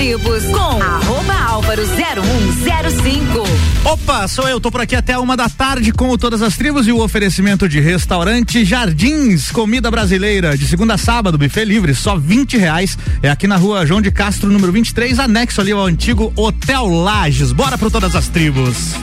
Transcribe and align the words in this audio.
tribos 0.00 0.44
com 0.44 0.82
arroba 0.82 1.34
álvaro 1.46 1.82
0105. 1.84 3.44
Opa, 3.84 4.26
sou 4.26 4.48
eu, 4.48 4.58
tô 4.58 4.70
por 4.70 4.80
aqui 4.80 4.96
até 4.96 5.18
uma 5.18 5.36
da 5.36 5.46
tarde 5.46 5.92
com 5.92 6.16
todas 6.16 6.40
as 6.40 6.56
tribos 6.56 6.88
e 6.88 6.92
o 6.92 7.02
oferecimento 7.02 7.68
de 7.68 7.80
restaurante 7.80 8.64
Jardins, 8.64 9.50
comida 9.50 9.90
brasileira, 9.90 10.56
de 10.56 10.66
segunda 10.66 10.94
a 10.94 10.98
sábado, 10.98 11.36
buffet 11.36 11.66
livre, 11.66 11.94
só 11.94 12.16
20 12.16 12.56
reais. 12.56 12.96
É 13.22 13.28
aqui 13.28 13.46
na 13.46 13.58
rua 13.58 13.84
João 13.84 14.00
de 14.00 14.10
Castro, 14.10 14.50
número 14.50 14.72
23, 14.72 15.18
anexo 15.18 15.60
ali 15.60 15.72
ao 15.72 15.84
antigo 15.84 16.32
Hotel 16.34 16.86
Lages. 16.86 17.52
Bora 17.52 17.76
pro 17.76 17.90
todas 17.90 18.16
as 18.16 18.26
tribos. 18.26 18.94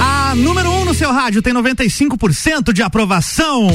A 0.00 0.34
número 0.34 0.70
1 0.70 0.80
um 0.80 0.84
no 0.86 0.94
seu 0.94 1.12
rádio 1.12 1.42
tem 1.42 1.52
95% 1.52 2.72
de 2.72 2.82
aprovação. 2.82 3.68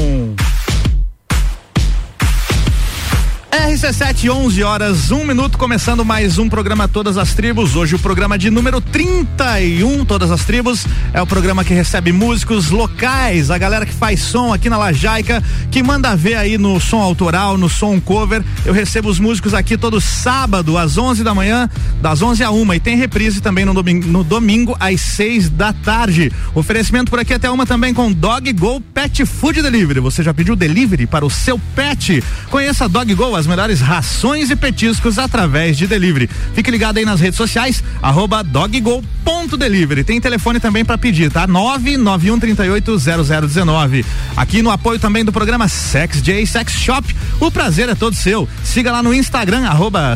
RC7, 3.52 4.30
11 4.30 4.64
horas, 4.64 5.12
1 5.12 5.18
um 5.18 5.26
minuto, 5.26 5.58
começando 5.58 6.04
mais 6.04 6.38
um 6.38 6.50
programa 6.50 6.88
Todas 6.88 7.18
as 7.18 7.34
Tribos. 7.34 7.76
Hoje 7.76 7.96
o 7.96 8.00
programa 8.00 8.38
de 8.38 8.50
número 8.50 8.82
31, 8.82 10.04
Todas 10.04 10.30
as 10.30 10.44
Tribos. 10.44 10.86
É 11.14 11.22
o 11.22 11.28
programa 11.28 11.64
que 11.64 11.74
recebe 11.74 12.12
músicos 12.12 12.70
locais, 12.70 13.50
a 13.50 13.58
galera 13.58 13.86
que 13.86 13.94
faz 13.94 14.22
som 14.22 14.54
aqui 14.54 14.70
na 14.70 14.78
Lajaica, 14.78 15.42
que 15.72 15.82
manda 15.82 16.16
ver 16.16 16.36
aí 16.36 16.58
no 16.58 16.80
som 16.80 17.00
autoral, 17.00 17.58
no 17.58 17.70
som 17.70 18.00
cover. 18.00 18.44
Eu 18.66 18.74
recebo 18.74 19.10
os 19.10 19.20
músicos 19.20 19.54
aqui 19.54 19.78
todo 19.78 20.02
sábado, 20.02 20.78
às 20.78 20.98
11 20.98 21.24
da 21.24 21.34
manhã, 21.34 21.70
das 22.02 22.22
11 22.22 22.44
a 22.44 22.52
1 22.52 22.74
E 22.74 22.80
tem 22.80 22.98
reprise 22.98 23.42
também 23.42 23.64
no 23.64 23.74
domingo, 23.74 24.08
no 24.08 24.24
domingo 24.24 24.76
às 24.80 25.00
6 25.00 25.50
da 25.50 25.72
tarde. 25.72 26.32
Oferecimento 26.54 27.10
por 27.10 27.20
aqui 27.20 27.34
até 27.34 27.50
uma 27.50 27.66
também 27.66 27.94
com 27.94 28.12
Dog 28.12 28.52
Go 28.54 28.82
Pet 28.82 29.26
Food 29.26 29.62
Delivery. 29.62 30.02
Você 30.02 30.22
já 30.22 30.34
pediu 30.34 30.56
delivery 30.56 31.08
para 31.08 31.26
o 31.26 31.30
seu 31.30 31.58
pet? 31.74 32.24
Conheça 32.50 32.90
Dog 32.90 33.14
Go, 33.16 33.36
as 33.36 33.45
melhores 33.46 33.82
rações 33.82 34.50
e 34.50 34.56
petiscos 34.56 35.18
através 35.18 35.78
de 35.78 35.88
delivery. 35.88 36.30
Fique 36.54 36.72
ligado 36.72 36.98
aí 36.98 37.06
nas 37.06 37.20
redes 37.20 37.38
sociais, 37.38 37.84
arroba 38.02 38.44
doggo.delivery. 38.44 40.04
Tem 40.04 40.22
telefone 40.22 40.60
também 40.60 40.86
para 40.86 40.98
pedir, 40.98 41.32
tá? 41.32 41.48
991380019. 41.48 44.06
Aqui 44.36 44.62
no 44.62 44.72
apoio 44.72 45.00
também 45.00 45.26
do 45.26 45.32
programa 45.32 45.68
Sex 45.68 46.22
J 46.22 46.46
Sex 46.46 46.74
Shop. 46.74 47.16
O 47.40 47.50
prazer 47.50 47.90
é 47.90 47.96
todo 47.96 48.16
seu. 48.16 48.48
Siga 48.64 48.92
lá 48.92 49.02
no 49.02 49.14
Instagram, 49.14 49.66
arroba. 49.66 50.16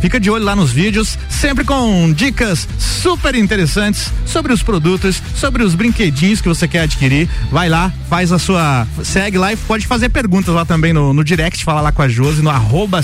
Fica 0.00 0.18
de 0.18 0.30
olho 0.30 0.44
lá 0.44 0.56
nos 0.56 0.72
vídeos, 0.72 1.18
sempre 1.28 1.64
com 1.64 2.12
dicas 2.12 2.66
super 2.78 3.34
interessantes 3.34 4.10
sobre 4.24 4.52
os 4.52 4.62
produtos, 4.62 5.22
sobre 5.34 5.62
os 5.62 5.74
brinquedinhos 5.74 6.40
que 6.40 6.48
você 6.48 6.66
quer 6.66 6.80
adquirir. 6.80 7.28
Vai 7.50 7.68
lá, 7.68 7.92
faz 8.08 8.32
a 8.32 8.38
sua. 8.38 8.86
Segue 9.04 9.38
lá 9.38 9.52
e 9.52 9.56
pode 9.56 9.86
fazer 9.86 10.08
perguntas 10.08 10.54
lá 10.54 10.64
também 10.64 10.92
no, 10.92 11.12
no 11.12 11.22
direct 11.22 11.45
direct, 11.46 11.64
fala 11.64 11.80
lá 11.80 11.92
com 11.92 12.02
a 12.02 12.08
Josi 12.08 12.42
no 12.42 12.50
arroba 12.50 13.00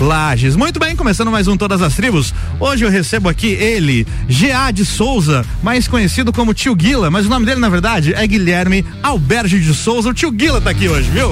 Lages. 0.00 0.56
Muito 0.56 0.78
bem, 0.78 0.96
começando 0.96 1.30
mais 1.30 1.46
um 1.48 1.56
Todas 1.56 1.80
as 1.82 1.94
Tribos. 1.94 2.34
Hoje 2.58 2.84
eu 2.84 2.90
recebo 2.90 3.28
aqui 3.28 3.48
ele, 3.48 4.06
G.A. 4.28 4.70
de 4.70 4.84
Souza, 4.84 5.44
mais 5.62 5.86
conhecido 5.86 6.32
como 6.32 6.54
Tio 6.54 6.74
Guila, 6.74 7.10
mas 7.10 7.26
o 7.26 7.28
nome 7.28 7.46
dele 7.46 7.60
na 7.60 7.68
verdade 7.68 8.14
é 8.14 8.26
Guilherme 8.26 8.84
Alberge 9.02 9.60
de 9.60 9.74
Souza. 9.74 10.10
O 10.10 10.14
Tio 10.14 10.30
Guila 10.30 10.60
tá 10.60 10.70
aqui 10.70 10.88
hoje, 10.88 11.10
viu? 11.10 11.30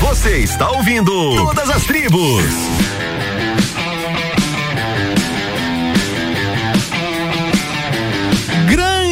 Você 0.00 0.38
está 0.38 0.70
ouvindo 0.70 1.12
Todas 1.36 1.70
as 1.70 1.84
Tribos. 1.84 2.44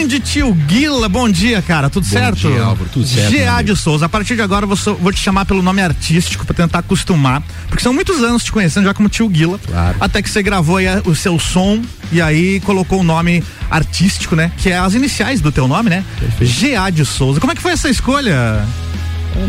Grande 0.08 0.20
tio 0.20 0.54
Guila, 0.54 1.06
bom 1.06 1.28
dia, 1.28 1.60
cara, 1.60 1.90
tudo 1.90 2.04
bom 2.04 2.10
certo? 2.10 2.48
Dia, 2.48 2.62
Álvaro, 2.62 2.88
tudo 2.90 3.06
certo. 3.06 3.30
G.A. 3.30 3.60
de 3.60 3.76
Souza, 3.76 4.06
a 4.06 4.08
partir 4.08 4.34
de 4.36 4.40
agora 4.42 4.64
eu 4.64 4.68
vou, 4.68 4.96
vou, 4.96 5.12
te 5.12 5.20
chamar 5.20 5.44
pelo 5.44 5.60
nome 5.60 5.82
artístico 5.82 6.46
pra 6.46 6.54
tentar 6.54 6.78
acostumar, 6.78 7.42
porque 7.68 7.82
são 7.82 7.92
muitos 7.92 8.22
anos 8.22 8.42
te 8.42 8.50
conhecendo 8.50 8.84
já 8.84 8.94
como 8.94 9.08
tio 9.10 9.28
Guila, 9.28 9.58
claro. 9.58 9.98
até 10.00 10.22
que 10.22 10.30
você 10.30 10.42
gravou 10.42 10.78
aí 10.78 10.86
o 11.04 11.14
seu 11.14 11.38
som 11.38 11.82
e 12.10 12.22
aí 12.22 12.58
colocou 12.60 13.00
o 13.00 13.04
nome 13.04 13.44
artístico, 13.70 14.34
né? 14.34 14.50
Que 14.56 14.70
é 14.70 14.78
as 14.78 14.94
iniciais 14.94 15.42
do 15.42 15.52
teu 15.52 15.68
nome, 15.68 15.90
né? 15.90 16.02
G.A. 16.40 16.88
de 16.88 17.04
Souza. 17.04 17.38
Como 17.38 17.52
é 17.52 17.54
que 17.54 17.60
foi 17.60 17.72
essa 17.72 17.90
escolha? 17.90 18.66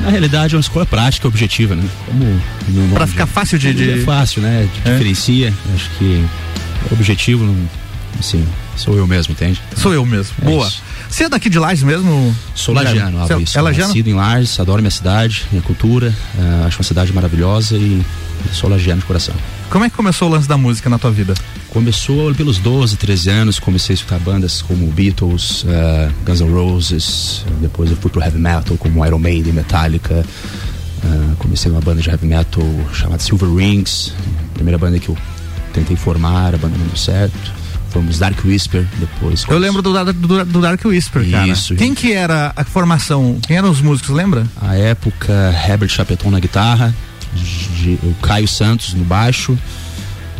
Na 0.03 0.09
realidade 0.09 0.55
é 0.55 0.57
uma 0.57 0.61
escolha 0.61 0.85
prática 0.85 1.25
e 1.25 1.29
objetiva, 1.29 1.73
né? 1.73 1.87
Como 2.05 2.93
para 2.93 3.07
ficar 3.07 3.25
fácil 3.25 3.57
de, 3.57 3.73
de... 3.73 4.01
É 4.01 4.03
fácil, 4.03 4.41
né? 4.41 4.67
De, 4.73 4.89
é. 4.89 4.91
Diferencia. 4.91 5.53
Acho 5.73 5.89
que 5.97 6.25
o 6.91 6.93
objetivo, 6.93 7.55
assim, 8.19 8.45
sou 8.79 8.95
eu 8.95 9.05
mesmo, 9.05 9.33
entende? 9.33 9.61
Sou 9.75 9.93
eu 9.93 10.05
mesmo. 10.05 10.33
É 10.41 10.45
Boa. 10.45 10.67
Isso. 10.67 10.81
Você 11.09 11.23
é 11.23 11.29
daqui 11.29 11.49
de 11.49 11.57
Lages 11.57 11.83
mesmo? 11.83 12.35
Sou 12.53 12.73
lagiano, 12.73 13.19
Álvaro, 13.19 13.41
isso. 13.41 13.57
É 13.57 13.61
lagiano? 13.61 13.87
Nascido 13.87 14.07
em 14.09 14.13
Lages, 14.13 14.59
adoro 14.59 14.79
minha 14.81 14.91
cidade, 14.91 15.45
minha 15.51 15.61
cultura, 15.61 16.15
uh, 16.35 16.67
acho 16.67 16.77
uma 16.77 16.83
cidade 16.83 17.11
maravilhosa 17.11 17.75
e 17.75 18.05
sou 18.53 18.69
lagiano 18.69 19.01
de 19.01 19.07
coração. 19.07 19.33
Como 19.71 19.83
é 19.83 19.89
que 19.89 19.95
começou 19.95 20.29
o 20.29 20.31
lance 20.31 20.47
da 20.47 20.57
música 20.57 20.87
na 20.87 20.99
tua 20.99 21.11
vida? 21.11 21.33
Começou 21.69 22.33
pelos 22.35 22.59
12, 22.59 22.95
13 22.95 23.29
anos, 23.29 23.59
comecei 23.59 23.93
a 23.93 23.95
escutar 23.95 24.19
bandas 24.19 24.61
como 24.61 24.85
Beatles, 24.87 25.63
uh, 25.63 26.13
Guns 26.25 26.41
N' 26.41 26.51
Roses, 26.51 27.45
depois 27.59 27.89
eu 27.89 27.97
fui 27.97 28.11
pro 28.11 28.21
heavy 28.21 28.37
metal 28.37 28.77
como 28.77 29.03
Iron 29.05 29.19
Maiden, 29.19 29.51
Metallica, 29.51 30.23
uh, 31.03 31.35
comecei 31.37 31.71
uma 31.71 31.81
banda 31.81 32.01
de 32.01 32.09
heavy 32.09 32.27
metal 32.27 32.63
chamada 32.93 33.21
Silver 33.21 33.51
Rings, 33.51 34.13
primeira 34.53 34.77
banda 34.77 34.99
que 34.99 35.09
eu 35.09 35.17
tentei 35.73 35.97
formar, 35.97 36.53
a 36.53 36.57
banda 36.57 36.77
não 36.77 36.85
deu 36.85 36.97
certo 36.97 37.58
Fomos 37.89 38.19
Dark 38.19 38.43
Whisper 38.45 38.85
depois. 38.97 39.43
Eu 39.47 39.57
lembro 39.57 39.81
do, 39.81 40.13
do, 40.13 40.45
do 40.45 40.61
Dark 40.61 40.83
Whisper, 40.85 41.29
cara. 41.29 41.47
Isso. 41.47 41.75
Quem 41.75 41.93
que 41.93 42.13
era 42.13 42.53
a 42.55 42.63
formação? 42.63 43.39
Quem 43.45 43.57
eram 43.57 43.69
os 43.69 43.81
músicos, 43.81 44.11
lembra? 44.15 44.45
A 44.61 44.75
época, 44.75 45.33
Herbert 45.67 45.89
Chapeton 45.89 46.29
na 46.29 46.39
guitarra, 46.39 46.93
o 48.03 48.13
Caio 48.21 48.47
Santos 48.47 48.93
no 48.93 49.03
baixo, 49.03 49.57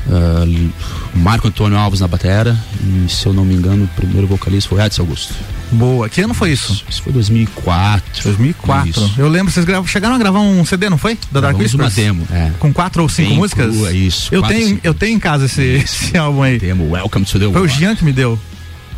uh, 0.07 0.71
Marco 1.13 1.47
Antônio 1.47 1.77
Alves 1.77 1.99
na 1.99 2.07
batera 2.07 2.57
e, 2.83 3.09
se 3.09 3.25
eu 3.25 3.33
não 3.33 3.45
me 3.45 3.55
engano, 3.55 3.85
o 3.85 3.87
primeiro 3.89 4.27
vocalista 4.27 4.69
foi 4.69 4.83
Edson 4.83 5.01
Augusto. 5.01 5.33
Boa. 5.71 6.09
Que 6.09 6.21
ano 6.21 6.33
foi 6.33 6.51
isso? 6.51 6.83
Isso 6.89 7.03
foi 7.03 7.13
2004. 7.13 8.23
2004. 8.23 8.89
Isso. 8.89 9.13
Eu 9.17 9.27
lembro, 9.27 9.51
vocês 9.51 9.65
gravam, 9.65 9.87
chegaram 9.87 10.15
a 10.15 10.17
gravar 10.17 10.39
um 10.39 10.65
CD, 10.65 10.89
não 10.89 10.97
foi? 10.97 11.17
Da 11.31 11.39
Dark 11.39 11.57
Whisper? 11.57 11.81
uma 11.81 11.89
demo, 11.89 12.27
é. 12.31 12.51
Com 12.59 12.73
quatro 12.73 13.03
ou 13.03 13.09
cinco 13.09 13.35
músicas? 13.35 13.75
Crua, 13.75 13.93
isso. 13.93 14.33
Eu 14.33 14.41
tenho, 14.43 14.79
eu 14.83 14.93
tenho 14.93 15.15
em 15.15 15.19
casa 15.19 15.45
esse, 15.45 15.61
esse 15.83 16.17
álbum 16.17 16.41
aí. 16.41 16.57
Demo 16.57 16.89
Welcome 16.91 17.25
to 17.25 17.39
the 17.39 17.45
World. 17.45 17.59
Foi 17.59 17.67
o 17.67 17.79
Jean 17.79 17.95
que 17.95 18.03
me 18.03 18.11
deu. 18.11 18.39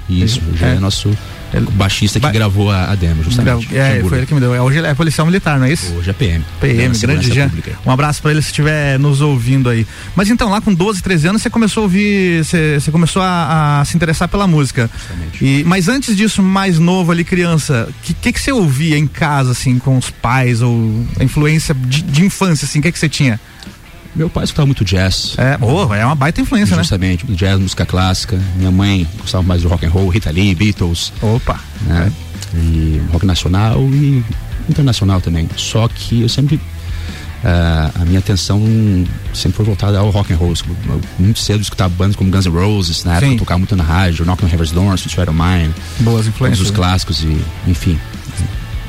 Isso, 0.10 0.42
o 0.52 0.58
Jean 0.58 0.68
é, 0.68 0.76
é 0.76 0.80
nosso 0.80 1.16
o 1.60 1.72
baixista 1.72 2.20
que 2.20 2.26
ba 2.26 2.32
gravou 2.32 2.72
a, 2.72 2.92
a, 2.92 2.96
demo, 2.96 3.24
justamente. 3.24 3.76
É, 3.76 4.02
foi 4.08 4.20
ele 4.20 4.28
que 4.28 4.34
me 4.34 4.40
deu. 4.40 4.54
É, 4.56 4.62
hoje 4.62 4.80
é 4.80 4.94
policial 4.94 5.26
militar, 5.26 5.60
não 5.60 5.66
é 5.66 5.74
isso? 5.74 5.94
Hoje 5.96 6.10
é 6.10 6.14
PM. 6.14 6.44
PM, 6.60 6.98
grande 6.98 7.34
Jean. 7.34 7.52
Um 7.86 7.92
abraço 7.92 8.22
para 8.22 8.32
ele 8.32 8.42
se 8.42 8.48
estiver 8.48 8.98
nos 8.98 9.22
ouvindo 9.22 9.70
aí. 9.70 9.86
Mas 10.16 10.30
então, 10.30 10.50
lá 10.50 10.62
com 10.62 10.74
12, 10.74 11.02
13 11.02 11.28
anos, 11.28 11.42
você 11.42 11.50
começou 11.50 11.82
a 11.82 11.84
ouvir, 11.84 12.46
você, 12.46 12.80
você 12.80 12.92
começou 12.92 13.22
a, 13.22 13.82
a, 13.82 13.86
se 13.86 13.96
interessar 13.96 14.28
pela 14.28 14.48
música. 14.48 14.90
Justamente. 14.94 15.46
E, 15.46 15.64
mas 15.64 15.88
antes 15.88 16.16
disso, 16.16 16.42
mais 16.42 16.80
novo 16.80 17.12
ali, 17.12 17.24
criança, 17.24 17.88
o 17.90 17.94
que, 18.04 18.14
que, 18.14 18.34
que 18.34 18.40
você 18.40 18.52
ouvia 18.52 18.98
em 18.98 19.08
casa, 19.08 19.52
assim, 19.52 19.80
com 19.80 19.98
os 19.98 20.10
pais, 20.10 20.62
ou 20.62 21.06
a 21.20 21.24
influência 21.24 21.76
de, 21.76 22.02
de 22.02 22.26
infância, 22.26 22.66
assim, 22.66 22.80
o 22.80 22.82
que, 22.82 22.92
que 22.92 23.00
você 23.00 23.10
tinha? 23.10 23.40
Meu 24.16 24.30
pai 24.30 24.44
escutava 24.44 24.66
muito 24.66 24.84
jazz. 24.84 25.36
É, 25.38 25.58
oh, 25.62 25.94
é 25.94 26.06
uma 26.06 26.16
baita 26.16 26.42
influência, 26.42 26.76
Justamente, 26.76 27.26
né? 27.30 27.36
jazz, 27.36 27.60
música 27.60 27.86
clássica. 27.86 28.40
Minha 28.58 28.72
mãe 28.72 29.08
gostava 29.20 29.44
mais 29.44 29.62
do 29.62 29.70
rock 29.70 29.86
and 29.86 29.90
roll, 29.90 30.10
Rita 30.10 30.30
Lee, 30.30 30.54
Beatles. 30.54 31.14
Opa. 31.22 31.60
Né? 31.84 32.12
É. 32.54 32.58
E 32.58 33.02
rock 33.12 33.26
nacional 33.26 33.82
e 33.82 34.24
internacional 34.70 35.22
também. 35.22 35.50
Só 35.56 35.88
que 35.88 36.22
eu 36.22 36.30
sempre 36.30 36.60
Uh, 37.42 37.90
a 38.00 38.06
minha 38.06 38.20
atenção 38.20 38.62
sempre 39.34 39.58
foi 39.58 39.66
voltada 39.66 39.98
ao 39.98 40.12
rock 40.12 40.32
and 40.32 40.38
roll. 40.38 40.54
Muito 41.18 41.40
cedo 41.40 41.58
eu 41.58 41.62
escutava 41.62 41.92
bandas 41.92 42.16
como 42.16 42.30
Guns 42.30 42.46
N' 42.46 42.52
Roses, 42.52 43.04
na 43.04 43.14
época 43.16 43.32
eu 43.32 43.38
tocava 43.40 43.58
muito 43.58 43.76
na 43.76 43.84
rádio, 43.84 44.24
Knock 44.24 44.46
on 44.46 44.48
Heaven's 44.48 44.70
Door, 44.70 44.94
Sweet 44.94 45.16
Child 45.16 45.32
Mine. 45.32 45.74
Boas 46.02 46.28
influências. 46.28 46.68
Os 46.68 46.72
clássicos 46.72 47.24
e, 47.24 47.42
enfim. 47.66 48.00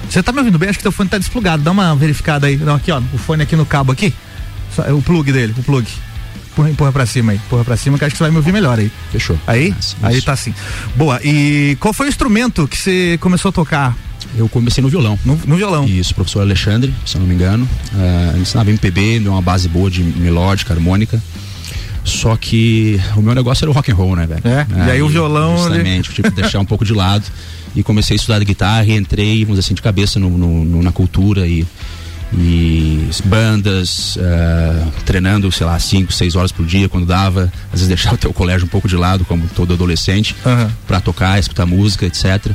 Você 0.07 0.23
tá 0.23 0.33
me 0.33 0.41
ouvindo 0.41 0.59
bem? 0.59 0.69
Acho 0.69 0.79
que 0.79 0.83
teu 0.83 0.93
fone 0.93 1.09
tá 1.09 1.17
desplugado. 1.17 1.63
Dá 1.63 1.71
uma 1.71 1.97
verificada 1.97 2.47
aí. 2.47 2.59
Não, 2.59 2.75
aqui 2.75 2.93
ó, 2.93 3.01
o 3.15 3.17
fone 3.17 3.43
aqui 3.43 3.57
no 3.57 3.65
cabo 3.65 3.91
aqui. 3.91 4.13
É 4.87 4.93
o 4.93 5.03
plug 5.03 5.33
dele, 5.33 5.55
o 5.57 5.63
plug. 5.63 5.87
Empurra, 6.53 6.71
empurra 6.71 6.93
pra 6.93 7.07
cima 7.07 7.33
aí, 7.33 7.39
empurra 7.39 7.65
pra 7.65 7.77
cima 7.77 7.99
que 7.99 8.05
acho 8.05 8.13
que 8.13 8.19
você 8.19 8.25
vai 8.25 8.31
me 8.31 8.37
ouvir 8.37 8.53
melhor 8.53 8.79
aí. 8.79 8.91
Fechou. 9.11 9.39
Aí? 9.47 9.75
Isso. 9.79 9.97
Aí 10.03 10.21
tá 10.21 10.33
assim. 10.33 10.55
Boa, 10.95 11.19
e 11.25 11.77
qual 11.81 11.95
foi 11.95 12.07
o 12.07 12.09
instrumento 12.09 12.69
que 12.69 12.77
você 12.77 13.19
começou 13.21 13.49
a 13.49 13.53
tocar? 13.53 13.97
Eu 14.37 14.49
comecei 14.49 14.83
no 14.83 14.89
violão. 14.89 15.19
No, 15.25 15.39
no 15.47 15.57
violão? 15.57 15.85
Isso, 15.87 16.15
professor 16.15 16.41
Alexandre, 16.41 16.95
se 17.07 17.17
eu 17.17 17.21
não 17.21 17.27
me 17.27 17.35
engano. 17.35 17.69
Uh, 17.93 18.39
ensinava 18.39 18.71
MPB, 18.71 19.21
deu 19.21 19.33
uma 19.33 19.43
base 19.43 19.69
boa 19.69 19.91
de 19.91 20.03
melódica, 20.03 20.73
harmônica. 20.73 21.23
Só 22.05 22.37
que 22.37 23.01
o 23.17 23.23
meu 23.23 23.35
negócio 23.35 23.65
era 23.65 23.71
o 23.71 23.75
rock 23.75 23.93
and 23.93 23.95
roll, 23.95 24.17
né, 24.17 24.27
velho? 24.27 24.43
É, 24.45 24.67
e 24.87 24.91
aí 24.91 25.03
o 25.03 25.09
violão. 25.09 25.57
Justamente, 25.57 26.09
ele... 26.09 26.15
tipo, 26.15 26.31
deixar 26.31 26.61
um 26.61 26.65
pouco 26.65 26.85
de 26.85 26.93
lado. 26.93 27.25
E 27.75 27.83
comecei 27.83 28.15
a 28.15 28.17
estudar 28.17 28.43
guitarra 28.45 28.85
e 28.85 28.97
entrei, 28.97 29.45
vamos 29.45 29.59
dizer 29.59 29.61
assim, 29.61 29.75
de 29.75 29.81
cabeça 29.81 30.19
no, 30.19 30.29
no, 30.31 30.65
no 30.65 30.83
na 30.83 30.93
cultura 30.93 31.47
e 31.47 31.67
e 32.35 33.09
bandas, 33.25 34.17
uh, 34.17 34.91
treinando, 35.05 35.51
sei 35.53 35.67
lá, 35.67 35.79
5, 35.79 36.13
6 36.13 36.35
horas 36.37 36.53
por 36.53 36.65
dia 36.65 36.89
quando 36.89 37.07
dava. 37.07 37.53
Às 37.67 37.81
vezes 37.81 37.89
deixava 37.89 38.15
o 38.15 38.19
teu 38.19 38.33
colégio 38.33 38.67
um 38.67 38.69
pouco 38.69 38.89
de 38.89 38.97
lado, 38.97 39.25
como 39.25 39.47
todo 39.49 39.75
adolescente, 39.75 40.35
uhum. 40.45 40.71
para 40.87 41.01
tocar, 41.01 41.39
escutar 41.39 41.67
música, 41.67 42.07
etc. 42.07 42.53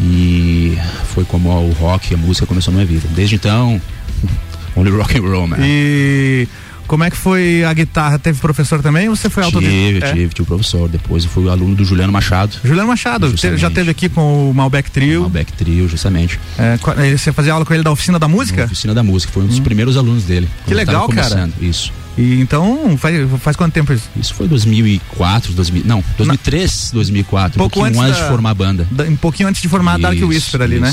E 0.00 0.78
foi 1.14 1.24
como 1.24 1.50
o 1.50 1.72
rock, 1.72 2.14
a 2.14 2.16
música 2.16 2.46
começou 2.46 2.72
na 2.72 2.80
minha 2.80 2.86
vida. 2.86 3.08
Desde 3.14 3.36
então, 3.36 3.80
only 4.76 4.90
rock 4.90 5.18
and 5.18 5.22
roll, 5.22 5.46
man. 5.46 5.56
E 5.60 6.46
como 6.90 7.04
é 7.04 7.10
que 7.10 7.16
foi 7.16 7.62
a 7.62 7.72
guitarra? 7.72 8.18
Teve 8.18 8.40
professor 8.40 8.82
também 8.82 9.08
ou 9.08 9.14
você 9.14 9.30
foi 9.30 9.44
autodidata? 9.44 9.72
Tive, 9.76 9.98
é? 10.04 10.12
tive, 10.12 10.34
tive 10.34 10.44
professor. 10.48 10.88
Depois 10.88 11.22
eu 11.22 11.30
fui 11.30 11.48
aluno 11.48 11.76
do 11.76 11.84
Juliano 11.84 12.12
Machado. 12.12 12.56
Juliano 12.64 12.88
Machado, 12.88 13.30
Justamente. 13.30 13.60
já 13.60 13.70
teve 13.70 13.92
aqui 13.92 14.08
com 14.08 14.50
o 14.50 14.52
Malbec 14.52 14.90
Trio. 14.90 15.20
Malbec 15.20 15.52
Trio, 15.52 15.88
justamente. 15.88 16.40
É, 16.58 16.76
você 17.16 17.32
fazia 17.32 17.52
aula 17.52 17.64
com 17.64 17.72
ele 17.72 17.84
da 17.84 17.92
oficina 17.92 18.18
da 18.18 18.26
música? 18.26 18.64
Oficina 18.64 18.92
da 18.92 19.04
música, 19.04 19.32
foi 19.32 19.44
um 19.44 19.46
dos 19.46 19.60
primeiros 19.60 19.96
alunos 19.96 20.24
dele. 20.24 20.48
Hum. 20.50 20.62
Que 20.66 20.74
legal, 20.74 21.08
cara. 21.08 21.48
Isso. 21.60 21.92
E 22.18 22.40
então, 22.40 22.98
faz, 22.98 23.14
faz 23.38 23.56
quanto 23.56 23.72
tempo 23.72 23.92
isso? 23.92 24.10
Isso 24.16 24.34
foi 24.34 24.48
2004, 24.48 25.52
2000, 25.52 25.84
não, 25.86 26.02
2003, 26.18 26.90
2004, 26.92 27.56
Pouco 27.56 27.78
um 27.78 27.82
pouquinho 27.82 27.86
antes 27.86 28.00
antes, 28.00 28.18
da- 28.18 28.24
de 28.24 28.32
formar 28.32 28.50
a 28.50 28.54
banda. 28.54 28.88
Da- 28.90 29.04
Um 29.04 29.14
pouquinho 29.16 29.48
antes 29.48 29.62
de 29.62 29.68
formar 29.68 29.94
a 29.94 29.98
Dark 29.98 30.16
Isso, 30.16 30.26
Whisper 30.26 30.60
ali, 30.62 30.80
né? 30.80 30.92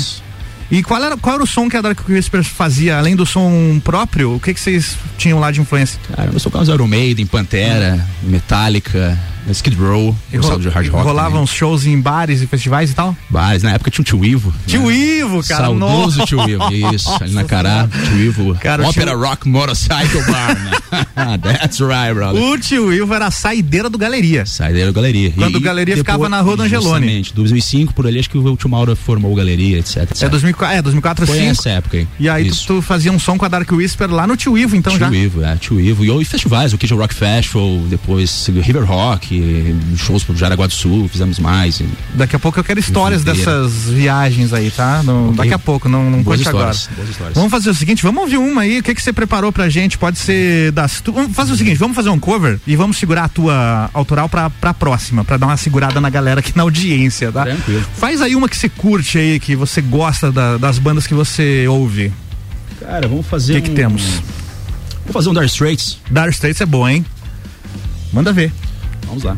E 0.70 0.82
qual 0.82 1.02
era, 1.02 1.16
qual 1.16 1.36
era 1.36 1.44
o 1.44 1.46
som 1.46 1.68
que 1.68 1.76
a 1.76 1.80
Dark 1.80 1.98
Whisper 2.08 2.42
fazia? 2.44 2.98
Além 2.98 3.16
do 3.16 3.24
som 3.24 3.80
próprio, 3.82 4.34
o 4.34 4.40
que, 4.40 4.52
que 4.52 4.60
vocês 4.60 4.96
tinham 5.16 5.38
lá 5.40 5.50
de 5.50 5.60
influência? 5.60 5.98
Cara, 6.14 6.30
eu 6.32 6.38
sou 6.38 6.52
caso 6.52 6.72
Iron 6.72 6.86
Maiden, 6.86 7.24
Pantera, 7.26 8.06
Metallica, 8.22 9.18
Skid 9.50 9.76
Row, 9.76 10.14
E 10.30 10.36
gostava 10.36 10.60
de 10.60 10.68
hard 10.68 10.88
rock. 10.88 11.04
Rolavam 11.04 11.32
também. 11.32 11.46
shows 11.46 11.86
em 11.86 11.98
bares 11.98 12.42
e 12.42 12.46
festivais 12.46 12.90
e 12.90 12.94
tal? 12.94 13.16
Bares, 13.30 13.62
na 13.62 13.72
época 13.72 13.90
tinha 13.90 14.02
o 14.02 14.04
Tio 14.04 14.22
Ivo. 14.24 14.52
Tio 14.66 14.86
né? 14.86 14.94
Ivo, 14.94 15.42
cara. 15.42 15.64
Saudoso 15.64 16.18
nossa. 16.18 16.26
Tio 16.26 16.48
Ivo, 16.48 16.94
isso, 16.94 17.10
ali 17.22 17.32
na 17.32 17.44
Cará, 17.44 17.88
Tio 17.88 18.18
Ivo. 18.18 18.54
Cara, 18.56 18.86
Opera 18.86 19.12
tio- 19.12 19.20
Rock 19.20 19.48
Motorcycle 19.48 20.22
Bar, 20.26 20.54
né? 20.54 21.38
That's 21.42 21.80
right, 21.80 22.12
brother. 22.12 22.42
O 22.42 22.58
tio 22.58 22.92
Ivo 22.92 23.14
era 23.14 23.26
a 23.26 23.30
saideira 23.30 23.88
do 23.88 23.96
galeria. 23.96 24.44
Saideira 24.44 24.92
Galeria. 24.92 25.32
Quando 25.34 25.56
o 25.56 25.60
Galeria 25.60 25.96
ficava 25.96 26.28
na 26.28 26.40
Rua 26.40 26.56
do 26.56 26.62
Angeloni. 26.64 26.88
Justamente, 27.06 27.34
2005 27.34 27.94
por 27.94 28.06
ali, 28.06 28.18
acho 28.18 28.28
que 28.28 28.36
o 28.36 28.56
Tio 28.56 28.68
Mauro 28.68 28.94
formou 28.94 29.32
o 29.32 29.34
Galeria, 29.34 29.78
etc. 29.78 30.02
etc. 30.02 30.22
É 30.24 30.28
2004, 30.28 30.57
é 30.64 30.80
2004 30.82 31.26
Foi 31.26 31.36
2005. 31.36 31.60
essa 31.68 31.76
época 31.78 31.96
aí. 31.98 32.08
E 32.18 32.28
aí 32.28 32.50
tu, 32.50 32.56
tu 32.66 32.82
fazia 32.82 33.12
um 33.12 33.18
som 33.18 33.36
com 33.38 33.44
a 33.44 33.48
Dark 33.48 33.70
Whisper 33.70 34.10
lá 34.10 34.26
no 34.26 34.36
Tio 34.36 34.56
Ivo, 34.58 34.76
então 34.76 34.90
Tio 34.92 35.00
já. 35.00 35.10
Ivo, 35.12 35.42
é, 35.44 35.56
Tio 35.56 35.80
Ivo. 35.80 36.04
E, 36.04 36.22
e 36.22 36.24
festivais, 36.24 36.72
o 36.72 36.78
Kid 36.78 36.92
Rock 36.94 37.14
Festival, 37.14 37.78
depois 37.88 38.46
River 38.62 38.84
Rock, 38.84 39.76
shows 39.96 40.24
pro 40.24 40.36
Jaraguá 40.36 40.66
do 40.66 40.72
Sul, 40.72 41.08
fizemos 41.08 41.38
mais. 41.38 41.80
e 41.80 41.88
Daqui 42.14 42.36
a 42.36 42.38
pouco 42.38 42.58
eu 42.58 42.64
quero 42.64 42.78
histórias 42.80 43.22
dessas 43.24 43.72
viagens 43.88 44.52
aí, 44.52 44.70
tá? 44.70 45.02
Não- 45.04 45.28
Ok. 45.28 45.36
Daqui 45.36 45.54
a 45.54 45.58
pouco, 45.58 45.88
não, 45.88 46.10
não 46.10 46.22
boas 46.22 46.38
conte 46.38 46.48
agora. 46.48 46.70
histórias, 46.70 46.96
boas 46.96 47.10
histórias. 47.10 47.34
Vamos 47.36 47.50
fazer 47.50 47.70
o 47.70 47.74
seguinte, 47.74 48.02
vamos 48.02 48.22
ouvir 48.22 48.36
uma 48.38 48.62
aí. 48.62 48.78
O 48.78 48.82
que, 48.82 48.94
que 48.94 49.02
você 49.02 49.12
preparou 49.12 49.52
pra 49.52 49.68
gente? 49.68 49.98
Pode 49.98 50.18
ser 50.18 50.72
das. 50.72 51.00
Tu, 51.00 51.12
vamos 51.12 51.34
fazer 51.34 51.52
o 51.52 51.56
seguinte, 51.56 51.76
vamos 51.78 51.94
fazer 51.96 52.08
um 52.08 52.18
cover 52.18 52.58
e 52.66 52.74
vamos 52.76 52.96
segurar 52.98 53.24
a 53.24 53.28
tua 53.28 53.90
autoral 53.92 54.28
pra, 54.28 54.48
pra 54.50 54.72
próxima, 54.72 55.24
pra 55.24 55.36
dar 55.36 55.46
uma 55.46 55.56
segurada 55.56 56.00
na 56.00 56.08
galera 56.10 56.40
aqui 56.40 56.52
na 56.56 56.62
audiência, 56.62 57.30
tá? 57.32 57.44
Tranquilo. 57.44 57.84
Faz 57.96 58.22
aí 58.22 58.34
uma 58.34 58.48
que 58.48 58.56
você 58.56 58.68
curte 58.68 59.18
aí, 59.18 59.38
que 59.40 59.54
você 59.54 59.80
gosta 59.80 60.30
da- 60.32 60.47
das 60.56 60.78
bandas 60.78 61.06
que 61.06 61.14
você 61.14 61.66
ouve. 61.68 62.12
Cara, 62.80 63.06
vamos 63.08 63.26
fazer 63.26 63.54
O 63.54 63.56
que, 63.56 63.62
que 63.62 63.70
um- 63.70 63.74
temos? 63.74 64.02
Vamos 65.00 65.12
fazer 65.12 65.28
um 65.30 65.34
Dire 65.34 65.46
Straits. 65.46 65.98
Dire 66.10 66.30
Straits 66.30 66.60
é 66.60 66.66
bom, 66.66 66.88
hein? 66.88 67.04
Manda 68.12 68.32
ver. 68.32 68.52
Vamos 69.06 69.24
lá. 69.24 69.36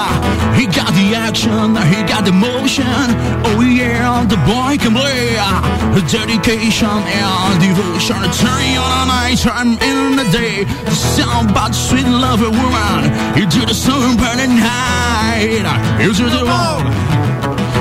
He 0.54 0.66
got 0.66 0.92
the 0.94 1.14
action, 1.14 1.76
he 1.86 2.02
got 2.04 2.24
the 2.24 2.32
motion. 2.32 2.84
Oh 3.44 3.60
yeah, 3.60 4.24
the 4.26 4.36
boy 4.46 4.76
can 4.78 4.94
play. 4.94 5.36
The 5.94 6.02
dedication 6.10 6.88
and 6.88 7.60
devotion. 7.60 8.16
Turning 8.16 8.78
on 8.78 8.90
a 9.02 9.06
night 9.06 9.38
time 9.38 9.78
in 9.78 10.16
the 10.16 10.24
day. 10.30 10.64
The 10.64 10.90
sound 10.90 11.50
about 11.50 11.74
sweet 11.74 12.06
love 12.06 12.42
a 12.42 12.50
woman. 12.50 13.12
Into 13.40 13.64
the 13.66 13.74
sun 13.74 14.16
burning 14.16 14.58
night. 14.58 15.64
Into 16.00 16.24
the 16.28 16.44
wall. 16.44 16.80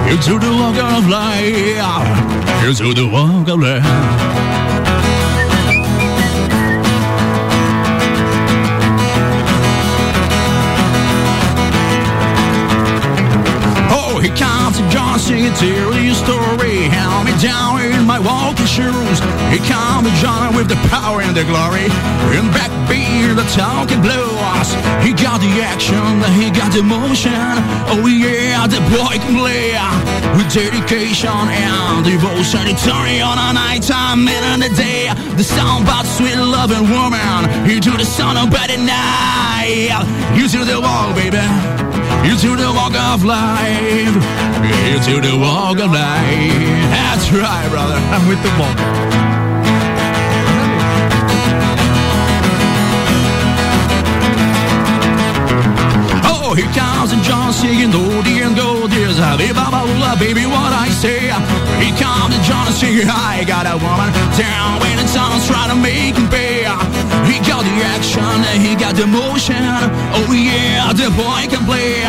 Into 0.08 0.40
the 0.40 0.52
walk 0.52 0.78
of 0.78 1.08
life. 1.10 2.66
Into 2.66 2.94
the 2.94 3.08
walk 3.08 3.48
of 3.50 3.60
life. 3.60 4.47
Singing 15.20 15.54
tell 15.54 15.94
you 15.98 16.14
story. 16.14 16.90
Hand 16.94 17.26
me 17.26 17.34
down 17.42 17.82
in 17.82 18.06
my 18.06 18.20
walking 18.20 18.66
shoes. 18.66 19.20
Here 19.52 19.66
comes 19.66 20.06
the 20.08 20.14
John 20.22 20.56
with 20.56 20.70
the 20.70 20.80
power 20.90 21.22
and 21.22 21.36
the 21.36 21.44
glory. 21.44 21.88
And 22.38 22.50
back 22.54 22.72
beer, 22.88 23.34
the 23.34 23.48
talking 23.56 24.02
blues. 24.02 24.70
He 25.02 25.14
got 25.14 25.42
the 25.42 25.52
action, 25.64 26.22
he 26.40 26.52
got 26.52 26.72
the 26.72 26.84
motion. 26.84 27.34
Oh 27.92 28.06
yeah, 28.06 28.68
the 28.68 28.82
boy 28.94 29.18
can 29.18 29.34
play 29.38 29.74
with 30.38 30.50
dedication 30.54 31.46
and 31.50 32.06
devotion. 32.06 32.68
It's 32.68 32.88
only 32.88 33.22
on 33.22 33.38
a 33.38 33.54
nighttime 33.54 34.28
and 34.28 34.46
in 34.54 34.60
the 34.70 34.76
day. 34.76 35.10
The 35.36 35.44
sound 35.44 35.86
about 35.86 36.06
sweet 36.06 36.38
loving 36.38 36.90
woman. 36.90 37.66
You 37.70 37.80
do 37.80 37.98
the 37.98 38.06
sun 38.06 38.38
about 38.38 38.70
the 38.70 38.78
night. 38.78 39.90
You 40.38 40.48
do 40.48 40.66
the 40.66 40.80
walk, 40.80 41.16
baby. 41.16 41.87
You 42.26 42.36
do 42.38 42.56
the 42.56 42.72
walk 42.74 42.96
of 42.96 43.24
life. 43.24 44.16
You 44.90 45.00
do 45.00 45.22
the 45.22 45.38
walk 45.38 45.80
of 45.80 45.92
life. 45.92 46.90
That's 46.92 47.32
right, 47.32 47.68
brother. 47.70 48.00
Tá 48.10 48.20
muito 48.20 48.50
bom. 48.58 48.72
Oh, 56.30 56.54
here 56.54 56.72
comes 56.74 57.12
John 57.28 57.52
singing 57.52 57.92
Goldie 57.92 58.42
and 58.42 58.56
Gold 58.56 58.92
Years. 58.94 59.20
Baby, 59.20 59.54
baba, 59.54 59.84
ooh, 59.84 60.20
baby, 60.20 60.46
what 60.46 60.74
I 60.74 60.90
say. 60.90 61.28
Here 61.82 61.98
comes 61.98 62.36
John 62.48 62.72
singing 62.72 63.10
I 63.10 63.44
got 63.46 63.66
a 63.68 63.78
woman 63.78 64.12
down 64.38 64.80
when 64.80 64.98
the 64.98 65.08
sun's 65.08 65.46
trying 65.48 65.70
to 65.70 65.76
make 65.76 66.16
him 66.16 66.28
pay. 66.30 66.66
He 67.38 67.46
got 67.46 67.62
the 67.62 67.78
action, 67.86 68.42
he 68.66 68.74
got 68.74 68.96
the 68.96 69.06
motion. 69.06 69.62
Oh 70.18 70.34
yeah, 70.34 70.92
the 70.92 71.14
boy 71.14 71.46
can 71.46 71.64
play. 71.70 72.02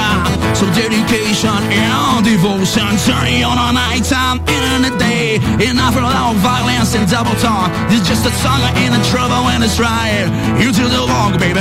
So 0.57 0.65
dedication 0.73 1.53
and 1.69 2.25
devotion. 2.25 2.97
Turning 3.05 3.45
on 3.45 3.59
a 3.61 3.69
nighttime 3.77 4.41
and 4.49 4.87
in 4.87 4.91
the 4.91 4.99
day. 4.99 5.37
Enough 5.69 5.93
for 5.93 6.01
all 6.01 6.33
violence 6.41 6.95
and 6.95 7.07
double 7.11 7.37
talk. 7.45 7.69
This 7.91 8.09
just 8.09 8.25
a 8.25 8.33
song 8.41 8.63
in 8.81 8.91
the 8.97 9.05
trouble 9.13 9.45
when 9.45 9.63
it's 9.63 9.79
right. 9.79 10.25
You 10.63 10.73
do 10.73 10.89
the 10.89 11.05
walk, 11.05 11.39
baby. 11.39 11.61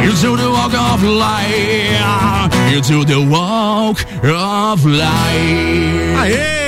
You 0.00 0.16
do 0.16 0.38
the 0.40 0.48
walk 0.48 0.72
of 0.72 1.02
life. 1.04 2.48
You 2.72 2.80
do 2.80 3.04
the 3.04 3.20
walk 3.20 4.00
of 4.24 4.86
life. 4.86 6.16
Ah, 6.16 6.24
GA 6.26 6.59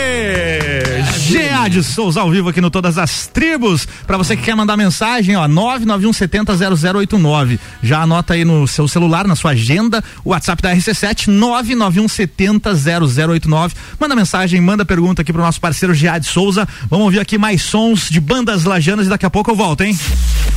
de 1.23 1.83
Souza 1.83 2.21
ao 2.21 2.31
vivo 2.31 2.49
aqui 2.49 2.61
no 2.61 2.71
Todas 2.71 2.97
as 2.99 3.27
Tribos. 3.29 3.89
Pra 4.07 4.19
você 4.19 4.37
que 4.37 4.43
quer 4.43 4.57
mandar 4.57 4.77
mensagem, 4.77 5.37
ó, 5.37 5.49
991700089. 5.49 7.59
Já 7.83 8.03
anota 8.03 8.35
aí 8.35 8.45
no 8.45 8.67
seu 8.67 8.87
celular, 8.89 9.27
na 9.27 9.35
sua 9.37 9.53
agenda, 9.53 10.05
o 10.25 10.31
WhatsApp 10.31 10.61
da 10.63 10.75
RC7, 10.75 11.29
991700089. 11.29 13.73
Manda 13.99 14.17
mensagem, 14.17 14.61
manda 14.61 14.85
pergunta 14.85 15.23
aqui 15.23 15.33
pro 15.33 15.41
nosso 15.41 15.59
parceiro 15.61 15.95
GA 15.95 16.19
de 16.19 16.27
Souza. 16.27 16.69
Vamos 16.91 17.07
ouvir 17.07 17.21
aqui 17.21 17.39
mais 17.39 17.63
sons 17.63 18.11
de 18.11 18.21
bandas 18.21 18.65
lajanas 18.65 19.07
e 19.07 19.09
daqui 19.09 19.25
a 19.25 19.31
pouco 19.31 19.51
eu 19.51 19.57
volto, 19.57 19.81
hein? 19.83 19.99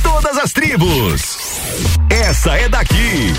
Todas 0.02 0.36
as 0.36 0.52
tribos. 0.52 1.38
Essa 2.10 2.50
é 2.52 2.68
daqui. 2.68 3.32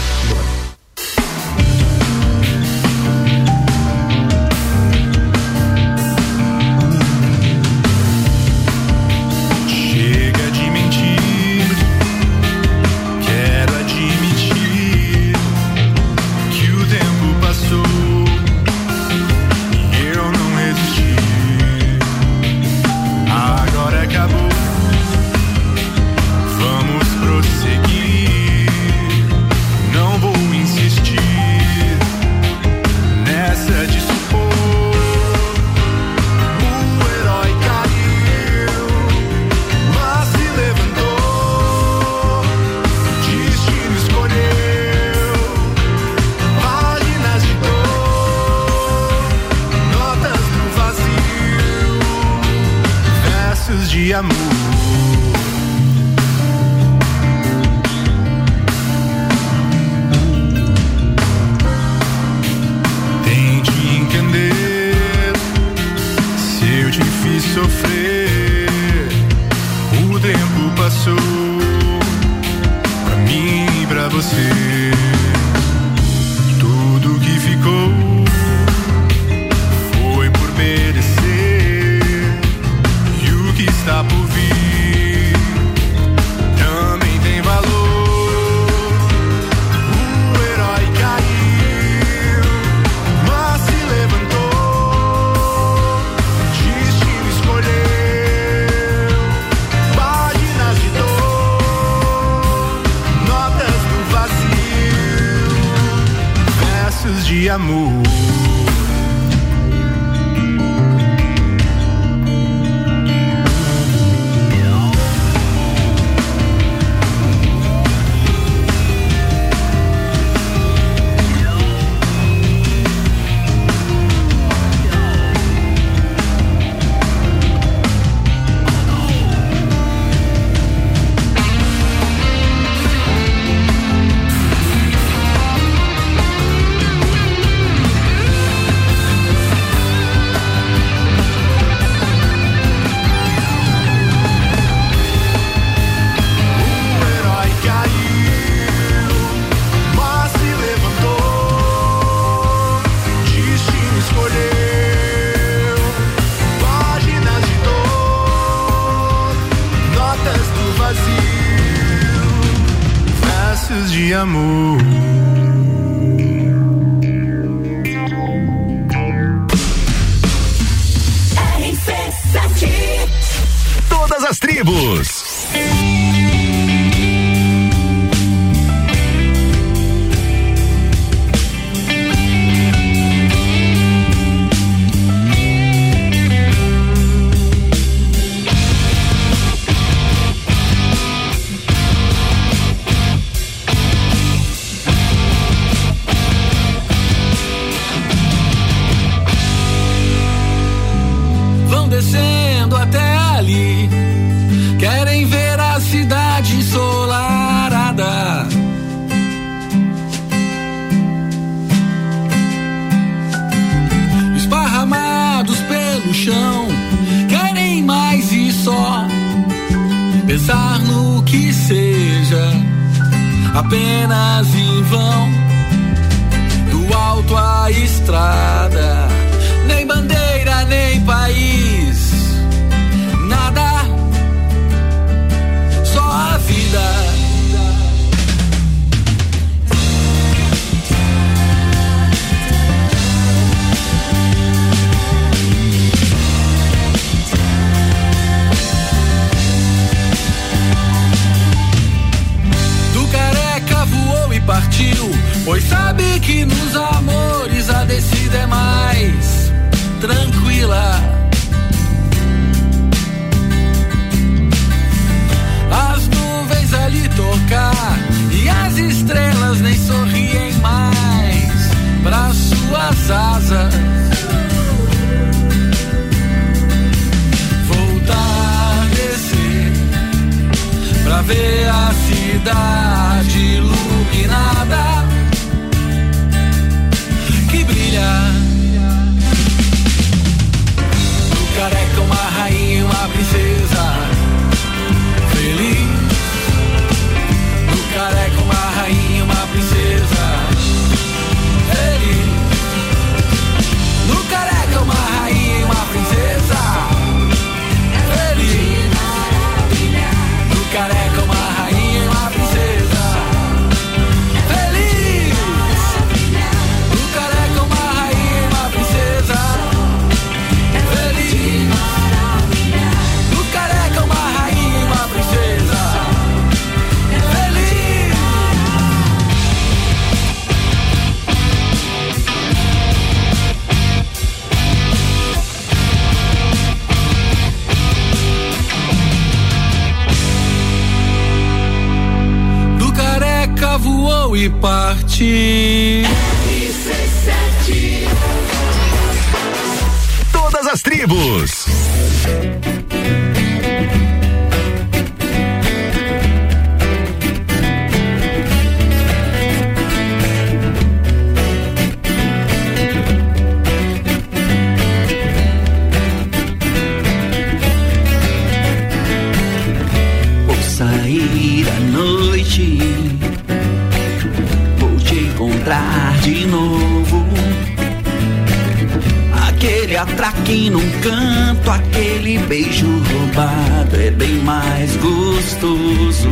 Atraque 379.98 380.70
num 380.70 380.90
canto, 381.02 381.72
aquele 381.72 382.38
beijo 382.40 382.86
roubado 382.86 383.96
é 383.96 384.12
bem 384.12 384.36
mais 384.44 384.96
gostoso. 384.98 386.30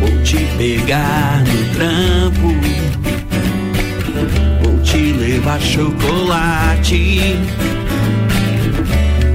Vou 0.00 0.22
te 0.22 0.36
pegar 0.56 1.42
no 1.46 1.74
trampo, 1.74 2.54
vou 4.62 4.78
te 4.82 5.12
levar 5.12 5.60
chocolate. 5.60 7.36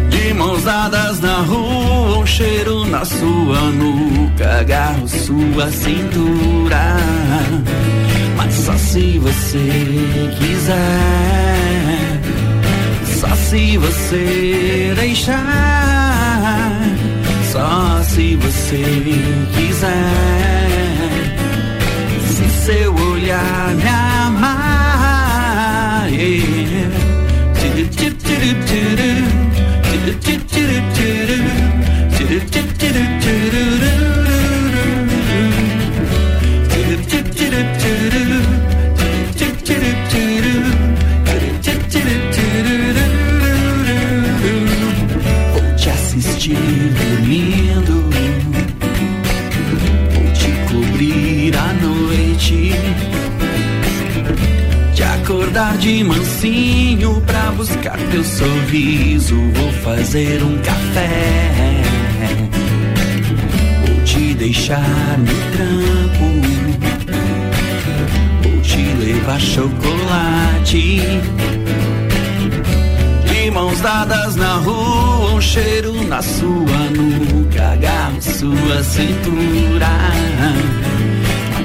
De 0.10 0.34
mãos 0.34 0.64
dadas 0.64 1.20
na 1.20 1.38
rua, 1.42 2.20
um 2.20 2.26
cheiro 2.26 2.86
na 2.88 3.06
sua 3.06 3.62
nuca, 3.72 4.60
agarro 4.60 5.08
sua 5.08 5.72
cintura. 5.72 6.98
Mas 8.36 8.54
só 8.54 8.78
se 8.78 9.18
você 9.20 10.30
quiser, 10.38 12.07
se 13.50 13.78
você 13.78 14.94
deixar, 14.98 15.38
só 17.50 18.04
se 18.04 18.36
você 18.36 18.84
quiser. 19.56 19.88
Se 22.28 22.50
seu 22.66 22.94
olhar 22.94 23.74
me 23.76 23.88
amar, 23.88 24.92
yeah. 26.12 27.08
Acordar 55.58 55.78
de 55.78 56.04
mansinho 56.04 57.22
pra 57.26 57.52
buscar 57.52 57.98
teu 58.12 58.24
sorriso. 58.24 59.36
Vou 59.36 59.72
fazer 59.84 60.44
um 60.44 60.58
café, 60.60 61.82
vou 63.86 64.04
te 64.04 64.36
deixar 64.36 65.18
no 65.18 65.26
trampo, 65.52 66.26
vou 68.44 68.62
te 68.62 68.84
levar 69.04 69.40
chocolate. 69.40 71.02
De 73.26 73.52
mãos 73.52 73.82
dadas 73.82 74.36
na 74.36 74.58
rua, 74.58 75.34
um 75.34 75.42
cheiro 75.42 76.08
na 76.08 76.22
sua 76.22 76.78
nuca, 76.92 77.72
agarro 77.74 78.22
sua 78.22 78.84
cintura. 78.84 79.88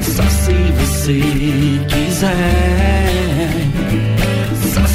Só 0.01 0.23
se 0.25 0.53
você 0.79 1.23
quiser, 1.89 3.32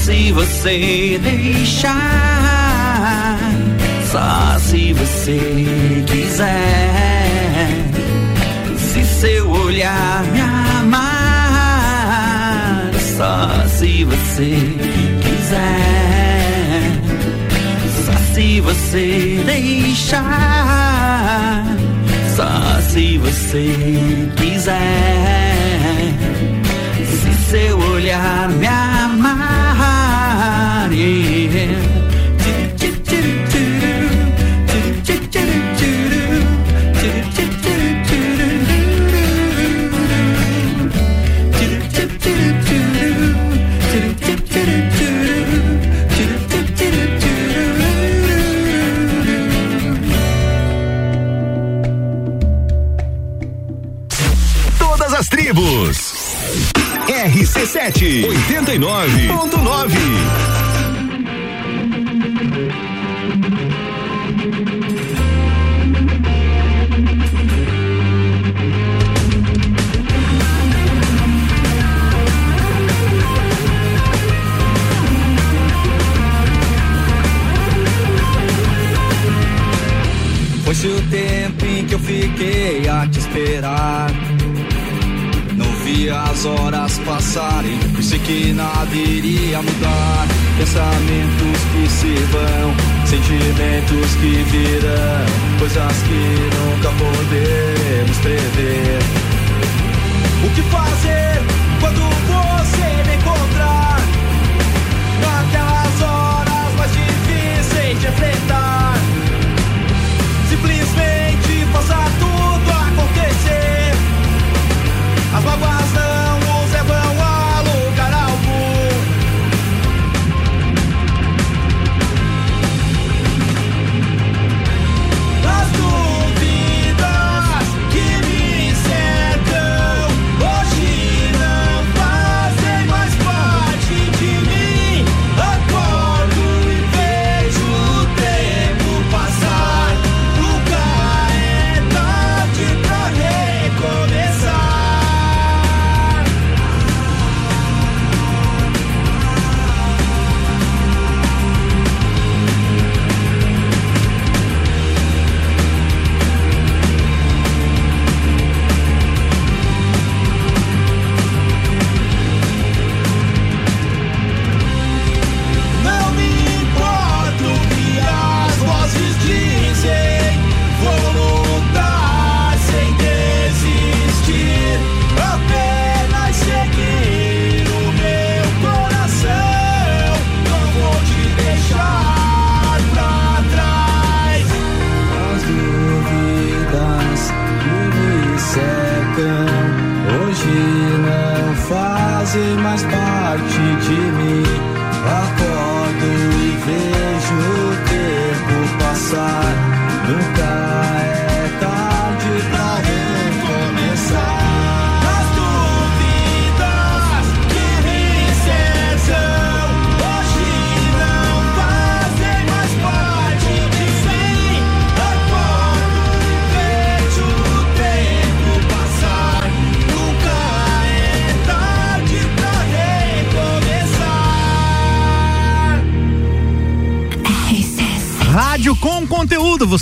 se 0.08 0.32
você 0.32 1.20
deixar, 1.22 1.98
só 4.10 4.58
se 4.58 4.93
você 4.93 5.65
quiser, 6.08 7.67
se 8.78 9.04
seu 9.04 9.52
olhar 9.52 10.24
me 10.32 10.39
amar, 10.80 11.04
só 13.17 13.67
se 13.67 14.06
você 14.06 14.56
quiser, 15.22 16.93
só 18.06 18.13
se 18.34 18.62
você 18.62 19.43
deixar. 19.46 20.38
Só 22.38 22.82
se 22.82 23.17
você 23.17 24.30
quiser, 24.38 24.78
se 27.04 27.34
seu 27.50 27.78
olhar 27.80 28.48
me 28.48 28.67
amar. 28.67 29.96
Yeah. 30.97 31.38
Tribos. 55.29 56.13
RC7 57.07 58.25
89.9. 58.49 60.57
que 88.28 88.52
nada 88.52 88.94
iria 88.94 89.62
mudar. 89.62 90.28
Pensamentos 90.58 91.60
que 91.72 91.90
se 91.90 92.13
vão, 92.32 92.76
sentimentos 93.06 94.16
que 94.16 94.44
virão, 94.52 95.26
coisas 95.60 95.98
que 96.04 96.50
nunca 96.58 96.90
podemos 96.90 98.18
prever. 98.18 99.00
O 100.44 100.50
que 100.54 100.62
fazer 100.63 101.42
quando 101.80 102.02
você 102.02 102.88
me 103.08 103.16
encontrar? 103.16 104.00
Naquelas 105.22 106.02
horas 106.02 106.76
mais 106.78 106.92
difíceis 106.92 108.00
de 108.00 108.08
enfrentar. 108.08 108.57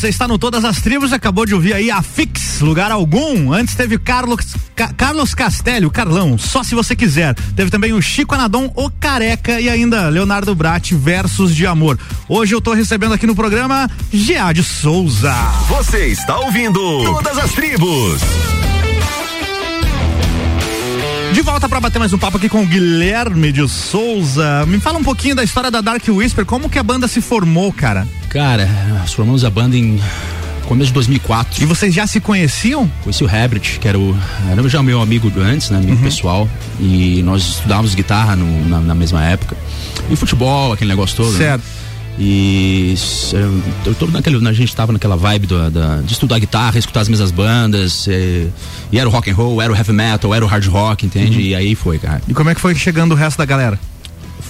Você 0.06 0.10
está 0.10 0.28
no 0.28 0.38
Todas 0.38 0.64
as 0.64 0.82
Tribos, 0.82 1.12
acabou 1.12 1.48
de 1.48 1.56
ouvir 1.56 1.74
aí 1.74 1.90
a 1.90 2.00
Fix, 2.00 2.60
lugar 2.62 2.92
algum. 2.92 3.52
Antes 3.52 3.74
teve 3.74 3.98
Carlos, 3.98 4.56
Ca- 4.76 4.94
Carlos 4.94 5.34
Castelli, 5.34 5.84
o 5.88 5.90
Carlão, 5.90 6.38
só 6.38 6.62
se 6.64 6.76
você 6.76 6.96
quiser. 6.96 7.34
Teve 7.56 7.72
também 7.72 7.92
o 7.92 8.00
Chico 8.00 8.36
Anadon, 8.36 8.72
o 8.76 8.92
Careca 8.92 9.60
e 9.60 9.68
ainda 9.68 10.08
Leonardo 10.10 10.54
Bratti, 10.54 10.94
Versos 10.94 11.56
de 11.56 11.66
Amor. 11.66 11.98
Hoje 12.30 12.54
eu 12.54 12.62
tô 12.62 12.74
recebendo 12.76 13.16
aqui 13.16 13.26
no 13.26 13.34
programa 13.36 13.90
Geade 14.14 14.64
Souza. 14.64 15.34
Você 15.70 16.06
está 16.06 16.38
ouvindo 16.38 16.80
Todas 17.04 17.40
as 17.40 17.52
Tribos. 17.54 18.22
De 21.34 21.42
volta 21.42 21.68
para 21.68 21.80
bater 21.82 21.98
mais 21.98 22.14
um 22.14 22.20
papo 22.20 22.38
aqui 22.38 22.48
com 22.48 22.62
o 22.62 22.66
Guilherme 22.68 23.52
de 23.52 23.68
Souza. 23.68 24.68
Me 24.68 24.80
fala 24.80 25.00
um 25.00 25.04
pouquinho 25.04 25.36
da 25.36 25.44
história 25.44 25.72
da 25.72 25.82
Dark 25.82 26.08
Whisper, 26.08 26.46
como 26.46 26.70
que 26.70 26.78
a 26.78 26.84
banda 26.84 27.08
se 27.08 27.22
formou, 27.22 27.74
cara? 27.74 28.08
Cara, 28.36 28.68
nós 28.90 29.14
formamos 29.14 29.46
a 29.46 29.50
banda 29.50 29.78
em 29.78 29.98
começo 30.68 30.88
de 30.90 30.94
2004. 30.96 31.64
E 31.64 31.66
vocês 31.66 31.94
já 31.96 32.06
se 32.06 32.20
conheciam? 32.20 32.86
Conheci 33.02 33.24
o 33.24 33.30
Herbert, 33.34 33.80
que 33.80 33.88
era 33.88 33.98
o. 33.98 34.14
Era 34.52 34.68
já 34.68 34.84
meu 34.84 35.02
amigo 35.02 35.32
antes, 35.40 35.70
né? 35.70 35.78
Uhum. 35.78 35.84
Amigo 35.86 36.04
pessoal. 36.04 36.50
E 36.78 37.22
nós 37.24 37.42
estudávamos 37.44 37.96
guitarra 37.96 38.36
no- 38.36 38.68
na, 38.68 38.82
na 38.82 38.94
mesma 38.94 39.24
época. 39.24 39.56
E 40.12 40.16
futebol, 40.18 40.74
aquele 40.74 40.90
negócio 40.90 41.16
todo. 41.16 41.32
né? 41.32 41.38
Certo. 41.38 41.64
E 42.20 42.92
s- 42.94 43.34
eu, 43.34 43.62
eu 43.86 43.96
tô 43.96 44.06
naquele, 44.08 44.46
a 44.46 44.52
gente 44.54 44.76
tava 44.76 44.92
naquela 44.92 45.16
vibe 45.16 45.48
do- 45.48 45.72
da- 45.72 46.02
de 46.02 46.12
estudar 46.12 46.38
guitarra, 46.38 46.78
escutar 46.78 47.00
as 47.02 47.08
mesmas 47.08 47.32
bandas. 47.32 48.06
E, 48.08 48.50
e 48.92 49.00
era 49.00 49.08
o 49.08 49.12
rock 49.14 49.32
and 49.32 49.36
roll, 49.36 49.62
era 49.62 49.72
o 49.72 49.76
heavy 49.78 49.94
metal, 49.94 50.34
era 50.36 50.44
o 50.44 50.48
hard 50.48 50.66
rock, 50.68 51.06
entende? 51.06 51.38
Uhum. 51.38 51.42
E 51.42 51.56
aí 51.56 51.74
foi, 51.74 51.98
cara. 52.00 52.22
E 52.28 52.34
como 52.34 52.50
é 52.50 52.56
que 52.56 52.60
foi 52.60 52.76
chegando 52.76 53.14
o 53.14 53.16
resto 53.16 53.38
da 53.38 53.46
galera? 53.46 53.80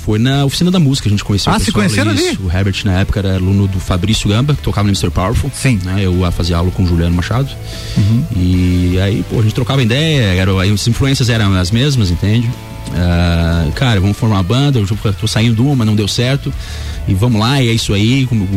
Foi 0.06 0.20
na 0.20 0.46
oficina 0.46 0.70
da 0.70 0.80
música, 0.80 1.10
a 1.10 1.12
gente 1.12 1.24
conheceu 1.24 1.52
Ah, 1.52 1.56
o 1.56 1.60
se 1.60 1.66
pessoal, 1.66 1.84
conheceram 1.86 2.14
isso. 2.14 2.28
ali? 2.28 2.40
O 2.44 2.52
Herbert 2.56 2.76
na 2.86 3.00
época 3.00 3.20
era 3.20 3.36
aluno 3.36 3.68
do 3.68 3.80
Fabrício 3.80 4.30
Gamba, 4.30 4.54
que 4.54 4.62
tocava 4.62 4.84
no 4.88 4.92
Mr. 4.92 5.10
Powerful. 5.10 5.50
Sim. 5.54 5.80
Né? 5.84 6.02
Eu 6.04 6.24
ah, 6.24 6.32
fazia 6.32 6.58
aula 6.58 6.70
com 6.70 6.84
o 6.84 6.88
Juliano 6.88 7.16
Machado. 7.16 7.50
Uhum. 7.98 8.24
E 8.36 9.00
aí, 9.02 9.26
pô, 9.30 9.40
a 9.40 9.42
gente 9.42 9.56
trocava 9.56 9.82
ideia, 9.82 10.22
era, 10.40 10.52
aí 10.62 10.72
as 10.72 10.88
influências 10.88 11.28
eram 11.30 11.54
as 11.56 11.72
mesmas, 11.72 12.12
entende? 12.12 12.48
Ah, 12.94 13.68
cara, 13.74 14.00
vamos 14.00 14.16
formar 14.16 14.36
uma 14.36 14.44
banda, 14.44 14.78
eu 14.80 15.14
tô 15.20 15.28
saindo 15.28 15.56
de 15.56 15.62
uma, 15.62 15.84
não 15.84 15.96
deu 15.96 16.08
certo. 16.08 16.54
E 17.08 17.14
vamos 17.16 17.40
lá, 17.42 17.62
e 17.62 17.68
é 17.70 17.74
isso 17.74 17.92
aí. 17.94 18.26
come- 18.28 18.48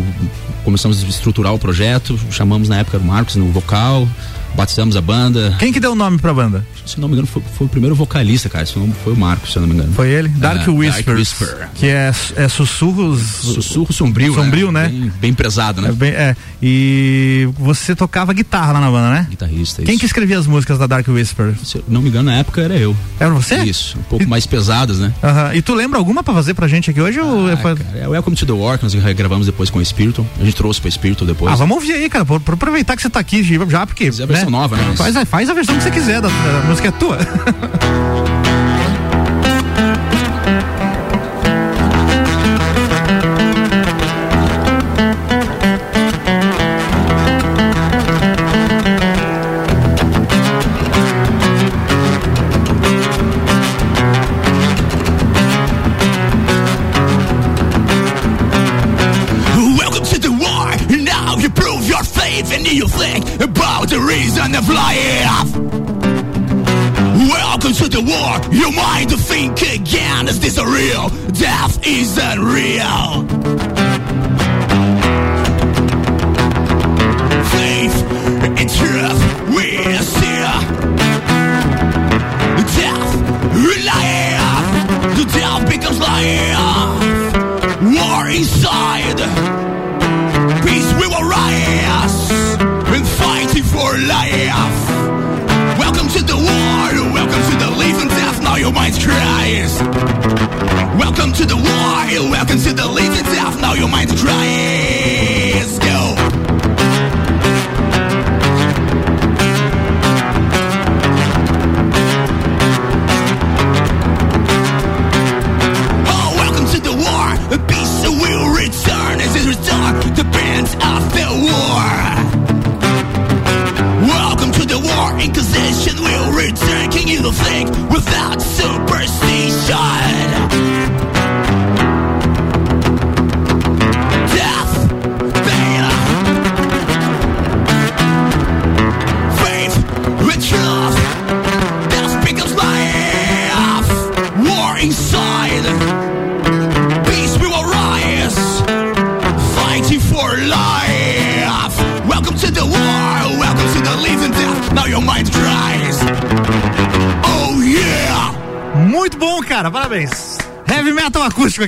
Começamos 0.65 1.03
a 1.03 1.07
estruturar 1.09 1.55
o 1.55 1.59
projeto, 1.59 2.19
chamamos 2.31 2.69
na 2.69 2.79
época 2.81 2.99
o 2.99 3.03
Marcos 3.05 3.37
no 3.37 3.51
vocal, 3.51 4.07
batizamos 4.55 4.97
a 4.97 5.01
banda. 5.01 5.55
Quem 5.59 5.73
que 5.73 5.81
deu 5.81 5.93
o 5.93 5.95
nome 5.95 6.19
pra 6.19 6.33
banda? 6.35 6.67
Se 6.87 6.99
não 6.99 7.07
me 7.09 7.15
engano, 7.15 7.27
foi, 7.27 7.43
foi 7.57 7.67
o 7.67 7.71
primeiro 7.71 7.95
vocalista, 7.95 8.49
cara. 8.49 8.65
Esse 8.65 8.79
nome 8.79 8.95
foi 9.05 9.13
o 9.13 9.17
Marcos, 9.17 9.53
se 9.53 9.59
eu 9.59 9.61
não 9.63 9.69
me 9.69 9.75
engano. 9.75 9.93
Foi 9.93 10.09
ele? 10.09 10.29
Dark 10.29 10.67
Ah, 10.67 10.71
Whisper. 10.71 11.15
Whisper. 11.17 11.69
Que 11.75 11.87
é, 11.87 12.13
é 12.37 12.49
sussurros. 12.49 13.21
Sussurro 13.21 13.93
sombrio, 13.93 14.35
Sombrio, 14.35 14.73
né? 14.73 14.89
Bem, 14.89 15.13
bem 15.21 15.35
pesado, 15.35 15.83
né? 15.83 15.91
É, 15.91 15.93
bem- 15.93 16.11
é. 16.13 16.37
E 16.81 17.49
você 17.59 17.95
tocava 17.95 18.33
guitarra 18.33 18.73
lá 18.73 18.81
na 18.81 18.91
banda, 18.91 19.11
né? 19.11 19.27
Guitarrista. 19.31 19.83
Quem 19.83 19.93
isso. 19.95 20.01
que 20.01 20.07
escrevia 20.07 20.39
as 20.39 20.47
músicas 20.47 20.79
da 20.79 20.87
Dark 20.87 21.07
Whisper? 21.09 21.55
Se 21.65 21.79
eu 21.79 21.85
não 21.89 22.01
me 22.03 22.09
engano, 22.09 22.31
na 22.31 22.37
época 22.39 22.61
era 22.63 22.75
eu. 22.77 22.97
Era 23.21 23.31
você? 23.31 23.57
Isso, 23.65 23.99
um 23.99 24.03
pouco 24.03 24.27
mais 24.27 24.47
pesadas, 24.47 24.99
né? 24.99 25.13
Aham. 25.23 25.55
E 25.55 25.63
tu 25.63 25.75
lembra 25.75 25.99
alguma 25.99 26.23
pra 26.23 26.33
fazer 26.35 26.55
pra 26.55 26.67
gente 26.69 26.91
aqui 26.91 27.01
hoje? 27.01 27.21
ou 27.21 27.49
é 27.49 27.55
Ah, 27.55 27.57
pra- 27.57 27.77
cara, 27.77 27.99
é 27.99 28.09
Welcome 28.09 28.37
to 28.37 28.47
the 28.47 28.53
War, 28.53 28.79
que 28.79 28.85
nós 28.85 28.95
gravamos 29.15 29.47
depois 29.47 29.71
com 29.71 29.79
o 29.79 29.85
Spiritual. 29.85 30.27
A 30.41 30.45
gente 30.45 30.55
trouxe 30.57 30.81
pra 30.81 30.91
Spiritual 30.91 31.27
depois. 31.27 31.53
Ah, 31.53 31.57
vamos 31.57 31.77
ouvir 31.77 31.93
aí, 31.93 32.09
cara, 32.09 32.25
por 32.25 32.41
aproveitar 32.55 32.97
que 32.97 33.03
você 33.03 33.11
tá 33.11 33.21
aqui 33.21 33.43
já, 33.43 33.87
porque. 33.87 34.09
A 34.09 34.38
versão 34.45 34.51
nova, 34.51 34.77
né? 34.77 34.95
Faz, 34.97 35.17
a- 35.17 35.25
faz 35.27 35.49
a 35.51 35.55
versão 35.55 35.77
que 35.77 35.83
você 35.83 35.91
quiser, 35.91 36.21
da, 36.21 36.29
da 36.29 36.63
música 36.69 36.89
é 36.89 36.91
tua. 36.93 37.19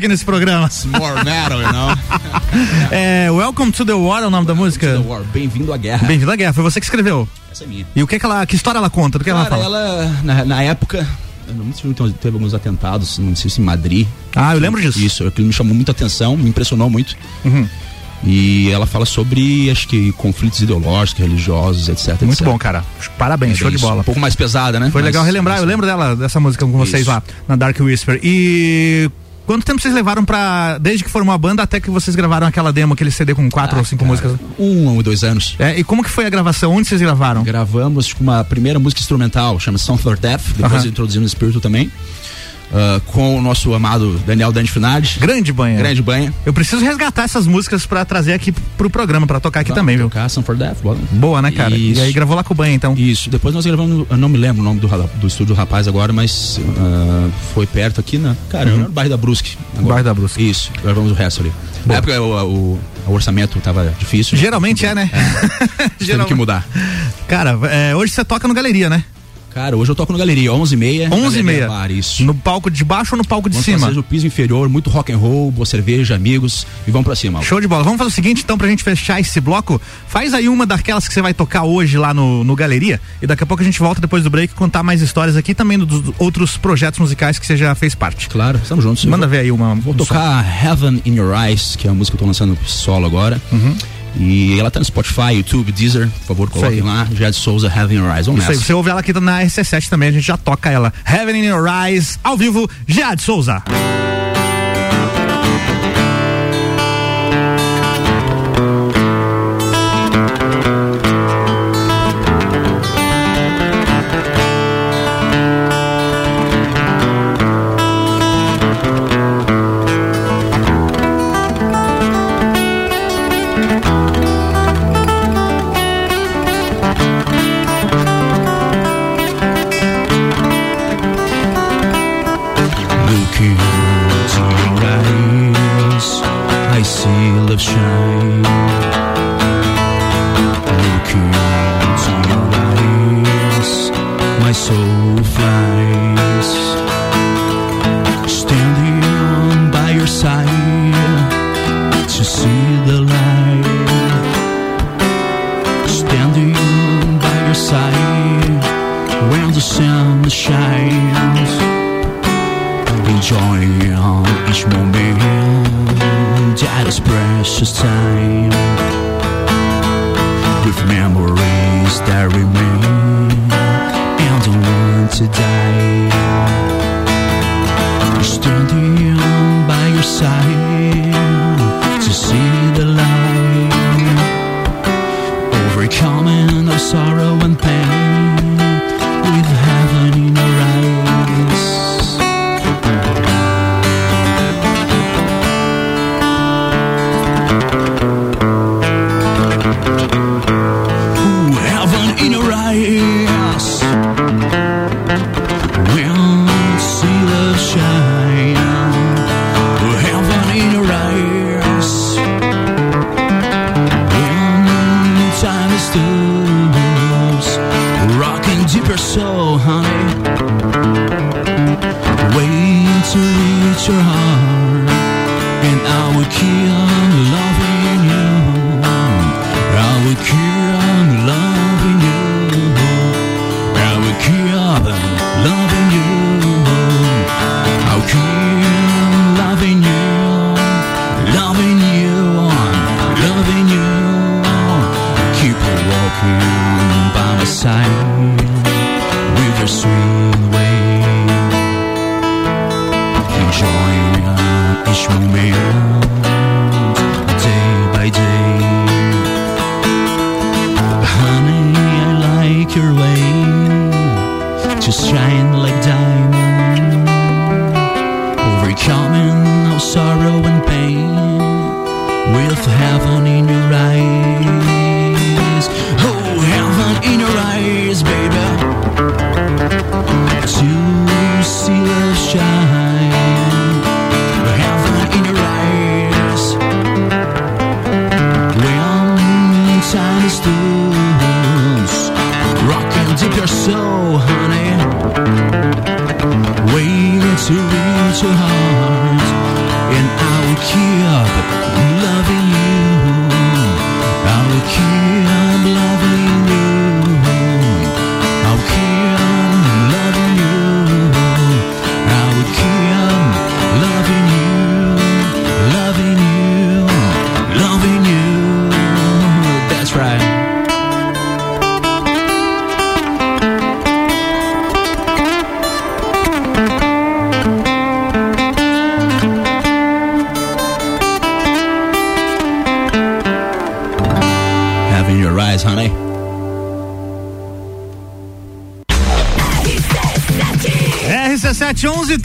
aqui 0.01 0.09
nesse 0.09 0.25
programa. 0.25 0.69
More 0.87 1.23
metal, 1.25 1.61
you 1.61 1.73
know? 1.73 1.91
É, 2.91 3.31
Welcome 3.31 3.71
to 3.73 3.85
the 3.85 3.93
War 3.93 4.23
é 4.23 4.27
o 4.27 4.31
nome 4.31 4.47
da 4.47 4.55
música? 4.55 4.87
The 5.01 5.09
War, 5.09 5.23
bem-vindo 5.33 5.73
à 5.73 5.77
guerra. 5.77 6.07
Bem-vindo 6.09 6.31
à 6.33 6.37
guerra, 6.37 6.53
foi 6.53 6.63
você 6.65 6.81
que 6.81 6.87
escreveu. 6.87 7.29
Essa 7.53 7.65
é 7.65 7.67
minha. 7.67 7.87
E 7.95 8.03
o 8.03 8.07
que, 8.07 8.19
que 8.19 8.25
ela, 8.25 8.45
que 8.47 8.57
história 8.57 8.79
ela 8.79 8.91
conta? 8.91 9.19
Do 9.19 9.25
que 9.25 9.31
ela 9.31 9.45
Cara, 9.45 9.63
fala? 9.63 9.65
ela, 9.79 10.17
na, 10.25 10.45
na 10.45 10.63
época, 10.63 11.07
eu 11.47 11.55
não 11.55 11.73
sei 11.73 11.91
se 11.95 12.13
teve 12.15 12.37
alguns 12.37 12.55
atentados, 12.55 13.19
não 13.19 13.37
sei 13.37 13.51
se 13.51 13.61
em 13.61 13.65
Madrid. 13.65 14.07
Ah, 14.35 14.55
eu 14.55 14.61
lembro 14.61 14.81
disso. 14.81 14.99
Isso, 14.99 15.27
aquilo 15.27 15.47
me 15.47 15.53
chamou 15.53 15.75
muita 15.75 15.93
atenção, 15.93 16.37
me 16.37 16.49
impressionou 16.49 16.89
muito. 16.91 17.15
Uhum. 17.45 17.69
E 18.25 18.69
ela 18.71 18.85
fala 18.87 19.07
sobre, 19.07 19.71
acho 19.71 19.87
que, 19.89 20.13
conflitos 20.13 20.61
ideológicos, 20.61 21.23
religiosos, 21.23 21.89
etc. 21.89 22.09
Muito 22.23 22.33
etc. 22.35 22.45
bom, 22.45 22.59
cara. 22.59 22.85
Parabéns, 23.17 23.53
É 23.53 23.57
show 23.57 23.71
de 23.71 23.77
isso. 23.77 23.87
bola. 23.87 24.01
Um 24.01 24.05
pouco 24.05 24.21
mais 24.21 24.35
pesada, 24.35 24.79
né? 24.81 24.91
Foi 24.91 25.01
Mas- 25.03 25.07
legal 25.09 25.25
relembrar, 25.25 25.57
eu 25.57 25.63
mas- 25.63 25.69
lembro 25.71 25.87
dela, 25.87 26.15
dessa 26.17 26.39
música 26.41 26.67
com 26.67 26.73
vocês 26.73 27.03
Isso. 27.03 27.11
lá, 27.11 27.23
na 27.49 27.57
Dark 27.57 27.79
Whisper. 27.81 28.21
E 28.23 29.09
quanto 29.51 29.65
tempo 29.65 29.83
vocês 29.83 29.93
levaram 29.93 30.25
pra. 30.25 30.79
Desde 30.79 31.03
que 31.03 31.11
formou 31.11 31.35
a 31.35 31.39
banda 31.39 31.61
até 31.61 31.81
que 31.81 31.91
vocês 31.91 32.15
gravaram 32.15 32.47
aquela 32.47 32.73
demo, 32.73 32.95
aquele 32.95 33.11
CD 33.11 33.35
com 33.35 33.51
quatro 33.51 33.77
Ah, 33.77 33.81
ou 33.81 33.85
cinco 33.85 34.05
cara, 34.05 34.11
músicas? 34.11 34.33
Um 34.57 34.95
ou 34.95 35.03
dois 35.03 35.25
anos. 35.25 35.57
É, 35.59 35.77
e 35.77 35.83
como 35.83 36.05
que 36.05 36.11
foi 36.11 36.25
a 36.25 36.31
gravação? 36.31 36.73
Onde 36.73 36.87
vocês 36.87 37.01
gravaram? 37.01 37.43
Gravamos 37.43 38.07
tipo, 38.07 38.23
uma 38.23 38.45
primeira 38.45 38.79
música 38.79 39.01
instrumental, 39.01 39.59
chama 39.59 39.77
Song 39.77 40.01
for 40.01 40.17
Death, 40.17 40.43
depois 40.57 40.83
Aham. 40.83 40.87
introduzimos 40.87 41.33
o 41.33 41.35
Espírito 41.35 41.61
também. 41.61 41.91
Ah, 42.73 43.01
com 43.07 43.39
o 43.39 43.43
nosso 43.43 43.73
amado 43.75 44.19
Daniel 44.27 44.53
Dante 44.53 44.71
Finardi. 44.71 45.19
Grande 45.21 45.53
banha. 45.53 45.79
Grande 45.79 46.03
banha. 46.03 46.33
Eu 46.47 46.53
preciso 46.53 46.85
resgatar 46.85 47.25
essas 47.25 47.47
músicas 47.47 47.87
pra 47.87 48.05
trazer 48.05 48.33
aqui 48.33 48.53
pro 48.77 48.89
programa, 48.91 49.27
pra 49.27 49.41
tocar 49.41 49.61
aqui 49.61 49.73
também, 49.73 49.97
viu? 49.97 50.09
Tocar 50.09 50.29
Song 50.29 50.45
for 50.47 50.57
Death, 50.57 50.79
bora. 50.83 50.99
Boa, 51.13 51.43
né, 51.43 51.51
cara? 51.51 51.75
E 51.75 51.93
Isso. 51.93 52.01
aí 52.03 52.13
gravou 52.13 52.37
lá 52.37 52.45
com 52.45 52.55
o 52.55 52.57
banha, 52.57 52.75
então. 52.75 52.95
Isso, 52.97 53.29
depois 53.31 53.55
nós 53.55 53.65
gravamos, 53.67 54.07
eu 54.11 54.17
não 54.17 54.29
me 54.29 54.39
lembro 54.39 54.63
o 54.63 54.65
nome 54.65 54.81
do, 54.81 54.89
do 54.89 55.27
estúdio 55.27 55.55
do 55.55 55.59
rapaz 55.59 55.89
agora, 55.89 56.13
mas 56.13 56.61
ah, 56.79 57.29
foi 57.55 57.67
perto 57.67 58.01
aqui, 58.01 58.19
né? 58.19 58.37
Cara, 58.51 58.71
no 58.71 58.89
bairro 58.91 59.11
da 59.11 59.17
Brusque. 59.17 59.57
agora. 59.73 59.83
Uhum. 59.83 59.89
Bairro 59.89 60.05
da 60.05 60.15
Brusque. 60.15 60.49
Isso, 60.51 60.71
gravamos 60.83 61.11
o 61.11 61.15
resto 61.15 61.41
ali. 61.41 61.53
Na 61.87 61.95
época 61.97 62.21
o, 62.21 62.45
o- 62.75 62.81
o 63.07 63.13
orçamento 63.13 63.59
tava 63.61 63.93
difícil. 63.99 64.37
Geralmente 64.37 64.85
é, 64.85 64.95
né? 64.95 65.11
Teve 65.99 66.25
que 66.27 66.35
mudar. 66.35 66.67
Cara, 67.27 67.59
é, 67.71 67.97
hoje 67.97 68.13
você 68.13 68.25
toca 68.25 68.47
no 68.47 68.55
Galeria, 68.55 68.89
né? 68.91 69.03
Cara, 69.55 69.77
hoje 69.77 69.91
eu 69.91 69.95
toco 69.97 70.13
no 70.13 70.19
Galeria, 70.19 70.51
11h30. 70.51 71.13
11 71.13 71.39
e 71.39 71.43
meia. 71.43 71.67
Bar, 71.69 71.91
isso. 71.91 72.25
No 72.25 72.35
palco 72.35 72.71
de 72.71 72.85
baixo 72.85 73.15
ou 73.15 73.19
no 73.19 73.25
palco 73.27 73.49
de 73.49 73.55
Vamos 73.55 73.65
cima? 73.65 73.87
fazer 73.87 73.99
o 73.99 74.03
piso 74.03 74.27
inferior, 74.27 74.69
muito 74.69 74.89
rock 74.91 75.13
and 75.13 75.17
roll, 75.19 75.51
boa 75.51 75.67
cerveja, 75.67 76.15
amigos 76.15 76.67
e 76.87 76.91
vamos 76.91 77.05
pra 77.05 77.17
cima. 77.17 77.43
Show 77.43 77.61
de 77.61 77.67
bola. 77.67 77.83
Vamos 77.83 77.99
fazer 77.99 78.09
o 78.11 78.15
seguinte, 78.15 78.43
então, 78.45 78.57
pra 78.57 78.69
gente 78.69 78.83
fechar 78.83 79.21
esse 79.21 79.41
bloco. 79.41 79.81
Faz 80.09 80.33
aí 80.35 80.49
uma 80.49 80.65
daquelas 80.67 81.07
que 81.09 81.13
você 81.15 81.21
vai 81.21 81.35
tocar 81.35 81.65
hoje 81.65 81.99
lá 81.99 82.15
no, 82.15 82.45
no 82.45 82.55
Galeria. 82.55 83.01
E 83.21 83.27
daqui 83.27 83.43
a 83.43 83.47
pouco 83.47 83.63
a 83.63 83.67
gente 83.67 83.79
volta 83.81 84.01
depois 84.01 84.23
do 84.23 84.31
break 84.31 84.55
contar 84.55 84.83
mais 84.83 85.01
histórias 85.03 85.37
aqui 85.37 85.55
também 85.55 85.79
dos 85.79 86.13
outros 86.19 86.57
projetos 86.57 86.99
musicais 87.01 87.39
que 87.39 87.47
você 87.47 87.57
já 87.57 87.75
fez 87.75 87.95
parte. 87.95 88.29
Claro, 88.29 88.59
estamos 88.63 88.85
juntos. 88.85 89.05
Manda 89.05 89.27
vou- 89.27 89.31
ver 89.33 89.41
aí 89.43 89.51
uma. 89.51 89.75
Vou 89.75 89.93
um 89.95 89.99
som. 89.99 90.05
tocar 90.05 90.65
Heaven 90.65 91.03
in 91.05 91.15
Your 91.17 91.35
Eyes, 91.35 91.75
que 91.77 91.87
é 91.89 91.91
a 91.91 91.95
música 91.95 92.17
que 92.17 92.23
eu 92.23 92.27
tô 92.27 92.27
lançando 92.27 92.57
solo 92.65 93.07
agora. 93.07 93.41
E 94.16 94.59
ela 94.59 94.70
tá 94.70 94.79
no 94.79 94.85
Spotify, 94.85 95.35
YouTube, 95.35 95.73
Deezer. 95.73 96.09
Por 96.09 96.27
favor, 96.27 96.51
coloquem 96.51 96.79
aí. 96.79 96.83
lá. 96.83 97.07
Jed 97.12 97.35
Souza, 97.35 97.68
Heaven 97.68 97.96
in 97.96 98.01
Your 98.01 98.14
Eyes. 98.14 98.27
Vamos 98.27 98.42
Isso 98.42 98.51
aí, 98.51 98.57
nessa. 98.57 98.66
você 98.66 98.73
ouve 98.73 98.90
ela 98.90 99.01
aqui 99.01 99.12
na 99.12 99.42
RC7 99.42 99.88
também, 99.88 100.09
a 100.09 100.12
gente 100.12 100.27
já 100.27 100.37
toca 100.37 100.70
ela. 100.70 100.92
Heaven 101.07 101.37
in 101.37 101.46
Your 101.46 101.66
Eyes, 101.68 102.18
ao 102.23 102.37
vivo, 102.37 102.68
Jade 102.87 103.23
Souza. 103.23 103.62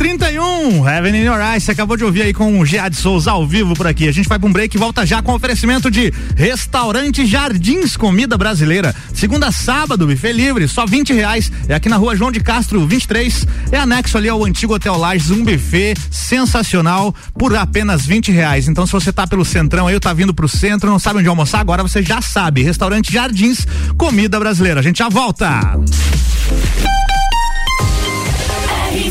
RC7 0.05 0.17
1131, 0.19 0.87
Heaven 0.87 1.15
in 1.15 1.23
Your 1.23 1.39
Eyes, 1.41 1.63
você 1.63 1.71
acabou 1.71 1.97
de 1.97 2.03
ouvir 2.03 2.21
aí 2.21 2.33
com 2.33 2.59
o 2.59 2.65
Gead 2.65 2.95
Souza 2.95 3.31
ao 3.31 3.47
vivo 3.47 3.73
por 3.73 3.87
aqui. 3.87 4.07
A 4.07 4.11
gente 4.11 4.29
vai 4.29 4.37
pra 4.37 4.47
um 4.47 4.53
break 4.53 4.77
e 4.77 4.79
volta 4.79 5.03
já 5.03 5.19
com 5.21 5.33
oferecimento 5.33 5.89
de 5.89 6.13
Restaurante 6.35 7.25
Jardins 7.25 7.97
Comida 7.97 8.37
Brasileira. 8.37 8.95
Segunda 9.13 9.51
sábado, 9.51 10.05
buffet 10.05 10.31
livre, 10.31 10.67
só 10.67 10.85
20 10.85 11.11
reais. 11.11 11.51
É 11.67 11.73
aqui 11.73 11.89
na 11.89 11.97
rua 11.97 12.15
João 12.15 12.31
de 12.31 12.39
Castro, 12.39 12.85
23. 12.85 13.47
É 13.71 13.77
anexo 13.77 14.17
ali 14.17 14.29
ao 14.29 14.45
antigo 14.45 14.75
Hotel 14.75 14.95
Lages, 14.95 15.31
um 15.31 15.43
buffet 15.43 15.95
sensacional 16.11 17.13
por 17.33 17.55
apenas 17.55 18.05
20 18.05 18.31
reais. 18.31 18.67
Então, 18.67 18.85
se 18.85 18.93
você 18.93 19.11
tá 19.11 19.25
pelo 19.25 19.43
centrão 19.43 19.87
aí, 19.87 19.99
tá 19.99 20.13
vindo 20.13 20.35
pro 20.35 20.47
centro, 20.47 20.89
não 20.89 20.99
sabe 20.99 21.19
onde 21.19 21.27
almoçar, 21.27 21.59
agora 21.59 21.81
você 21.81 22.03
já 22.03 22.21
sabe. 22.21 22.61
Restaurante 22.61 23.11
Jardins 23.11 23.65
Comida 23.97 24.39
Brasileira. 24.39 24.81
A 24.81 24.83
gente 24.83 24.99
já 24.99 25.09
volta. 25.09 25.79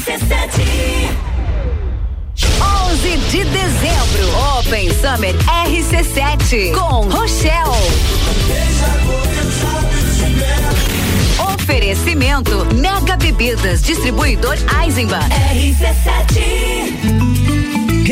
RC7 0.05 1.09
11 2.93 3.17
de 3.31 3.45
dezembro, 3.45 4.59
Open 4.59 4.93
Summer 4.93 5.35
RC7 5.65 6.75
com 6.75 7.09
Rochelle. 7.09 7.71
Oferecimento 11.55 12.67
Mega 12.75 13.17
Bebidas, 13.17 13.81
distribuidor 13.81 14.59
Eisenbahn. 14.83 15.27
RC7 15.31 17.44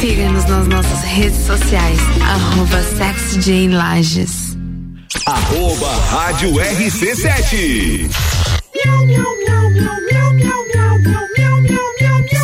Siga-nos 0.00 0.44
nas 0.44 0.68
nossas 0.68 1.02
redes 1.02 1.46
sociais, 1.46 1.98
arroba 2.20 2.82
SexyJ 2.82 3.68
Lages. 3.68 4.56
Arroba 5.24 5.90
Rádio 6.10 6.50
RC7. 6.52 8.10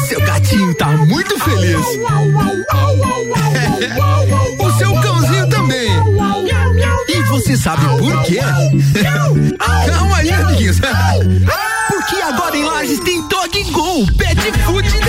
Seu 0.09 0.21
gatinho 0.23 0.75
tá 0.75 0.87
muito 0.97 1.39
feliz. 1.41 1.77
o 4.59 4.73
seu 4.79 4.95
cãozinho 5.01 5.49
também. 5.51 5.91
E 7.09 7.23
você 7.25 7.57
sabe 7.57 7.85
por 7.99 8.23
quê? 8.25 8.41
Calma 9.93 10.17
aí, 10.17 10.33
amiguinhos. 10.33 10.81
Porque 11.89 12.17
agora 12.23 12.57
em 12.57 12.65
Lages 12.65 13.01
tem 13.01 13.21
Dog 13.29 13.65
Go 13.73 14.07
Pet 14.17 14.41
Food 14.65 15.02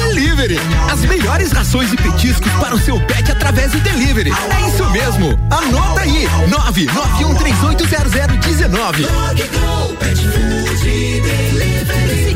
Delivery. 0.43 0.59
As 0.91 0.99
melhores 1.05 1.53
rações 1.53 1.93
e 1.93 1.97
petiscos 1.97 2.51
para 2.53 2.73
o 2.75 2.79
seu 2.79 2.99
pet 3.01 3.31
através 3.31 3.71
do 3.71 3.79
delivery. 3.79 4.31
É 4.31 4.67
isso 4.67 4.83
mesmo. 4.89 5.39
Anota 5.49 6.01
aí. 6.01 6.27
991380019. 6.49 9.07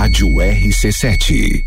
Rádio 0.00 0.28
RC7. 0.28 1.62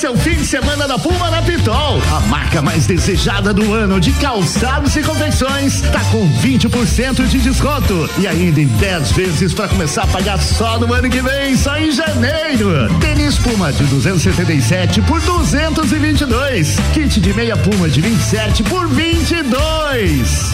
Esse 0.00 0.06
é 0.06 0.10
o 0.10 0.16
fim 0.16 0.34
de 0.34 0.46
semana 0.46 0.88
da 0.88 0.98
Puma 0.98 1.30
na 1.30 1.42
Pitol. 1.42 2.00
A 2.10 2.20
marca 2.20 2.62
mais 2.62 2.86
desejada 2.86 3.52
do 3.52 3.74
ano 3.74 4.00
de 4.00 4.14
calçados 4.14 4.96
e 4.96 5.02
confecções 5.02 5.82
tá 5.82 6.00
com 6.10 6.26
20% 6.40 7.26
de 7.26 7.38
desconto 7.38 8.08
e 8.18 8.26
ainda 8.26 8.62
em 8.62 8.66
10 8.66 9.12
vezes 9.12 9.52
para 9.52 9.68
começar 9.68 10.04
a 10.04 10.06
pagar 10.06 10.38
só 10.38 10.78
no 10.78 10.90
ano 10.94 11.10
que 11.10 11.20
vem, 11.20 11.54
só 11.54 11.76
em 11.76 11.92
janeiro. 11.92 12.88
Tênis 12.98 13.36
Puma 13.36 13.70
de 13.74 13.84
277 13.84 15.02
por 15.02 15.20
222. 15.20 16.78
Kit 16.94 17.20
de 17.20 17.34
meia 17.34 17.58
Puma 17.58 17.86
de 17.86 18.00
27 18.00 18.62
por 18.62 18.88
22. 18.88 19.52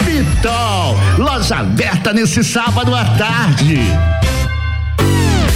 Pitol, 0.03 0.99
loja 1.17 1.59
aberta 1.59 2.11
nesse 2.11 2.43
sábado 2.43 2.93
à 2.93 3.05
tarde. 3.05 3.79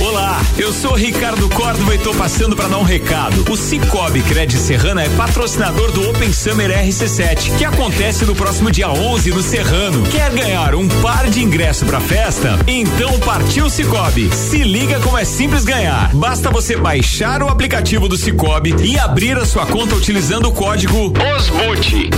Olá, 0.02 0.42
eu 0.58 0.74
sou 0.74 0.96
Ricardo 0.96 1.48
Córdova 1.50 1.94
e 1.94 2.00
tô 2.00 2.12
passando 2.16 2.56
para 2.56 2.68
dar 2.68 2.80
um 2.80 2.84
recado. 2.84 3.46
O 3.52 3.56
Cicobi 3.56 4.24
Cred 4.24 4.58
Serrana 4.58 5.04
é 5.04 5.10
patrocinador 5.10 5.92
do 5.92 6.10
Open 6.10 6.34
Summer 6.34 6.72
RC7, 6.72 7.56
que 7.56 7.64
acontece 7.64 8.26
no 8.26 8.34
próximo 8.36 8.72
dia 8.72 8.90
11 8.90 9.30
no 9.30 9.44
Serrano. 9.44 10.02
Quer 10.10 10.32
ganhar 10.32 10.74
um 10.74 10.88
par 11.04 11.30
de 11.30 11.44
ingresso 11.44 11.86
pra 11.86 12.00
festa? 12.00 12.60
Então 12.66 13.20
partiu 13.20 13.70
Cicobi. 13.70 14.28
Se 14.34 14.64
liga 14.64 15.00
como 15.02 15.20
é 15.20 15.24
simples 15.24 15.66
ganhar. 15.66 16.10
Basta 16.16 16.50
você 16.50 16.76
baixar 16.76 17.44
o 17.44 17.48
aplicativo 17.48 18.10
do 18.10 18.18
Cicobi 18.18 18.74
e 18.84 18.98
abrir 18.98 19.38
a 19.38 19.46
sua 19.46 19.68
conta 19.68 19.94
utilizando 19.94 20.48
o 20.48 20.52
código 20.52 21.14
OZBUT. 21.38 22.10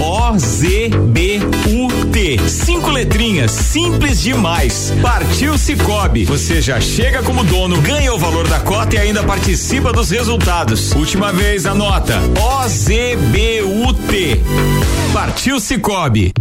Cinco 2.83 2.95
letrinhas, 2.95 3.51
simples 3.51 4.21
demais. 4.21 4.91
Partiu 5.01 5.57
Cicobi. 5.57 6.25
Você 6.25 6.61
já 6.61 6.81
chega 6.81 7.23
como 7.23 7.41
dono, 7.45 7.79
ganha 7.81 8.13
o 8.13 8.19
valor 8.19 8.45
da 8.45 8.59
cota 8.59 8.95
e 8.95 8.97
ainda 8.97 9.23
participa 9.23 9.93
dos 9.93 10.09
resultados. 10.09 10.91
Última 10.91 11.31
vez, 11.31 11.65
anota. 11.65 12.19
O 12.41 12.67
Z 12.67 13.15
B 13.31 13.61
U 13.61 13.93
T. 13.93 14.37
Partiu 15.13 15.61
Cicobi. 15.61 16.33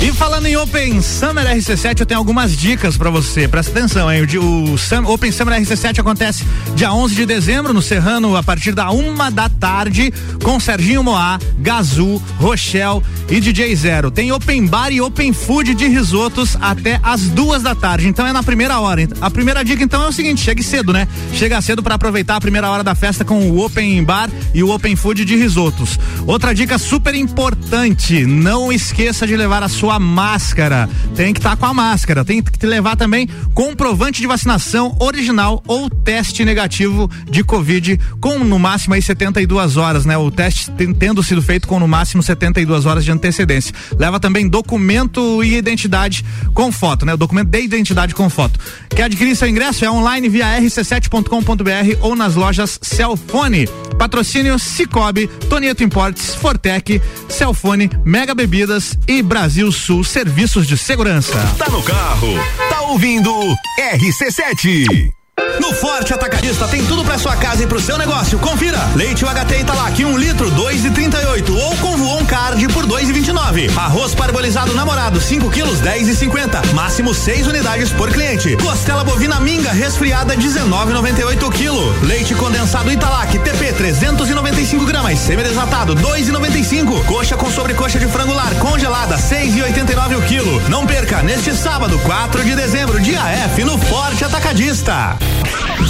E 0.00 0.12
falando 0.12 0.46
em 0.46 0.56
Open 0.56 1.02
Summer 1.02 1.44
RC7, 1.44 1.98
eu 1.98 2.06
tenho 2.06 2.20
algumas 2.20 2.56
dicas 2.56 2.96
pra 2.96 3.10
você. 3.10 3.48
Presta 3.48 3.76
atenção, 3.76 4.10
hein? 4.10 4.22
O, 4.36 4.76
o 4.76 5.12
Open 5.12 5.32
Summer 5.32 5.60
RC7 5.60 5.98
acontece 5.98 6.44
dia 6.76 6.92
11 6.92 7.16
de 7.16 7.26
dezembro 7.26 7.74
no 7.74 7.82
Serrano, 7.82 8.36
a 8.36 8.42
partir 8.42 8.72
da 8.72 8.92
uma 8.92 9.28
da 9.28 9.48
tarde, 9.48 10.12
com 10.44 10.60
Serginho 10.60 11.02
Moá, 11.02 11.40
Gazu, 11.58 12.22
Rochelle 12.38 13.02
e 13.28 13.40
DJ 13.40 13.74
Zero. 13.74 14.12
Tem 14.12 14.30
Open 14.30 14.66
Bar 14.66 14.92
e 14.92 15.00
Open 15.00 15.32
Food 15.32 15.74
de 15.74 15.88
risotos 15.88 16.56
até 16.60 17.00
as 17.02 17.22
duas 17.22 17.62
da 17.64 17.74
tarde. 17.74 18.06
Então 18.06 18.24
é 18.24 18.32
na 18.32 18.44
primeira 18.44 18.78
hora. 18.78 19.08
A 19.20 19.30
primeira 19.30 19.64
dica 19.64 19.82
então 19.82 20.04
é 20.04 20.06
o 20.06 20.12
seguinte: 20.12 20.40
chegue 20.40 20.62
cedo, 20.62 20.92
né? 20.92 21.08
Chega 21.32 21.60
cedo 21.60 21.82
pra 21.82 21.96
aproveitar 21.96 22.36
a 22.36 22.40
primeira 22.40 22.70
hora 22.70 22.84
da 22.84 22.94
festa 22.94 23.24
com 23.24 23.50
o 23.50 23.64
Open 23.64 24.04
Bar 24.04 24.30
e 24.54 24.62
o 24.62 24.72
Open 24.72 24.94
Food 24.94 25.24
de 25.24 25.36
risotos. 25.36 25.98
Outra 26.24 26.54
dica 26.54 26.78
super 26.78 27.16
importante: 27.16 28.24
não 28.24 28.72
esqueça 28.72 29.26
de 29.26 29.36
levar 29.36 29.64
a 29.64 29.68
sua 29.68 29.87
sua 29.88 29.98
máscara. 29.98 30.86
Tem 31.16 31.32
que 31.32 31.40
estar 31.40 31.56
com 31.56 31.64
a 31.64 31.72
máscara. 31.72 32.22
Tem 32.22 32.42
que 32.42 32.66
levar 32.66 32.94
também 32.94 33.26
comprovante 33.54 34.20
de 34.20 34.26
vacinação 34.26 34.94
original 35.00 35.62
ou 35.66 35.88
teste 35.88 36.44
negativo 36.44 37.10
de 37.30 37.42
Covid 37.42 37.98
com 38.20 38.38
no 38.40 38.58
máximo 38.58 38.92
aí 38.92 39.00
72 39.00 39.78
horas, 39.78 40.04
né? 40.04 40.18
O 40.18 40.30
teste 40.30 40.70
tendo 40.98 41.22
sido 41.22 41.40
feito 41.40 41.66
com 41.66 41.80
no 41.80 41.88
máximo 41.88 42.22
72 42.22 42.84
horas 42.84 43.02
de 43.02 43.10
antecedência. 43.10 43.74
Leva 43.98 44.20
também 44.20 44.46
documento 44.46 45.42
e 45.42 45.56
identidade 45.56 46.22
com 46.52 46.70
foto, 46.70 47.06
né? 47.06 47.14
O 47.14 47.16
documento 47.16 47.48
de 47.48 47.62
identidade 47.62 48.14
com 48.14 48.28
foto. 48.28 48.60
Quer 48.90 49.04
adquirir 49.04 49.34
seu 49.36 49.48
ingresso? 49.48 49.86
É 49.86 49.90
online 49.90 50.28
via 50.28 50.60
rc7.com.br 50.60 52.02
ou 52.02 52.14
nas 52.14 52.34
lojas 52.34 52.78
Celfone. 52.82 53.66
Patrocínio 53.98 54.58
Cicobi, 54.58 55.26
Tonieto 55.48 55.82
Importes, 55.82 56.34
Fortec, 56.34 57.00
Celfone, 57.28 57.90
Mega 58.04 58.34
Bebidas 58.34 58.96
e 59.08 59.22
Brasil 59.22 59.72
Sul 59.78 60.04
Serviços 60.04 60.66
de 60.66 60.76
Segurança. 60.76 61.34
Tá 61.56 61.70
no 61.70 61.82
carro, 61.82 62.28
tá 62.68 62.82
ouvindo 62.82 63.32
RC7. 63.78 65.17
No 65.60 65.74
Forte 65.74 66.12
Atacadista 66.14 66.66
tem 66.66 66.84
tudo 66.86 67.04
para 67.04 67.18
sua 67.18 67.36
casa 67.36 67.62
e 67.62 67.66
pro 67.66 67.80
seu 67.80 67.98
negócio. 67.98 68.38
Confira. 68.38 68.78
Leite 68.94 69.24
UHT 69.24 69.60
Italac 69.60 70.04
1 70.04 70.08
um 70.08 70.16
litro 70.16 70.50
2,38 70.52 71.54
ou 71.54 71.76
com 71.76 71.96
Voon 71.96 72.24
Card 72.24 72.66
por 72.68 72.86
2,29. 72.86 73.76
Arroz 73.76 74.14
parbolizado 74.14 74.74
namorado 74.74 75.20
5 75.20 75.50
quilos 75.50 75.80
10,50. 75.80 76.72
Máximo 76.72 77.12
6 77.12 77.46
unidades 77.46 77.90
por 77.90 78.10
cliente. 78.10 78.56
Costela 78.56 79.04
bovina 79.04 79.38
minga 79.40 79.70
resfriada 79.70 80.34
19,98 80.36 81.52
quilo. 81.52 81.94
Leite 82.02 82.34
condensado 82.34 82.90
Italac 82.90 83.38
TP 83.38 83.72
395 83.72 84.86
gramas 84.86 85.18
semi-desnatado 85.18 85.94
2,95. 85.96 87.04
Coxa 87.04 87.36
com 87.36 87.50
sobrecoxa 87.50 87.98
de 87.98 88.06
frango 88.06 88.32
lar 88.32 88.54
congelada 88.54 89.16
6,89 89.16 90.16
o 90.16 90.22
quilo. 90.22 90.60
Não 90.68 90.86
perca 90.86 91.22
neste 91.22 91.54
sábado 91.54 91.98
4 91.98 92.44
de 92.44 92.56
dezembro 92.56 93.00
dia 93.00 93.20
F 93.20 93.64
no 93.64 93.76
Forte 93.76 94.24
Atacadista. 94.24 95.18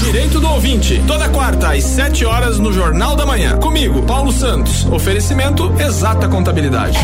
Direito 0.05 0.41
do 0.41 0.49
ouvinte, 0.49 1.03
toda 1.07 1.29
quarta 1.29 1.73
às 1.73 1.85
7 1.85 2.25
horas 2.25 2.59
no 2.59 2.73
Jornal 2.73 3.15
da 3.15 3.27
Manhã. 3.27 3.59
Comigo, 3.59 4.03
Paulo 4.03 4.33
Santos. 4.33 4.87
Oferecimento 4.87 5.75
Exata 5.79 6.29
Contabilidade. 6.29 6.99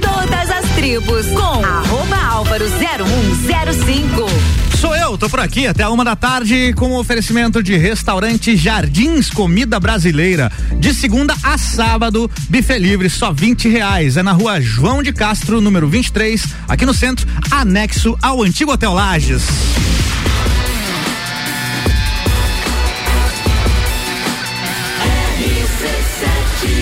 Todas 0.00 0.50
as 0.50 0.70
tribos 0.74 1.26
com 1.26 1.64
arroba 1.64 2.16
álvaro 2.16 2.64
0105. 2.68 4.59
Sou 4.80 4.96
eu, 4.96 5.18
tô 5.18 5.28
por 5.28 5.40
aqui 5.40 5.66
até 5.66 5.86
uma 5.86 6.02
da 6.02 6.16
tarde 6.16 6.72
com 6.72 6.92
o 6.92 6.98
oferecimento 6.98 7.62
de 7.62 7.76
restaurante 7.76 8.56
Jardins 8.56 9.28
Comida 9.28 9.78
Brasileira. 9.78 10.50
De 10.78 10.94
segunda 10.94 11.34
a 11.42 11.58
sábado, 11.58 12.30
buffet 12.48 12.78
livre, 12.78 13.10
só 13.10 13.30
20 13.30 13.68
reais. 13.68 14.16
É 14.16 14.22
na 14.22 14.32
rua 14.32 14.58
João 14.58 15.02
de 15.02 15.12
Castro, 15.12 15.60
número 15.60 15.86
23, 15.86 16.46
aqui 16.66 16.86
no 16.86 16.94
centro, 16.94 17.28
anexo 17.50 18.16
ao 18.22 18.42
antigo 18.42 18.72
Hotel 18.72 18.94
Lages. 18.94 19.42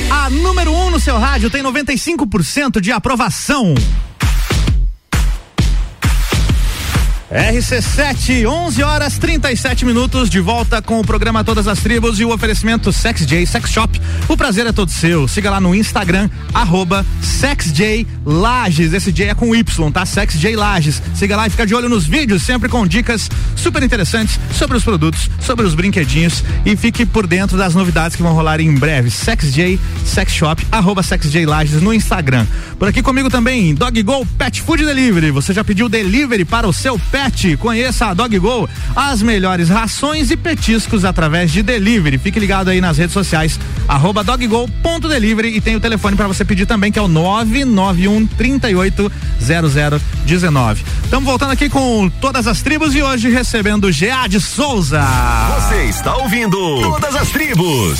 A 0.09 0.30
número 0.30 0.70
1 0.70 0.84
um 0.84 0.90
no 0.90 1.01
seu 1.01 1.18
rádio 1.18 1.51
tem 1.51 1.64
95% 1.64 2.80
de 2.80 2.92
aprovação. 2.92 3.74
RC7, 7.30 8.46
11 8.46 8.82
horas 8.82 9.18
37 9.18 9.84
minutos, 9.84 10.30
de 10.30 10.40
volta 10.40 10.80
com 10.80 10.98
o 10.98 11.04
programa 11.04 11.44
Todas 11.44 11.68
as 11.68 11.78
Tribos 11.78 12.18
e 12.18 12.24
o 12.24 12.32
oferecimento 12.32 12.90
Sex 12.90 13.26
J 13.26 13.44
Sex 13.44 13.70
Shop. 13.70 14.00
O 14.26 14.34
prazer 14.34 14.66
é 14.66 14.72
todo 14.72 14.90
seu. 14.90 15.28
Siga 15.28 15.50
lá 15.50 15.60
no 15.60 15.74
Instagram, 15.74 16.30
arroba 16.54 17.04
SexJ 17.20 18.06
Lages. 18.24 18.94
Esse 18.94 19.12
J 19.12 19.28
é 19.28 19.34
com 19.34 19.54
Y, 19.54 19.92
tá? 19.92 20.06
Sex 20.06 20.40
J 20.40 20.56
Lages. 20.56 21.02
Siga 21.14 21.36
lá 21.36 21.46
e 21.46 21.50
fica 21.50 21.66
de 21.66 21.74
olho 21.74 21.86
nos 21.86 22.06
vídeos, 22.06 22.42
sempre 22.42 22.66
com 22.66 22.86
dicas 22.86 23.30
super 23.54 23.82
interessantes 23.82 24.40
sobre 24.54 24.78
os 24.78 24.82
produtos, 24.82 25.28
sobre 25.42 25.66
os 25.66 25.74
brinquedinhos 25.74 26.42
e 26.64 26.76
fique 26.76 27.04
por 27.04 27.26
dentro 27.26 27.58
das 27.58 27.74
novidades 27.74 28.16
que 28.16 28.22
vão 28.22 28.32
rolar 28.32 28.58
em 28.58 28.74
breve. 28.74 29.10
Sex 29.10 29.52
J 29.52 29.78
Sex 30.02 30.32
Shop, 30.32 30.66
arroba 30.72 31.02
Lages 31.46 31.82
no 31.82 31.92
Instagram. 31.92 32.46
Por 32.78 32.88
aqui 32.88 33.02
comigo 33.02 33.28
também, 33.28 33.74
Dog 33.74 34.02
Go 34.02 34.24
Pet 34.38 34.62
Food 34.62 34.86
Delivery. 34.86 35.30
Você 35.30 35.52
já 35.52 35.62
pediu 35.62 35.90
delivery 35.90 36.46
para 36.46 36.66
o 36.66 36.72
seu 36.72 36.98
pet? 36.98 37.17
Conheça 37.56 38.06
a 38.06 38.14
Dog 38.14 38.38
Go, 38.38 38.68
as 38.94 39.22
melhores 39.22 39.68
rações 39.68 40.30
e 40.30 40.36
petiscos 40.36 41.04
através 41.04 41.50
de 41.50 41.62
delivery. 41.62 42.18
Fique 42.18 42.38
ligado 42.38 42.68
aí 42.68 42.80
nas 42.80 42.96
redes 42.96 43.12
sociais, 43.12 43.58
arroba 43.86 44.22
doggo.delivery 44.22 45.56
e 45.56 45.60
tem 45.60 45.76
o 45.76 45.80
telefone 45.80 46.16
para 46.16 46.28
você 46.28 46.44
pedir 46.44 46.66
também, 46.66 46.90
que 46.92 46.98
é 46.98 47.02
o 47.02 47.08
991 47.08 48.26
38 48.26 49.12
0019. 49.40 50.84
Estamos 51.04 51.24
voltando 51.24 51.52
aqui 51.52 51.68
com 51.68 52.08
todas 52.20 52.46
as 52.46 52.62
tribos 52.62 52.94
e 52.94 53.02
hoje 53.02 53.28
recebendo 53.30 53.90
Geade 53.90 54.40
Souza. 54.40 55.02
Você 55.56 55.84
está 55.84 56.16
ouvindo 56.16 56.80
Todas 56.80 57.14
as 57.16 57.28
Tribos. 57.30 57.98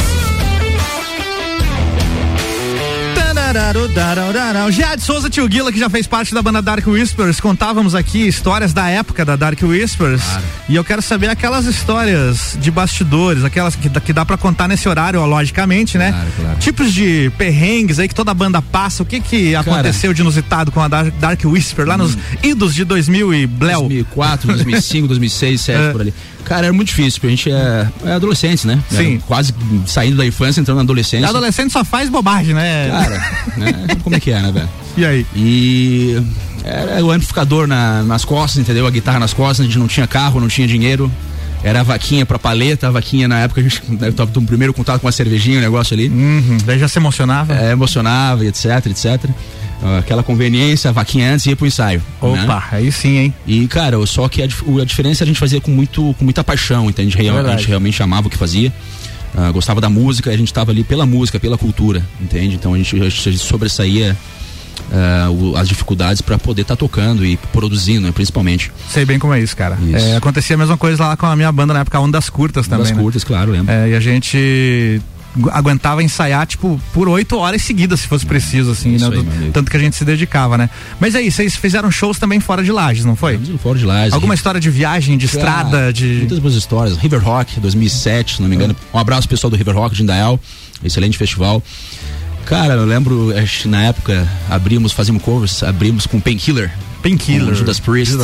Tarararararararau. 3.53 4.71
Geade 4.71 5.03
Souza 5.03 5.31
Tio 5.31 5.49
Guila, 5.49 5.73
que 5.73 5.79
já 5.79 5.89
fez 5.89 6.07
parte 6.07 6.35
da 6.35 6.43
banda 6.43 6.61
Dark 6.61 6.87
Whispers, 6.87 7.41
contávamos 7.41 7.95
aqui 7.95 8.27
histórias 8.29 8.75
da 8.75 8.89
época 8.91 9.25
da 9.25 9.37
Dark 9.37 9.61
Whispers. 9.63 10.21
E 10.69 10.77
eu 10.77 10.85
quero 10.85 11.01
saber 11.01 11.31
aquelas 11.31 11.65
histórias 11.65 12.59
de 12.61 12.71
bastidores, 12.71 13.45
aquelas 13.45 13.75
que, 13.75 13.89
dá- 13.89 14.01
que 14.01 14.13
dá 14.13 14.25
pra 14.27 14.37
contar 14.37 14.69
nesse 14.69 14.87
horário, 14.89 15.21
ó, 15.21 15.25
logicamente, 15.27 15.97
né? 15.97 16.15
Tipos 16.61 16.93
de 16.93 17.33
perrengues 17.39 17.99
aí 17.99 18.07
que 18.07 18.15
toda 18.15 18.35
banda 18.35 18.61
passa. 18.61 19.03
O 19.03 19.07
que 19.07 19.19
que 19.21 19.55
aconteceu 19.57 20.13
de 20.13 20.21
inusitado 20.21 20.71
com 20.71 20.81
a 20.83 20.89
Dar- 20.89 21.11
Dark 21.13 21.41
Whisper 21.45 21.87
lá 21.87 21.97
nos 21.97 22.19
idos 22.43 22.75
de 22.75 22.85
2000 22.85 23.33
e 23.35 23.47
Bleu? 23.47 23.81
2004, 23.81 24.47
2005, 24.49 25.09
2006, 25.09 25.65
2007, 25.67 25.93
por 25.93 26.01
ali. 26.03 26.15
Cara, 26.45 26.65
era 26.67 26.73
muito 26.73 26.89
difícil, 26.89 27.21
porque 27.21 27.27
a 27.27 27.31
gente 27.31 27.51
é, 27.51 27.89
é 28.07 28.13
adolescente, 28.15 28.67
né? 28.67 28.79
Sim. 28.91 29.15
Era 29.17 29.23
quase 29.27 29.55
saindo 29.87 30.17
da 30.17 30.25
infância, 30.25 30.61
entrando 30.63 30.79
na 30.79 30.83
adolescência. 30.83 31.29
Adolescente 31.29 31.71
só 31.71 31.85
faz 31.85 32.09
bobagem, 32.09 32.55
né? 32.55 32.89
Cara, 32.89 33.38
né? 33.57 33.87
Como 34.03 34.15
é 34.17 34.21
que 34.21 34.31
é, 34.31 34.41
né, 34.41 34.51
velho? 34.53 34.69
E 34.97 35.05
aí? 35.05 35.27
E 35.35 36.23
era 36.65 37.05
o 37.05 37.11
amplificador 37.11 37.67
na- 37.67 38.03
nas 38.03 38.25
costas, 38.25 38.59
entendeu? 38.61 38.87
A 38.87 38.91
guitarra 38.91 39.19
nas 39.19 39.33
costas, 39.33 39.61
a 39.61 39.65
gente 39.69 39.79
não 39.79 39.87
tinha 39.89 40.07
carro, 40.07 40.41
não 40.41 40.49
tinha 40.49 40.67
dinheiro. 40.67 41.11
Era 41.63 41.81
a 41.81 41.83
vaquinha 41.83 42.25
pra 42.25 42.39
paleta, 42.39 42.87
a 42.87 42.91
vaquinha 42.91 43.27
na 43.27 43.41
época 43.41 43.61
a 43.61 43.65
gente 43.65 43.83
né, 43.91 44.13
tava 44.13 44.31
no 44.35 44.47
primeiro 44.47 44.73
contato 44.73 45.01
com 45.01 45.09
a 45.09 45.13
cervejinha, 45.13 45.59
o 45.59 45.61
negócio 45.61 45.93
ali. 45.95 46.09
Uhum, 46.09 46.59
daí 46.65 46.79
já 46.79 46.87
se 46.87 46.99
emocionava? 46.99 47.53
É, 47.55 47.73
emocionava, 47.73 48.45
e 48.45 48.49
etc, 48.49 48.87
etc. 48.87 49.29
Ah, 49.83 49.99
Aquela 49.99 50.23
conveniência, 50.23 50.91
a 50.91 50.93
vaquinha 50.93 51.33
antes 51.35 51.47
ia 51.47 51.57
pro 51.57 51.67
ensaio. 51.67 52.01
Opa, 52.21 52.37
né? 52.37 52.63
aí 52.73 52.93
sim, 52.93 53.17
hein? 53.19 53.35
E, 53.47 53.67
cara, 53.69 54.05
só 54.07 54.29
que 54.29 54.41
a, 54.43 54.45
a 54.47 54.85
diferença 54.85 55.25
a 55.25 55.27
gente 55.27 55.39
fazia 55.39 55.61
com, 55.61 55.71
muito, 55.73 56.15
com 56.19 56.25
muita 56.25 56.43
paixão, 56.45 56.89
entende? 56.89 57.17
Real- 57.17 57.35
a 57.35 57.39
Verdade. 57.39 57.59
gente 57.61 57.69
realmente 57.69 58.01
amava 58.03 58.27
o 58.29 58.31
que 58.31 58.37
fazia. 58.39 58.73
Ah, 59.37 59.51
gostava 59.51 59.81
da 59.81 59.89
música, 59.89 60.31
a 60.31 60.37
gente 60.37 60.49
estava 60.49 60.71
ali 60.71 60.83
pela 60.85 61.07
música, 61.07 61.39
pela 61.41 61.57
cultura, 61.59 62.03
entende? 62.21 62.55
Então 62.57 62.75
a 62.75 62.77
gente, 62.79 63.01
a 63.01 63.09
gente 63.09 63.39
sobressaía 63.39 64.17
o- 65.31 65.57
as 65.57 65.69
dificuldades 65.69 66.23
para 66.23 66.39
poder 66.39 66.63
estar 66.63 66.77
tocando 66.77 67.25
e 67.25 67.37
produzindo, 67.53 68.07
né, 68.07 68.13
principalmente. 68.13 68.71
Sei 68.91 69.05
bem 69.05 69.19
como 69.19 69.35
é 69.35 69.41
isso, 69.41 69.57
cara. 69.57 69.77
Isso. 69.83 69.97
É, 69.97 70.17
acontecia 70.17 70.55
a 70.55 70.59
mesma 70.59 70.77
coisa 70.77 71.05
lá 71.05 71.17
com 71.17 71.27
a 71.27 71.37
minha 71.37 71.51
banda 71.53 71.75
na 71.75 71.81
época, 71.81 71.99
Ondas 72.01 72.31
Curtas 72.31 72.67
também. 72.67 72.87
Das 72.87 72.97
né? 72.97 73.03
curtas, 73.03 73.25
claro, 73.25 73.51
lembro. 73.53 73.71
É, 73.73 73.91
e 73.91 73.95
a 73.95 74.01
gente 74.01 75.01
aguentava 75.51 76.03
ensaiar, 76.03 76.47
tipo, 76.47 76.81
por 76.93 77.09
oito 77.09 77.37
horas 77.37 77.63
seguidas, 77.63 78.01
se 78.01 78.09
fosse 78.09 78.27
preciso, 78.27 78.71
assim, 78.71 78.97
né? 78.97 79.07
aí, 79.07 79.51
tanto 79.53 79.71
que 79.71 79.77
a 79.77 79.81
gente 79.81 79.97
se 79.97 80.05
dedicava, 80.05 80.59
né? 80.59 80.69
Mas 80.99 81.15
aí, 81.15 81.31
vocês 81.31 81.57
fizeram 81.57 81.91
shows 81.91 82.19
também 82.19 82.41
fora 82.41 82.63
de 82.63 82.73
Lages, 82.73 83.05
não 83.05 83.17
foi? 83.17 83.39
Fora 83.63 83.79
de 83.79 83.85
Lages. 83.85 84.15
Alguma 84.15 84.35
história 84.35 84.61
de 84.61 84.71
viagem, 84.71 85.17
de 85.17 85.27
Cara, 85.29 85.39
estrada, 85.39 85.93
de. 85.93 86.07
Muitas 86.07 86.39
boas 86.39 86.55
histórias. 86.55 86.97
River 86.97 87.23
Rock, 87.23 87.61
2007, 87.61 88.37
se 88.37 88.43
não 88.43 88.49
me 88.49 88.57
engano. 88.57 88.75
Um 88.93 88.99
abraço 88.99 89.29
pessoal 89.29 89.51
do 89.51 89.57
River 89.57 89.75
Rock 89.75 89.95
de 89.95 90.03
Indaial. 90.03 90.39
Excelente 90.83 91.19
festival. 91.19 91.63
Cara, 92.45 92.75
eu 92.75 92.87
lembro, 92.87 93.33
na 93.67 93.83
época 93.85 94.27
abrimos, 94.49 94.93
fazíamos 94.93 95.23
covers, 95.23 95.63
abrimos 95.63 96.07
com 96.07 96.19
Painkiller. 96.19 96.73
Painkiller. 97.03 97.49
com 97.49 97.55
Judas 97.55 97.81
Priest. 97.81 98.17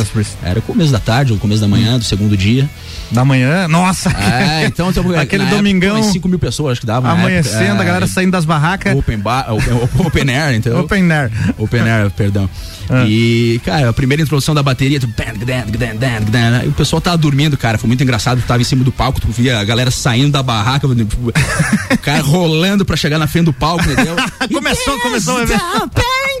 Era 0.43 0.61
começo 0.61 0.91
da 0.91 0.99
tarde 0.99 1.33
ou 1.33 1.39
começo 1.39 1.61
da 1.61 1.67
manhã, 1.67 1.97
do 1.97 2.03
segundo 2.03 2.35
dia. 2.35 2.69
Da 3.11 3.23
manhã? 3.23 3.67
Nossa! 3.67 4.09
É, 4.09 4.65
então, 4.65 4.89
então 4.89 5.03
Aquele 5.17 5.43
época, 5.43 5.57
domingão. 5.57 5.95
umas 5.97 6.11
5 6.11 6.27
mil 6.27 6.39
pessoas 6.39 6.73
acho 6.73 6.81
que 6.81 6.87
dava. 6.87 7.09
Amanhecendo, 7.09 7.63
época. 7.63 7.81
a 7.81 7.85
galera 7.85 8.07
saindo 8.07 8.31
das 8.31 8.45
barracas. 8.45 8.95
Open 8.97 9.19
bar, 9.19 9.45
open, 9.53 10.05
open 10.05 10.29
air, 10.35 10.55
então. 10.55 10.79
Open 10.79 11.11
air. 11.11 11.31
Open 11.57 11.81
air, 11.81 12.09
perdão. 12.11 12.49
Ah. 12.89 13.05
E, 13.07 13.59
cara, 13.63 13.89
a 13.89 13.93
primeira 13.93 14.21
introdução 14.21 14.53
da 14.53 14.61
bateria, 14.61 14.99
tu, 14.99 15.07
gdan, 15.07 15.63
gdan, 15.65 16.59
aí 16.59 16.67
o 16.67 16.71
pessoal 16.73 17.01
tava 17.01 17.17
dormindo, 17.17 17.57
cara. 17.57 17.77
Foi 17.77 17.87
muito 17.87 18.03
engraçado, 18.03 18.41
tu 18.41 18.47
tava 18.47 18.61
em 18.61 18.65
cima 18.65 18.83
do 18.83 18.91
palco, 18.91 19.19
tu 19.19 19.27
via 19.29 19.59
a 19.59 19.63
galera 19.63 19.91
saindo 19.91 20.31
da 20.31 20.43
barraca, 20.43 20.87
tipo, 20.87 21.29
o 21.29 21.97
cara 21.99 22.21
rolando 22.21 22.85
pra 22.85 22.95
chegar 22.95 23.17
na 23.17 23.27
frente 23.27 23.45
do 23.45 23.53
palco, 23.53 23.83
entendeu? 23.89 24.15
começou, 24.53 24.99
começou 24.99 25.35
o 25.37 25.41
evento. 25.41 25.61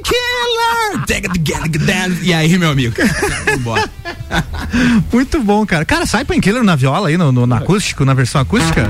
Painkiller! 0.05 1.05
E 2.21 2.33
aí, 2.33 2.57
meu 2.57 2.69
amigo? 2.71 2.93
Muito 5.11 5.41
bom, 5.41 5.65
cara. 5.65 5.85
Cara, 5.85 6.05
sai 6.05 6.23
Painkiller 6.25 6.63
na 6.63 6.75
viola 6.75 7.07
aí, 7.09 7.17
no, 7.17 7.31
no- 7.31 7.47
na 7.47 7.57
acústico, 7.57 8.05
na 8.05 8.13
versão 8.13 8.41
acústica? 8.41 8.89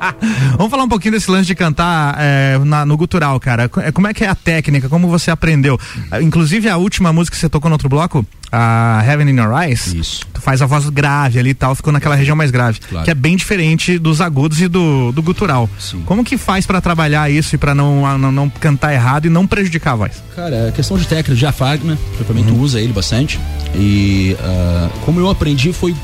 Vamos 0.56 0.70
falar 0.70 0.84
um 0.84 0.88
pouquinho 0.88 1.12
desse 1.12 1.30
lance 1.30 1.46
de 1.46 1.54
cantar 1.54 2.16
é, 2.18 2.58
na- 2.64 2.84
no 2.86 2.96
gutural, 2.96 3.38
cara. 3.40 3.70
É, 3.78 3.92
Como 3.92 4.06
é 4.06 4.14
que 4.14 4.24
é 4.24 4.28
a 4.28 4.34
técnica? 4.34 4.88
Como 4.88 5.08
você 5.08 5.30
aprendeu? 5.30 5.78
Ah, 6.10 6.20
Inclusive 6.22 6.68
a 6.68 6.76
última 6.76 7.12
música 7.12 7.34
que 7.34 7.40
você 7.40 7.48
tocou 7.48 7.68
no 7.68 7.74
outro 7.74 7.88
bloco, 7.88 8.24
a 8.50 9.02
Heaven 9.06 9.28
in 9.30 9.36
Your 9.36 9.52
Eyes. 9.62 9.88
Isso. 9.92 10.20
Tu 10.32 10.40
faz 10.40 10.62
a 10.62 10.66
voz 10.66 10.88
grave 10.88 11.38
ali 11.38 11.50
e 11.50 11.54
tal, 11.54 11.74
ficou 11.74 11.92
naquela 11.92 12.14
região 12.14 12.34
mais 12.36 12.50
grave. 12.50 12.78
Claro. 12.88 13.04
Que 13.04 13.10
é 13.10 13.14
bem 13.14 13.36
diferente 13.36 13.98
dos 13.98 14.20
agudos 14.20 14.60
e 14.60 14.68
do, 14.68 15.12
do 15.12 15.22
gutural. 15.22 15.68
Como 16.06 16.24
que 16.24 16.36
faz 16.38 16.64
pra 16.66 16.80
trabalhar 16.80 17.30
isso 17.30 17.54
e 17.54 17.58
pra 17.58 17.74
não, 17.74 18.18
não, 18.18 18.32
não 18.32 18.48
cantar 18.48 18.92
errado 18.94 19.26
e 19.26 19.28
não 19.30 19.46
prejudicar 19.46 19.92
a 19.92 19.96
voz? 19.96 20.22
Cara, 20.34 20.68
é 20.68 20.72
questão 20.72 20.96
de 20.96 21.06
técnica, 21.06 21.32
de 21.34 21.38
diafragma, 21.40 21.98
propriamente 22.16 22.48
tu 22.48 22.56
usa 22.58 22.80
ele 22.80 22.92
bastante. 22.92 23.38
E 23.74 24.36
ah, 24.40 24.88
como 25.04 25.20
eu 25.20 25.28
aprendi 25.28 25.72
foi 25.72 25.94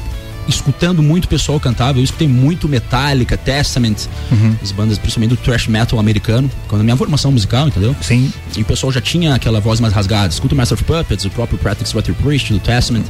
escutando 0.48 1.02
muito 1.02 1.24
o 1.24 1.28
pessoal 1.28 1.58
cantava, 1.58 1.98
eu 1.98 2.04
escutei 2.04 2.28
muito 2.28 2.68
Metallica, 2.68 3.36
Testament, 3.36 3.96
as 4.62 4.72
bandas, 4.72 4.98
principalmente 4.98 5.30
do 5.30 5.36
thrash 5.36 5.66
metal 5.68 5.98
americano, 5.98 6.50
quando 6.68 6.80
a 6.82 6.84
minha 6.84 6.96
formação 6.96 7.30
musical, 7.32 7.68
entendeu? 7.68 7.94
Sim. 8.00 8.32
E 8.56 8.62
o 8.62 8.64
pessoal 8.64 8.92
já 8.92 9.00
tinha 9.00 9.34
aquela 9.34 9.60
voz 9.60 9.80
mais 9.80 9.92
rasgada. 9.94 10.28
Escuta 10.28 10.54
o 10.54 10.56
Master 10.56 10.74
of 10.76 10.84
Puppets, 10.84 11.24
o 11.24 11.30
próprio 11.30 11.58
Practice 11.58 11.94
What 11.94 12.08
You 12.10 12.16
Priest, 12.22 12.52
do 12.52 12.58
Testament. 12.58 13.04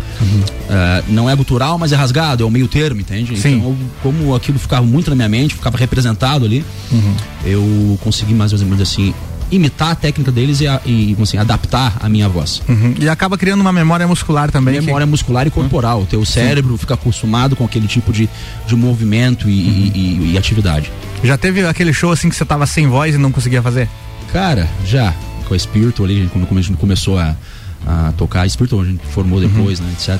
Ah, 0.71 1.03
não 1.09 1.29
é 1.29 1.35
gutural, 1.37 1.79
mas 1.79 1.93
é 1.93 1.97
rasgado, 1.97 2.43
é 2.43 2.47
o 2.47 2.51
meio 2.51 2.69
termo, 2.69 3.01
entende? 3.01 3.37
Sim. 3.37 3.57
Então, 3.57 3.69
eu- 3.71 3.77
como 4.03 4.35
aquilo 4.35 4.59
ficava 4.59 4.85
muito 4.87 5.11
na 5.11 5.17
minha 5.17 5.29
mente, 5.29 5.55
ficava 5.55 5.77
representado 5.77 6.45
ali, 6.45 6.65
eu 7.45 7.99
consegui 8.03 8.33
mais 8.35 8.53
ou 8.53 8.59
menos 8.61 8.81
assim 8.81 9.13
imitar 9.55 9.91
a 9.93 9.95
técnica 9.95 10.31
deles 10.33 10.61
e, 10.61 10.67
a- 10.67 10.81
e, 10.85 11.17
assim, 11.21 11.37
adaptar 11.39 11.97
a 12.01 12.09
minha 12.09 12.29
voz. 12.29 12.61
Uhum. 12.69 12.95
E 12.99 13.09
acaba 13.09 13.37
criando 13.39 13.61
uma 13.61 13.73
memória 13.73 14.07
muscular 14.07 14.51
também. 14.51 14.75
que- 14.75 14.87
Memória 14.87 15.07
muscular 15.07 15.47
e 15.47 15.51
corporal. 15.51 16.03
O 16.03 16.07
teu 16.07 16.25
cérebro 16.25 16.77
fica 16.77 16.95
acostumado 16.95 17.55
com 17.57 17.65
aquele 17.65 17.87
tipo 17.87 18.13
de, 18.13 18.29
de 18.67 18.75
movimento 18.77 19.49
e, 19.49 19.53
e- 19.53 20.31
e 20.33 20.39
atividade. 20.39 20.91
Já 21.23 21.37
teve 21.39 21.67
aquele 21.67 21.93
show 21.93 22.13
assim 22.13 22.29
que 22.29 22.37
você 22.37 22.45
tava 22.45 22.67
sem 22.67 22.87
voz 22.87 23.15
e 23.15 23.19
não 23.19 23.31
conseguia 23.33 23.63
fazer? 23.63 23.89
Cara, 24.33 24.69
já. 24.85 25.15
Com 25.49 25.55
a 25.55 25.59
Spiritual 25.59 26.07
ali, 26.09 26.29
quando 26.33 26.47
a 26.59 26.63
gente 26.63 26.77
começou 26.79 27.19
a, 27.19 27.37
a 27.87 28.13
tocar, 28.17 28.43
a 28.43 28.49
Spiritual 28.49 28.83
a 28.83 28.85
gente 28.85 29.05
formou 29.07 29.39
depois, 29.41 29.79
né, 29.81 29.89
etc. 29.93 30.19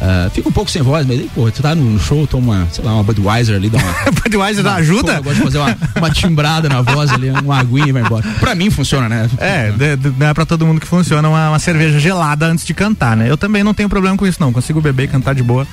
Ah, 0.00 0.28
fica 0.32 0.48
um 0.48 0.52
pouco 0.52 0.70
sem 0.70 0.82
voz, 0.82 1.06
mas 1.06 1.18
aí, 1.18 1.30
pô, 1.34 1.50
tu 1.50 1.62
tá 1.62 1.74
no 1.74 1.98
show, 1.98 2.26
toma, 2.26 2.68
sei 2.70 2.84
lá, 2.84 2.92
uma 2.94 3.02
Budweiser 3.02 3.56
ali, 3.56 3.70
dá 3.70 3.78
uma. 3.78 3.94
Budweiser 4.22 4.62
dá 4.62 4.72
Pô, 4.72 4.76
ajuda? 4.78 5.12
eu 5.14 5.22
gosto 5.22 5.36
de 5.36 5.42
fazer 5.42 5.58
uma, 5.58 5.76
uma 5.96 6.10
timbrada 6.10 6.68
na 6.68 6.82
voz 6.82 7.10
ali, 7.10 7.30
uma 7.30 7.58
aguinha 7.58 7.88
e 7.88 7.92
vai 7.92 8.02
embora. 8.02 8.22
Pra 8.38 8.54
mim 8.54 8.68
funciona, 8.70 9.08
né? 9.08 9.30
É, 9.38 9.70
de- 9.70 9.96
de- 9.96 10.12
não 10.18 10.26
é 10.26 10.34
pra 10.34 10.44
todo 10.44 10.66
mundo 10.66 10.80
que 10.80 10.86
funciona 10.86 11.26
uma, 11.28 11.48
uma 11.48 11.58
cerveja 11.58 11.98
gelada 11.98 12.46
antes 12.46 12.64
de 12.66 12.74
cantar, 12.74 13.16
né? 13.16 13.30
Eu 13.30 13.38
também 13.38 13.64
não 13.64 13.72
tenho 13.72 13.88
problema 13.88 14.16
com 14.16 14.26
isso, 14.26 14.38
não. 14.40 14.52
Consigo 14.52 14.80
beber 14.82 15.04
e 15.04 15.08
cantar 15.08 15.34
de 15.34 15.42
boa. 15.42 15.66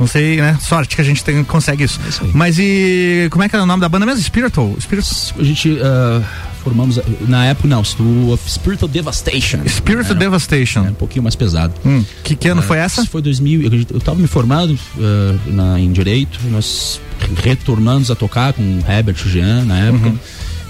Não 0.00 0.06
sei, 0.06 0.38
né? 0.38 0.56
Sorte 0.60 0.94
que 0.96 1.00
a 1.00 1.04
gente 1.04 1.22
tem, 1.22 1.42
consegue 1.44 1.84
isso. 1.84 2.00
Mas 2.34 2.58
e 2.58 3.28
como 3.30 3.44
é 3.44 3.48
que 3.48 3.54
era 3.56 3.62
o 3.62 3.66
nome 3.66 3.80
da 3.80 3.88
banda 3.88 4.04
mesmo? 4.06 4.22
Spiritual? 4.22 4.74
Spiritual. 4.80 5.14
A 5.38 5.44
gente 5.44 5.78
ah, 5.82 6.22
formamos, 6.66 6.98
na 7.28 7.46
época, 7.46 7.68
não, 7.68 7.80
o 7.80 8.36
Spiritual 8.48 8.88
Devastation. 8.88 9.58
Spiritual 9.68 10.10
Era- 10.10 10.14
Devastation. 10.18 10.80
era 10.80 10.90
um 10.90 10.94
pouquinho 10.94 11.22
mais 11.22 11.36
pesado. 11.36 11.72
Hum, 11.86 12.04
que, 12.24 12.34
que 12.34 12.48
ano 12.48 12.60
Ah, 12.60 12.64
foi 12.64 12.78
essa? 12.78 13.06
Foi 13.06 13.22
2000, 13.22 13.62
eu, 13.62 13.86
eu 13.94 14.00
tava 14.00 14.18
me 14.18 14.26
formando 14.26 14.76
ah, 14.98 15.36
na, 15.46 15.78
em 15.78 15.92
Direito, 15.92 16.40
nós 16.50 17.00
retornamos 17.42 18.10
a 18.10 18.16
tocar 18.16 18.52
com 18.52 18.62
o 18.62 18.84
Herbert 18.90 19.16
Jean 19.28 19.64
na 19.64 19.78
época 19.78 20.08
Uhum. 20.08 20.18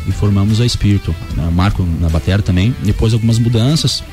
e 0.07 0.12
formamos 0.12 0.61
a 0.61 0.66
Espírito. 0.66 1.14
Né, 1.34 1.49
Marco 1.51 1.82
na 1.99 2.11
bateria 2.11 2.42
também. 2.42 2.74
Depois 2.82 3.14
algumas 3.14 3.38
mudanças 3.38 4.05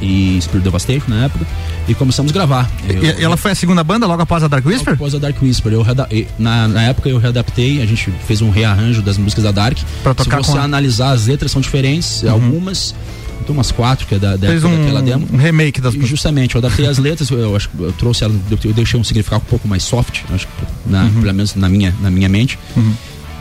e 0.00 0.38
Spirit 0.40 0.62
Devastation 0.64 1.06
na 1.08 1.24
época 1.24 1.44
e 1.88 1.94
começamos 1.94 2.30
a 2.30 2.34
gravar. 2.34 2.70
Eu- 2.88 3.02
E, 3.02 3.22
ela 3.22 3.36
foi 3.36 3.50
a 3.52 3.54
segunda 3.54 3.82
banda 3.84 4.06
logo 4.06 4.22
após 4.22 4.42
a 4.42 4.48
Dark 4.48 4.64
Whisper? 4.66 4.94
Após 4.94 5.14
a 5.14 5.18
Dark 5.18 5.40
Whisper. 5.42 5.72
Eu 5.72 5.84
na, 6.38 6.68
na 6.68 6.82
época 6.84 7.08
eu 7.08 7.18
readaptei, 7.18 7.82
a 7.82 7.86
gente 7.86 8.10
fez 8.26 8.40
um 8.42 8.50
rearranjo 8.50 9.02
das 9.02 9.16
músicas 9.18 9.44
da 9.44 9.52
Dark. 9.52 9.78
Pra 10.02 10.14
tocar 10.14 10.38
Se 10.42 10.46
você 10.46 10.52
com 10.52 10.58
a- 10.58 10.64
analisar, 10.64 11.10
as 11.12 11.26
letras 11.26 11.50
são 11.52 11.60
diferentes, 11.60 12.24
algumas. 12.24 12.94
Tem 13.46 13.54
umas 13.54 13.70
quatro 13.70 14.06
que 14.06 14.14
é 14.14 14.18
da, 14.18 14.36
da 14.36 14.46
Fez 14.48 14.64
um, 14.64 14.70
daquela 14.74 15.02
demo. 15.02 15.28
um 15.30 15.36
remake 15.36 15.78
das 15.78 15.92
E 15.92 16.06
justamente, 16.06 16.54
eu 16.54 16.60
adaptei 16.60 16.86
as 16.86 16.96
letras, 16.96 17.28
eu, 17.28 17.54
acho 17.54 17.68
que 17.68 17.78
eu 17.78 17.92
trouxe 17.92 18.24
ela, 18.24 18.34
eu, 18.50 18.72
deixei 18.72 18.98
um 18.98 19.04
significado 19.04 19.42
um 19.42 19.50
pouco 19.50 19.68
mais 19.68 19.82
soft, 19.82 20.20
acho 20.32 20.46
que 20.46 20.52
na, 20.90 21.02
Uhum. 21.04 21.20
pelo 21.20 21.34
menos 21.34 21.54
na 21.54 21.68
minha, 21.68 21.94
na 22.00 22.10
minha 22.10 22.28
mente. 22.28 22.58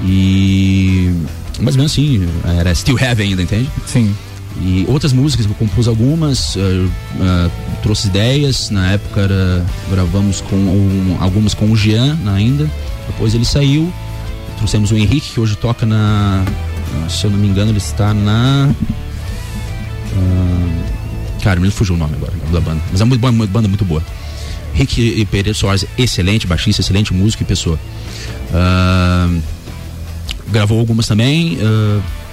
E. 0.04 1.14
Mas 1.60 1.76
mesmo 1.76 1.86
assim, 1.86 2.28
era 2.60 2.74
Still 2.76 2.98
Heavy 3.00 3.24
ainda, 3.24 3.42
entende? 3.44 3.70
Sim. 3.86 4.14
E 4.62 4.86
outras 4.88 5.12
músicas, 5.12 5.46
eu 5.48 5.54
compus 5.56 5.88
algumas, 5.88 6.56
eh, 6.56 6.88
eh, 7.20 7.50
trouxe 7.82 8.08
ideias, 8.08 8.70
na 8.70 8.92
época 8.92 9.22
era, 9.22 9.66
gravamos 9.90 10.42
com 10.42 10.56
um- 10.56 11.18
algumas 11.20 11.54
com 11.54 11.72
o 11.72 11.76
Jean 11.76 12.18
ainda, 12.28 12.70
depois 13.08 13.34
ele 13.34 13.46
saiu, 13.46 13.92
trouxemos 14.58 14.92
o 14.92 14.96
Henrique, 14.98 15.32
que 15.34 15.40
hoje 15.40 15.56
toca 15.56 15.86
na. 15.86 16.44
Se 17.10 17.26
eu 17.26 17.32
não 17.32 17.40
me 17.40 17.48
engano, 17.48 17.72
ele 17.72 17.80
está 17.80 18.14
na. 18.14 18.70
ah, 20.16 21.40
cara, 21.42 21.60
me 21.60 21.70
fugiu 21.72 21.96
o 21.96 21.98
nome 21.98 22.14
agora 22.16 22.34
da 22.52 22.60
banda, 22.62 22.82
mas 22.92 23.02
é 23.02 23.04
uma 23.04 23.16
uma 23.30 23.48
banda 23.48 23.68
muito 23.68 23.84
boa. 23.84 24.04
Henrique 24.76 25.26
Pereira 25.30 25.54
Soares, 25.58 25.86
excelente 25.98 26.48
baixista, 26.48 26.82
excelente 26.82 27.14
músico 27.14 27.44
e 27.44 27.46
pessoa. 27.46 27.80
Ah, 28.54 29.30
gravou 30.52 30.80
algumas 30.80 31.08
também. 31.08 31.58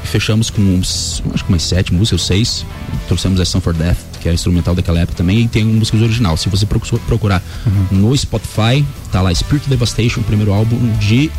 Fechamos 0.05 0.51
com 0.51 0.61
uns, 0.63 1.23
acho 1.35 1.45
que 1.45 1.51
umas 1.51 1.63
sete 1.63 1.93
músicas, 1.95 2.23
seis. 2.23 2.65
Trouxemos 3.09 3.41
a 3.41 3.45
Sun 3.45 3.61
for 3.61 3.75
Death, 3.75 3.99
que 4.21 4.29
é 4.29 4.33
instrumental 4.33 4.75
daquela 4.75 5.01
época 5.01 5.17
também, 5.17 5.41
e 5.41 5.49
tem 5.49 5.65
músicas 5.65 6.01
original. 6.03 6.37
Se 6.37 6.49
você 6.49 6.67
procu- 6.67 6.99
procurar 7.01 7.43
no 7.91 8.17
Spotify, 8.17 8.85
tá 9.13 9.21
lá 9.23 9.35
Spirit 9.35 9.69
Devastation, 9.69 10.23
primeiro 10.23 10.53
álbum 10.53 10.77
de 10.99 11.31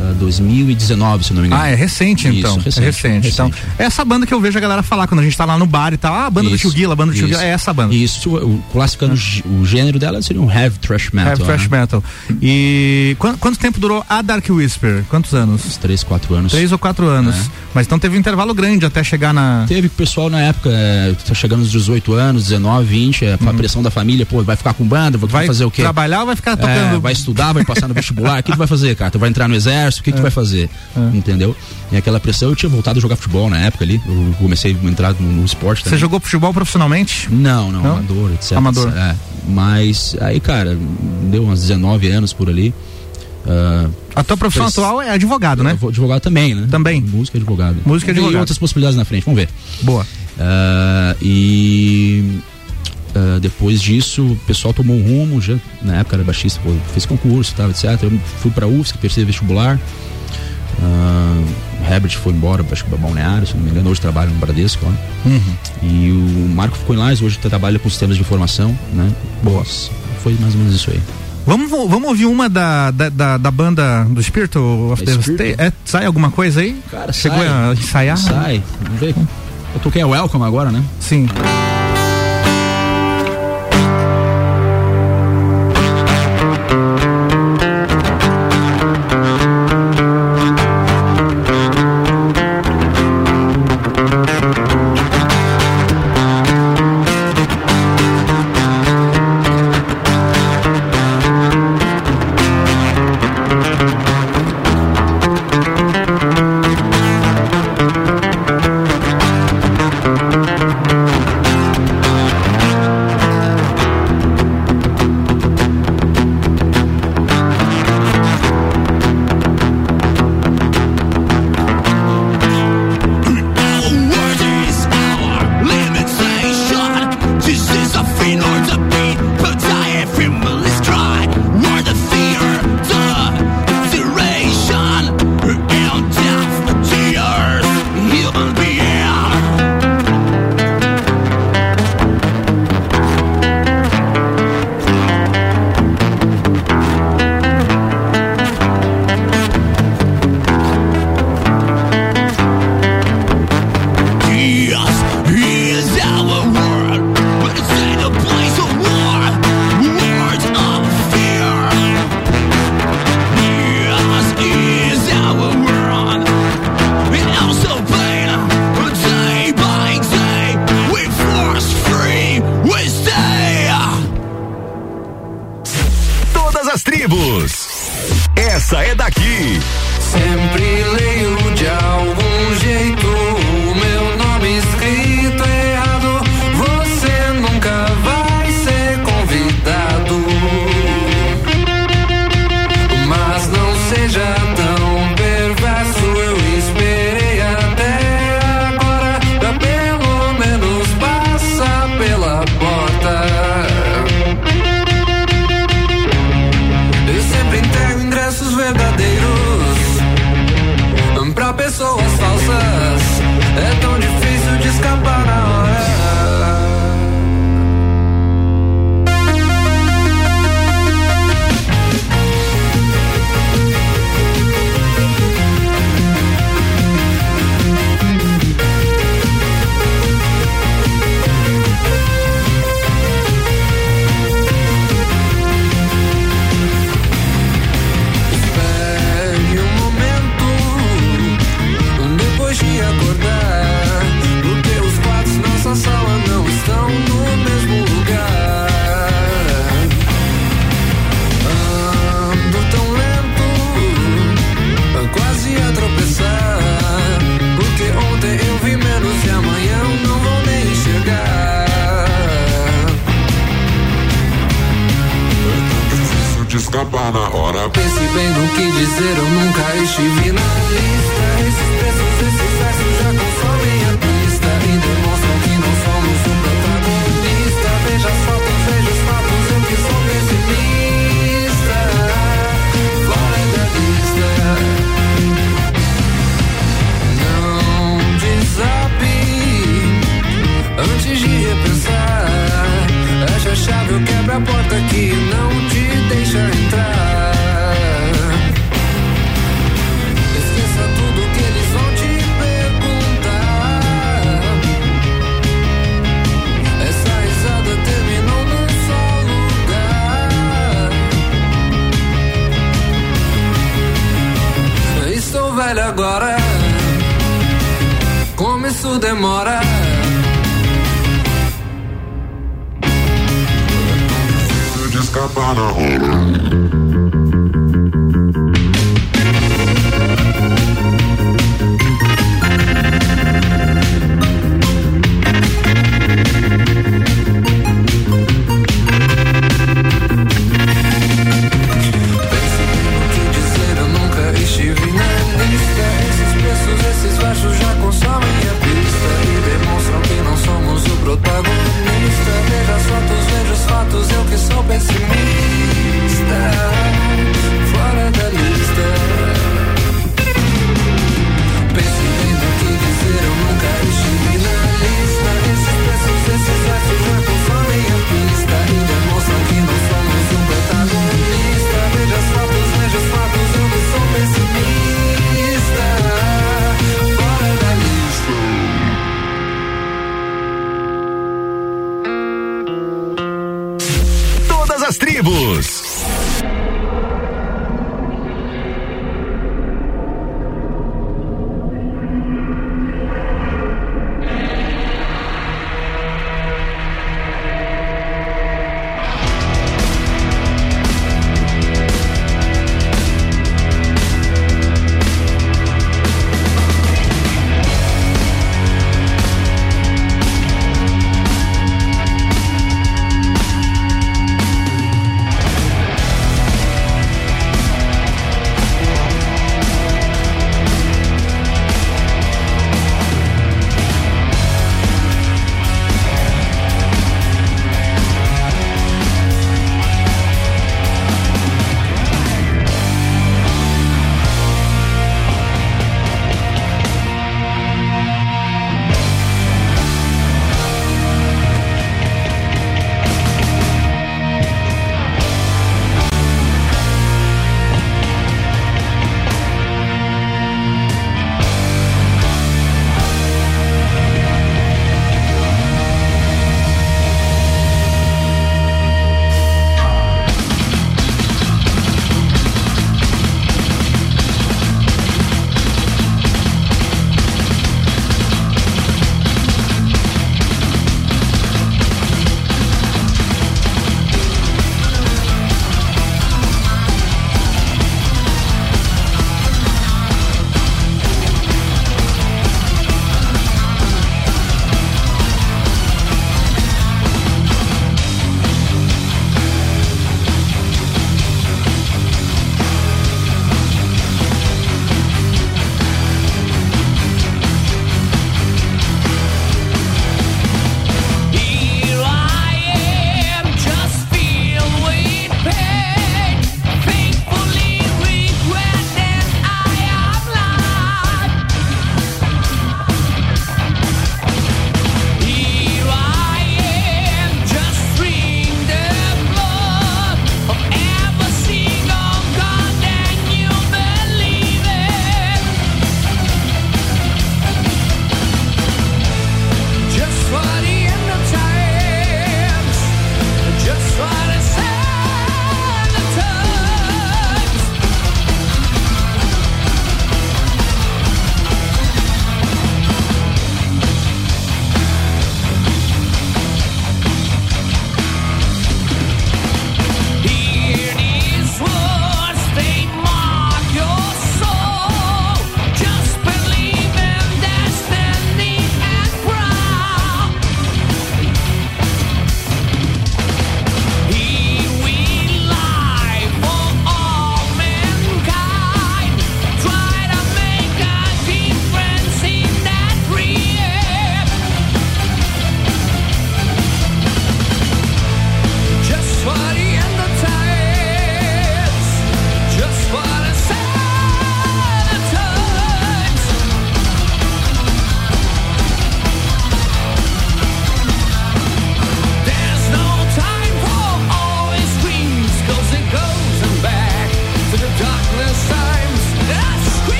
ah, 0.00 0.12
2019, 0.18 1.24
se 1.24 1.30
eu 1.30 1.34
não 1.34 1.42
me 1.42 1.48
engano. 1.48 1.62
Ah, 1.62 1.68
é 1.68 1.74
recente 1.74 2.28
Isso, 2.28 2.38
então. 2.38 2.56
recente, 2.58 2.80
é 2.80 2.84
recente. 2.86 3.28
Então, 3.28 3.50
é 3.78 3.84
essa 3.84 4.04
banda 4.04 4.26
que 4.26 4.34
eu 4.34 4.40
vejo 4.40 4.56
a 4.58 4.60
galera 4.60 4.82
falar 4.82 5.06
quando 5.06 5.20
a 5.20 5.22
gente 5.24 5.36
tá 5.36 5.44
lá 5.44 5.58
no 5.58 5.66
bar 5.66 5.92
e 5.92 5.96
tal. 5.96 6.14
Ah, 6.14 6.26
a 6.26 6.30
banda 6.30 6.48
do 6.50 6.54
Isso, 6.56 6.68
Tio 6.68 6.72
Guila, 6.76 6.92
a 6.92 6.96
banda 6.96 7.12
do 7.12 7.18
Tio. 7.18 7.26
Guila. 7.28 7.42
É 7.44 7.48
essa 7.48 7.72
banda. 7.72 7.94
Isso, 7.94 8.34
o, 8.36 8.62
classificando 8.72 9.14
o 9.14 9.16
gê- 9.16 9.42
o 9.46 9.64
gênero 9.64 9.98
dela 9.98 10.20
seria 10.22 10.40
um 10.42 10.50
heavy 10.50 10.78
thrash 10.78 11.10
metal. 11.12 11.32
Heavy 11.32 11.44
Thrash 11.44 11.68
né? 11.68 11.78
Metal. 11.80 12.04
E 12.42 13.16
quan- 13.18 13.36
quanto 13.36 13.58
tempo 13.58 13.80
durou 13.80 14.04
a 14.08 14.22
Dark 14.22 14.44
Whisper? 14.48 15.04
Quantos 15.08 15.34
anos? 15.34 15.64
Uns 15.66 15.76
três, 15.76 16.02
quatro 16.02 16.34
anos. 16.34 16.52
Três 16.52 16.72
ou 16.72 16.78
quatro 16.78 17.06
anos. 17.06 17.34
É. 17.34 17.40
Mas 17.74 17.86
então 17.86 17.98
teve 17.98 18.16
um 18.16 18.20
intervalo 18.20 18.54
grande 18.54 18.86
até 18.86 19.02
chegar 19.04 19.32
na. 19.34 19.64
Teve 19.68 19.88
pessoal 19.88 20.30
na 20.30 20.40
época, 20.40 20.70
é, 20.72 21.14
tá 21.26 21.34
chegando 21.34 21.60
nos 21.60 21.70
18 21.70 22.12
anos, 22.14 22.44
19, 22.44 22.86
20, 22.86 23.24
é, 23.24 23.34
a 23.34 23.54
pressão 23.54 23.82
da 23.82 23.90
família, 23.90 24.24
pô, 24.24 24.42
vai 24.42 24.56
ficar 24.56 24.72
com 24.74 24.84
banda, 24.84 25.18
vai, 25.18 25.42
Uhum. 25.42 25.46
Fazer 25.46 25.64
o 25.64 25.70
quê? 25.70 25.82
trabalhar 25.82 26.20
ou 26.20 26.26
vai 26.26 26.36
ficar 26.36 26.52
É, 26.52 26.56
tocando? 26.56 27.00
vai 27.00 27.12
estudar, 27.12 27.52
vai 27.52 27.64
passar 27.64 27.86
no 27.88 27.94
vestibular, 27.94 28.40
o 28.40 28.42
que 28.42 28.50
tu 28.52 28.58
vai 28.58 28.66
fazer, 28.66 28.96
cara? 28.96 29.10
Tu 29.10 29.18
vai 29.18 29.28
entrar 29.28 29.46
no 29.48 29.54
exército, 29.54 29.85
o 29.88 30.02
que, 30.02 30.10
que 30.12 30.18
tu 30.18 30.22
vai 30.22 30.30
fazer? 30.30 30.68
Entendeu? 31.14 31.56
E 31.92 31.96
aquela 31.96 32.18
pressão, 32.20 32.48
eu 32.50 32.56
tinha 32.56 32.68
voltado 32.68 32.98
a 32.98 33.02
jogar 33.02 33.16
futebol 33.16 33.48
na 33.50 33.58
época 33.58 33.84
ali, 33.84 34.00
eu 34.06 34.34
comecei 34.38 34.76
a 34.80 34.86
entrar 34.88 35.14
no, 35.14 35.32
no 35.32 35.44
esporte 35.44 35.80
Você 35.80 35.84
também. 35.90 36.00
jogou 36.00 36.18
futebol 36.20 36.52
profissionalmente? 36.52 37.28
Não, 37.32 37.70
não, 37.70 37.82
Não? 37.82 37.92
amador, 37.92 38.32
etc. 38.32 38.52
Amador. 38.56 38.92
É, 38.96 39.14
mas 39.48 40.16
aí, 40.20 40.40
cara, 40.40 40.76
deu 41.30 41.46
uns 41.46 41.60
19 41.60 42.08
anos 42.08 42.32
por 42.32 42.48
ali. 42.48 42.74
ah, 43.46 43.88
A 44.14 44.24
tua 44.24 44.36
profissão 44.36 44.64
Pois- 44.64 44.76
atual 44.78 45.00
é 45.02 45.10
advogado, 45.10 45.62
né? 45.62 45.78
advogado 45.80 46.20
também, 46.20 46.54
né? 46.54 46.66
Também. 46.70 47.00
Música 47.00 47.36
e 47.36 47.40
advogado. 47.40 47.76
Música 47.86 48.10
e 48.10 48.14
advogado. 48.14 48.40
outras 48.40 48.58
possibilidades 48.58 48.96
na 48.96 49.04
frente, 49.04 49.24
vamos 49.24 49.38
ver. 49.40 49.48
Boa. 49.82 50.06
Ah, 50.38 51.14
e 51.22 52.38
ah, 53.14 53.38
depois 53.40 53.80
disso, 53.80 54.24
o 54.32 54.36
pessoal 54.46 54.74
tomou 54.74 54.96
um 54.96 55.02
rumo, 55.02 55.40
já 55.40 55.56
na 55.82 55.96
época 55.96 56.16
era 56.16 56.24
baixista, 56.24 56.60
pô, 56.62 56.70
fez 56.92 57.06
concurso, 57.06 57.54
tal, 57.56 57.70
etc. 57.70 58.02
Eu 58.02 58.18
fui 58.40 58.50
pra 58.50 58.66
UFSC, 58.66 58.98
prestei 58.98 59.24
vestibular. 59.24 59.78
Ah, 60.82 61.42
Herbert 61.90 62.16
foi 62.18 62.32
embora, 62.32 62.64
acho 62.70 62.84
que 62.84 62.90
pra 62.90 62.98
Balneário, 62.98 63.46
se 63.46 63.54
não 63.54 63.62
me 63.62 63.70
engano, 63.70 63.90
hoje 63.90 64.00
trabalha 64.00 64.30
no 64.30 64.36
Bradesco 64.36 64.84
lá. 64.84 64.92
Uhum. 65.24 65.40
E 65.82 66.10
o 66.10 66.48
Marco 66.54 66.76
ficou 66.76 66.94
em 66.94 66.98
Lais, 66.98 67.22
hoje 67.22 67.38
trabalha 67.38 67.78
com 67.78 67.88
sistemas 67.88 68.16
de 68.16 68.22
informação, 68.22 68.76
né? 68.92 69.10
Boa. 69.42 69.64
Foi 70.22 70.36
mais 70.40 70.54
ou 70.54 70.60
menos 70.60 70.74
isso 70.74 70.90
aí. 70.90 71.00
Vamos, 71.46 71.70
vamos 71.70 72.08
ouvir 72.08 72.26
uma 72.26 72.48
da, 72.48 72.90
da, 72.90 73.08
da, 73.08 73.38
da 73.38 73.50
banda 73.52 74.04
do 74.10 74.20
Espírito 74.20 74.58
of 74.90 75.04
Devastation? 75.04 75.32
Espírito? 75.32 75.62
É, 75.62 75.72
sai 75.84 76.04
alguma 76.04 76.28
coisa 76.30 76.60
aí? 76.60 76.76
Cara, 76.90 77.12
Chegou 77.12 77.38
sai. 77.38 77.48
a 77.48 77.72
ensaiar? 77.72 78.16
Sai, 78.16 78.62
vamos 78.82 78.98
ver. 79.00 79.14
Eu 79.72 79.80
toquei 79.80 80.02
a 80.02 80.06
Welcome 80.08 80.44
agora, 80.44 80.72
né? 80.72 80.82
Sim. 80.98 81.28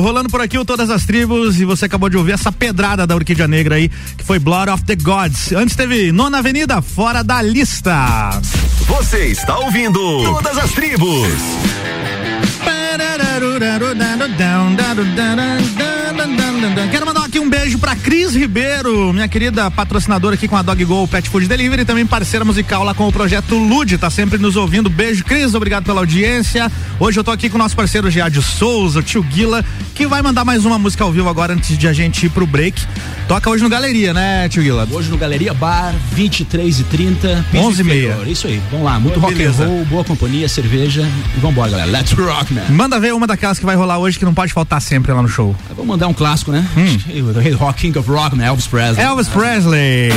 Rolando 0.00 0.28
por 0.28 0.40
aqui 0.40 0.58
o 0.58 0.64
Todas 0.64 0.90
as 0.90 1.04
Tribos. 1.04 1.60
E 1.60 1.64
você 1.64 1.84
acabou 1.86 2.08
de 2.08 2.16
ouvir 2.16 2.32
essa 2.32 2.50
pedrada 2.50 3.06
da 3.06 3.14
Orquídea 3.14 3.46
Negra 3.48 3.76
aí, 3.76 3.88
que 4.16 4.24
foi 4.24 4.38
Blood 4.38 4.70
of 4.70 4.84
the 4.84 4.96
Gods. 4.96 5.52
Antes 5.52 5.76
teve 5.76 6.12
Nona 6.12 6.38
Avenida, 6.38 6.80
fora 6.82 7.22
da 7.22 7.40
lista. 7.42 8.30
Você 8.86 9.26
está 9.26 9.58
ouvindo 9.58 9.98
Todas 10.24 10.58
as 10.58 10.72
Tribos. 10.72 11.28
Quero 16.90 17.06
mandar 17.06 17.24
aqui 17.24 17.38
um 17.38 17.50
beijo 17.50 17.78
pra 17.78 17.96
Cris 17.96 18.34
Ribeiro, 18.34 19.12
minha 19.12 19.28
querida 19.28 19.70
patrocinadora 19.70 20.34
aqui 20.34 20.46
com 20.46 20.56
a 20.56 20.62
Dog 20.62 20.84
Go 20.84 21.08
Pet 21.08 21.28
Food 21.28 21.46
Delivery 21.46 21.82
e 21.82 21.84
também 21.84 22.06
parceira 22.06 22.44
musical 22.44 22.84
lá 22.84 22.94
com 22.94 23.08
o 23.08 23.12
projeto 23.12 23.56
Lude, 23.56 23.98
tá 23.98 24.08
sempre 24.08 24.38
nos 24.38 24.56
ouvindo. 24.56 24.88
Beijo, 24.88 25.24
Cris, 25.24 25.54
obrigado 25.54 25.84
pela 25.84 26.00
audiência. 26.00 26.70
Hoje 26.98 27.18
eu 27.18 27.24
tô 27.24 27.30
aqui 27.30 27.50
com 27.50 27.56
o 27.56 27.58
nosso 27.58 27.74
parceiro 27.74 28.10
Giadio 28.10 28.40
Souza, 28.40 29.00
o 29.00 29.02
tio 29.02 29.22
Guila, 29.22 29.64
que 29.94 30.06
vai 30.08 30.20
mandar 30.20 30.44
mais 30.44 30.64
uma 30.64 30.76
música 30.76 31.04
ao 31.04 31.12
vivo 31.12 31.28
agora 31.28 31.54
antes 31.54 31.78
de 31.78 31.86
a 31.86 31.92
gente 31.92 32.26
ir 32.26 32.28
pro 32.28 32.46
break. 32.46 32.84
Toca 33.28 33.48
hoje 33.48 33.62
no 33.62 33.68
Galeria, 33.68 34.12
né, 34.12 34.48
tio 34.48 34.62
Guila? 34.62 34.88
Hoje 34.90 35.08
no 35.08 35.16
Galeria 35.16 35.54
Bar, 35.54 35.94
23 36.12 36.80
e 36.80 36.84
30 36.84 37.44
11 37.54 37.80
e 37.80 37.84
meia. 37.84 38.18
Isso 38.26 38.46
aí, 38.48 38.60
vamos 38.70 38.84
lá, 38.84 38.98
muito 38.98 39.20
rock 39.20 39.34
and 39.34 39.36
Beleza. 39.36 39.66
roll, 39.66 39.84
boa 39.84 40.04
companhia, 40.04 40.48
cerveja 40.48 41.08
e 41.36 41.40
vambora, 41.40 41.70
galera. 41.70 41.90
Let's 41.90 42.12
rock, 42.12 42.52
man. 42.52 42.62
Manda 42.70 42.98
ver 42.98 43.14
uma 43.14 43.26
daquelas 43.26 43.58
que 43.58 43.64
vai 43.64 43.76
rolar 43.76 43.98
hoje 43.98 44.18
que 44.18 44.24
não 44.24 44.34
pode 44.34 44.52
faltar 44.52 44.82
sempre 44.82 45.12
lá 45.12 45.22
no 45.22 45.28
show. 45.28 45.54
Vamos 45.70 45.86
mandar 45.86 46.08
um 46.08 46.14
clássico, 46.14 46.50
né? 46.50 46.66
Hum. 46.76 47.56
Rock 47.56 47.80
King 47.82 47.98
of 47.98 48.10
Rock, 48.10 48.36
né? 48.36 48.48
Elvis 48.48 48.66
Presley. 48.66 49.04
Elvis 49.06 49.28
Presley. 49.28 50.10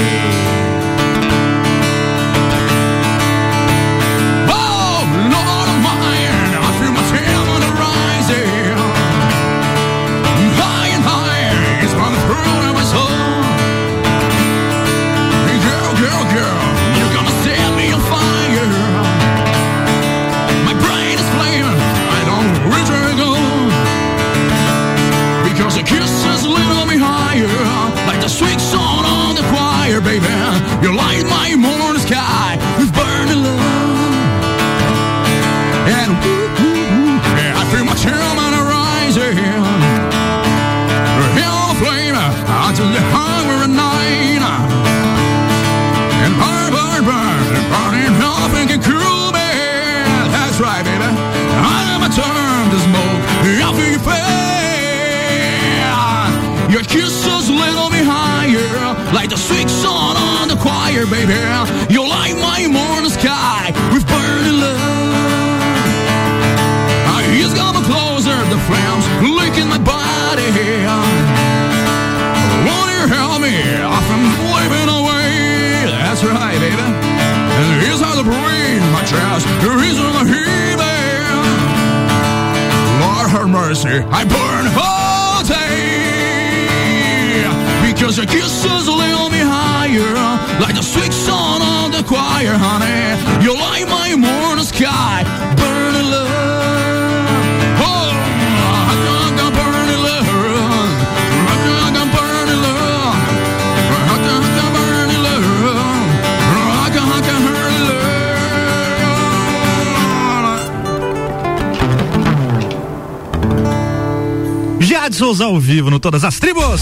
Todas 116.07 116.23
as 116.23 116.39
Tribos. 116.39 116.81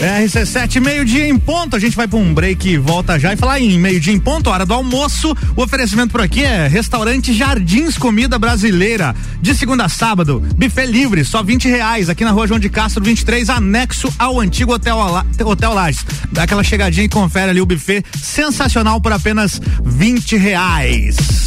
RC7, 0.00 0.80
meio-dia 0.80 1.28
em 1.28 1.38
ponto. 1.38 1.76
A 1.76 1.78
gente 1.78 1.94
vai 1.94 2.08
para 2.08 2.18
um 2.18 2.32
break 2.32 2.66
e 2.66 2.78
volta 2.78 3.18
já. 3.18 3.34
E 3.34 3.36
falar 3.36 3.60
em 3.60 3.78
meio-dia 3.78 4.14
em 4.14 4.18
ponto, 4.18 4.48
hora 4.48 4.64
do 4.64 4.72
almoço. 4.72 5.36
O 5.54 5.62
oferecimento 5.62 6.10
por 6.10 6.22
aqui 6.22 6.42
é 6.42 6.66
restaurante 6.66 7.34
Jardins 7.34 7.98
Comida 7.98 8.38
Brasileira. 8.38 9.14
De 9.42 9.54
segunda 9.54 9.84
a 9.84 9.90
sábado, 9.90 10.42
buffet 10.56 10.86
livre, 10.86 11.22
só 11.22 11.42
20 11.42 11.68
reais. 11.68 12.08
Aqui 12.08 12.24
na 12.24 12.30
rua 12.30 12.46
João 12.46 12.58
de 12.58 12.70
Castro, 12.70 13.04
23, 13.04 13.50
anexo 13.50 14.10
ao 14.18 14.40
antigo 14.40 14.72
Hotel, 14.72 14.96
Hotel 15.44 15.74
Lages. 15.74 16.06
Dá 16.32 16.44
aquela 16.44 16.64
chegadinha 16.64 17.04
e 17.04 17.10
confere 17.10 17.50
ali 17.50 17.60
o 17.60 17.66
buffet 17.66 18.02
sensacional 18.18 19.02
por 19.02 19.12
apenas 19.12 19.60
20 19.84 20.34
reais. 20.38 21.37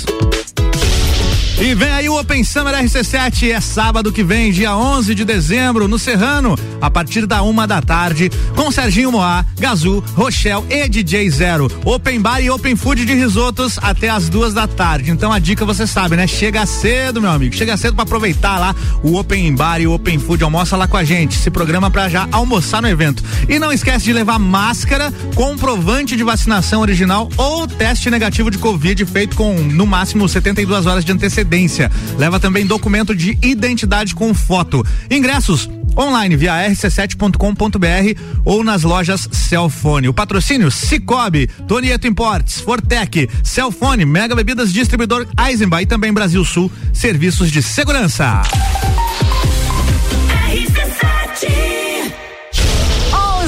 E 1.61 1.75
vem 1.75 1.91
aí 1.91 2.09
o 2.09 2.19
Open 2.19 2.43
Summer 2.43 2.73
RC7, 2.73 3.51
é 3.51 3.61
sábado 3.61 4.11
que 4.11 4.23
vem, 4.23 4.51
dia 4.51 4.75
11 4.75 5.13
de 5.13 5.23
dezembro, 5.23 5.87
no 5.87 5.99
Serrano, 5.99 6.55
a 6.81 6.89
partir 6.89 7.25
da 7.25 7.43
uma 7.43 7.67
da 7.67 7.81
tarde, 7.81 8.29
com 8.55 8.71
Serginho 8.71 9.11
Moá, 9.11 9.45
Gazu, 9.59 10.03
Rochelle 10.15 10.65
e 10.69 10.89
DJ 10.89 11.29
Zero. 11.29 11.71
Open 11.85 12.19
Bar 12.19 12.41
e 12.41 12.49
Open 12.49 12.75
Food 12.75 13.05
de 13.05 13.13
risotos 13.13 13.77
até 13.81 14.09
as 14.09 14.27
duas 14.27 14.53
da 14.53 14.67
tarde. 14.67 15.11
Então 15.11 15.31
a 15.31 15.39
dica 15.39 15.63
você 15.63 15.85
sabe, 15.85 16.15
né? 16.15 16.25
Chega 16.27 16.65
cedo, 16.65 17.21
meu 17.21 17.31
amigo, 17.31 17.55
chega 17.55 17.77
cedo 17.77 17.93
para 17.93 18.03
aproveitar 18.03 18.57
lá 18.57 18.75
o 19.03 19.17
Open 19.17 19.55
Bar 19.55 19.79
e 19.79 19.87
o 19.87 19.93
Open 19.93 20.17
Food. 20.17 20.43
Almoça 20.43 20.75
lá 20.75 20.87
com 20.87 20.97
a 20.97 21.03
gente, 21.03 21.35
se 21.35 21.51
programa 21.51 21.91
para 21.91 22.09
já 22.09 22.27
almoçar 22.31 22.81
no 22.81 22.87
evento. 22.87 23.23
E 23.47 23.59
não 23.59 23.71
esquece 23.71 24.05
de 24.05 24.13
levar 24.13 24.39
máscara, 24.39 25.13
comprovante 25.35 26.15
de 26.15 26.23
vacinação 26.23 26.81
original 26.81 27.29
ou 27.37 27.67
teste 27.67 28.09
negativo 28.09 28.49
de 28.49 28.57
Covid 28.57 29.05
feito 29.05 29.35
com 29.35 29.53
no 29.53 29.85
máximo 29.85 30.27
72 30.27 30.85
horas 30.85 31.05
de 31.05 31.11
antecedência. 31.11 31.91
Leva 32.17 32.39
também 32.39 32.65
documento 32.65 33.15
de 33.15 33.37
identidade 33.41 34.15
com 34.15 34.33
foto. 34.33 34.85
Ingressos 35.09 35.69
online 35.97 36.35
via 36.35 36.69
rc7.com.br 36.69 38.21
ou 38.45 38.63
nas 38.63 38.83
lojas 38.83 39.27
Celfone. 39.31 40.07
O 40.07 40.13
patrocínio 40.13 40.71
Cicobi, 40.71 41.47
Tonieto 41.67 42.07
Importes, 42.07 42.59
Fortec, 42.59 43.29
Celfone, 43.43 44.05
Mega 44.05 44.35
Bebidas 44.35 44.71
Distribuidor 44.71 45.27
Eisenbach 45.47 45.83
e 45.83 45.85
também 45.85 46.13
Brasil 46.13 46.43
Sul, 46.45 46.71
serviços 46.93 47.51
de 47.51 47.61
segurança. 47.61 48.41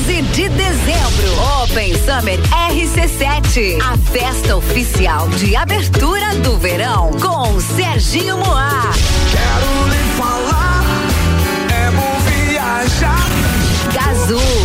11 0.04 0.22
de 0.22 0.50
dezembro, 0.50 1.64
Open 1.64 1.94
Summer 1.94 2.40
RC7. 2.72 3.80
A 3.82 3.98
festa 3.98 4.58
oficial 4.58 5.30
de 5.30 5.56
abertura 5.56 6.36
do 6.44 6.58
verão 6.58 7.12
com 7.12 7.60
Serginho 7.60 8.38
Moá. 8.38 8.92
Quero 9.32 10.03
Gazu. 13.94 14.63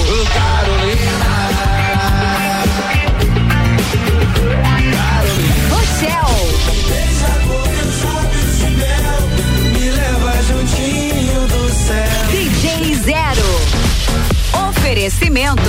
Oferecimento. 14.99 15.63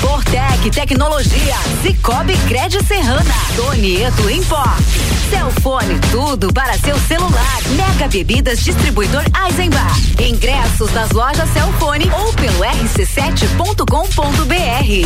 Fortec 0.00 0.70
Tecnologia. 0.70 1.56
Cicobi 1.82 2.36
Crédito 2.46 2.86
Serrana. 2.86 3.34
Tonieto 3.56 4.30
Import. 4.30 4.80
Celfone, 5.28 5.98
tudo 6.12 6.52
para 6.52 6.78
seu 6.78 6.96
celular. 7.00 7.58
Mega 7.74 8.06
Bebidas 8.06 8.60
Distribuidor 8.60 9.24
Eisenbach. 9.44 10.00
Ingressos 10.20 10.92
nas 10.92 11.10
lojas 11.10 11.50
Celfone 11.52 12.08
ou 12.12 12.32
pelo 12.34 12.60
rc7.com.br. 12.60 13.84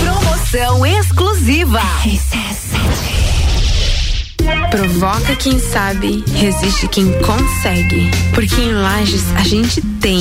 Promoção 0.02 0.84
exclusiva. 0.84 1.80
Provoca 4.70 5.34
quem 5.36 5.58
sabe, 5.58 6.22
resiste 6.34 6.86
quem 6.88 7.10
consegue. 7.22 8.10
Porque 8.34 8.60
em 8.60 8.72
Lages 8.72 9.24
a 9.36 9.42
gente 9.42 9.80
tem. 10.02 10.20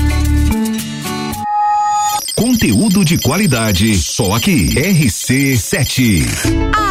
Conteúdo 2.41 3.05
de 3.05 3.19
qualidade, 3.19 3.95
só 3.95 4.33
aqui. 4.33 4.69
RC7. 4.69 6.25
Aloha! 6.75 6.90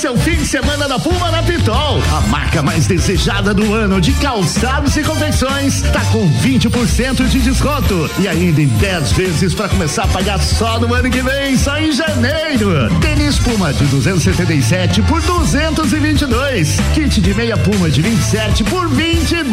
Esse 0.00 0.06
é 0.06 0.10
o 0.10 0.16
fim 0.16 0.34
de 0.34 0.46
semana 0.46 0.88
da 0.88 0.98
Puma 0.98 1.30
na 1.30 1.42
Pitol. 1.42 2.02
A 2.10 2.22
marca 2.28 2.62
mais 2.62 2.86
desejada 2.86 3.52
do 3.52 3.74
ano 3.74 4.00
de 4.00 4.14
calçados 4.14 4.96
e 4.96 5.02
confecções 5.02 5.82
está 5.84 6.00
com 6.06 6.26
20% 6.40 7.28
de 7.28 7.38
desconto. 7.40 8.10
E 8.18 8.26
ainda 8.26 8.62
em 8.62 8.66
10 8.66 9.12
vezes 9.12 9.52
para 9.52 9.68
começar 9.68 10.04
a 10.04 10.08
pagar 10.08 10.38
só 10.38 10.80
no 10.80 10.94
ano 10.94 11.10
que 11.10 11.20
vem, 11.20 11.54
só 11.54 11.76
em 11.76 11.92
janeiro. 11.92 12.88
Tênis 13.02 13.38
Puma 13.40 13.74
de 13.74 13.84
277 13.84 15.02
por 15.02 15.20
222. 15.20 16.78
Kit 16.94 17.20
de 17.20 17.34
meia 17.34 17.58
Puma 17.58 17.90
de 17.90 18.00
27 18.00 18.64
por 18.64 18.88
22. 18.88 19.52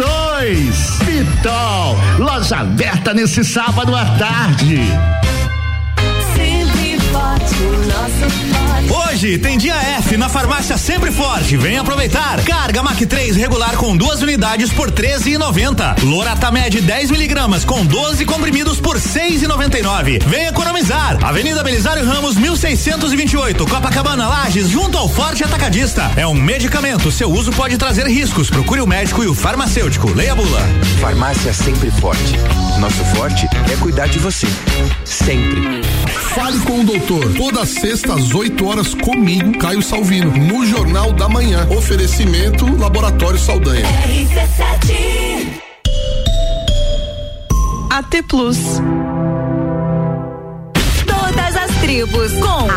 Pitol, 1.06 1.98
loja 2.20 2.60
aberta 2.60 3.14
nesse 3.14 3.44
sábado 3.44 3.94
à 3.94 4.06
tarde. 4.18 4.80
Hoje 9.18 9.38
tem 9.38 9.58
dia 9.58 9.76
F 9.76 10.16
na 10.16 10.30
farmácia 10.30 10.78
Sempre 10.78 11.12
Forte. 11.12 11.58
Vem 11.58 11.78
aproveitar. 11.78 12.42
Carga 12.44 12.84
Mac 12.84 13.00
3 13.00 13.36
regular 13.36 13.76
com 13.76 13.98
duas 13.98 14.22
unidades 14.22 14.72
por 14.72 14.92
13,90. 14.92 16.04
Loratamed 16.04 16.82
10 16.82 17.12
miligramas 17.12 17.66
com 17.66 17.86
12 17.86 18.26
comprimidos 18.26 18.80
por 18.80 18.98
6,99. 18.98 20.24
Vem 20.24 20.46
economizar. 20.48 21.18
Avenida 21.24 21.64
Belisário 21.64 22.06
Ramos 22.06 22.36
1628, 22.36 23.66
Copacabana 23.66 24.28
Lages, 24.28 24.70
junto 24.70 24.98
ao 24.98 25.10
Forte 25.10 25.44
Atacadista. 25.44 26.12
É 26.16 26.28
um 26.28 26.36
medicamento. 26.36 27.12
Seu 27.12 27.32
uso 27.32 27.52
pode 27.52 27.78
trazer 27.78 28.06
riscos. 28.08 28.50
Procure 28.50 28.82
o 28.82 28.88
médico 28.88 29.24
e 29.24 29.28
o 29.28 29.34
farmacêutico. 29.34 30.14
Leia 30.14 30.34
a 30.34 30.36
bula. 30.36 30.62
Farmácia 31.02 31.54
Sempre 31.54 31.92
Forte. 31.92 32.34
Nosso 32.80 33.04
forte 33.16 33.48
é 33.72 33.76
cuidar 33.78 34.08
de 34.08 34.20
você. 34.20 34.48
Sempre. 35.04 35.82
Fale 36.36 36.60
com 36.60 36.82
o 36.82 36.84
doutor. 36.84 37.27
Toda 37.36 37.66
sexta 37.66 38.14
às 38.14 38.34
8 38.34 38.66
horas 38.66 38.94
comigo, 38.94 39.58
Caio 39.58 39.82
Salvino, 39.82 40.32
no 40.32 40.66
Jornal 40.66 41.12
da 41.14 41.28
Manhã. 41.28 41.68
Oferecimento 41.70 42.66
Laboratório 42.78 43.40
Saldanha. 43.40 43.86
RC7 43.86 45.28
AT 47.90 48.24
Plus. 48.28 48.58
Todas 51.06 51.56
as 51.56 51.72
tribos 51.82 52.32
com 52.34 52.68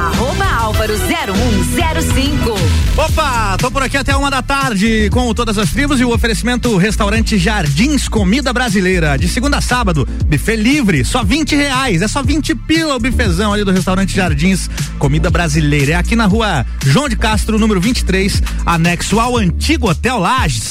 álvaro 0.80 0.96
0105. 0.96 2.54
Opa, 2.96 3.58
tô 3.58 3.70
por 3.70 3.82
aqui 3.82 3.98
até 3.98 4.16
uma 4.16 4.30
da 4.30 4.40
tarde 4.40 5.10
com 5.10 5.34
todas 5.34 5.58
as 5.58 5.70
tribos 5.70 6.00
e 6.00 6.04
o 6.06 6.14
oferecimento 6.14 6.74
restaurante 6.78 7.36
Jardins 7.36 8.08
Comida 8.08 8.50
Brasileira. 8.50 9.18
De 9.18 9.28
segunda 9.28 9.58
a 9.58 9.60
sábado, 9.60 10.08
buffet 10.24 10.56
livre, 10.56 11.04
só 11.04 11.22
20 11.22 11.54
reais. 11.54 12.00
É 12.00 12.08
só 12.08 12.22
20 12.22 12.54
pila 12.54 12.96
o 12.96 12.98
bifezão 12.98 13.52
ali 13.52 13.62
do 13.62 13.70
restaurante 13.70 14.16
Jardins 14.16 14.70
Comida 14.98 15.28
Brasileira. 15.28 15.92
É 15.92 15.96
aqui 15.96 16.16
na 16.16 16.24
rua 16.24 16.64
João 16.86 17.10
de 17.10 17.16
Castro, 17.16 17.58
número 17.58 17.78
23, 17.78 18.42
anexo 18.64 19.20
ao 19.20 19.36
antigo 19.36 19.90
Hotel 19.90 20.18
Lages. 20.18 20.70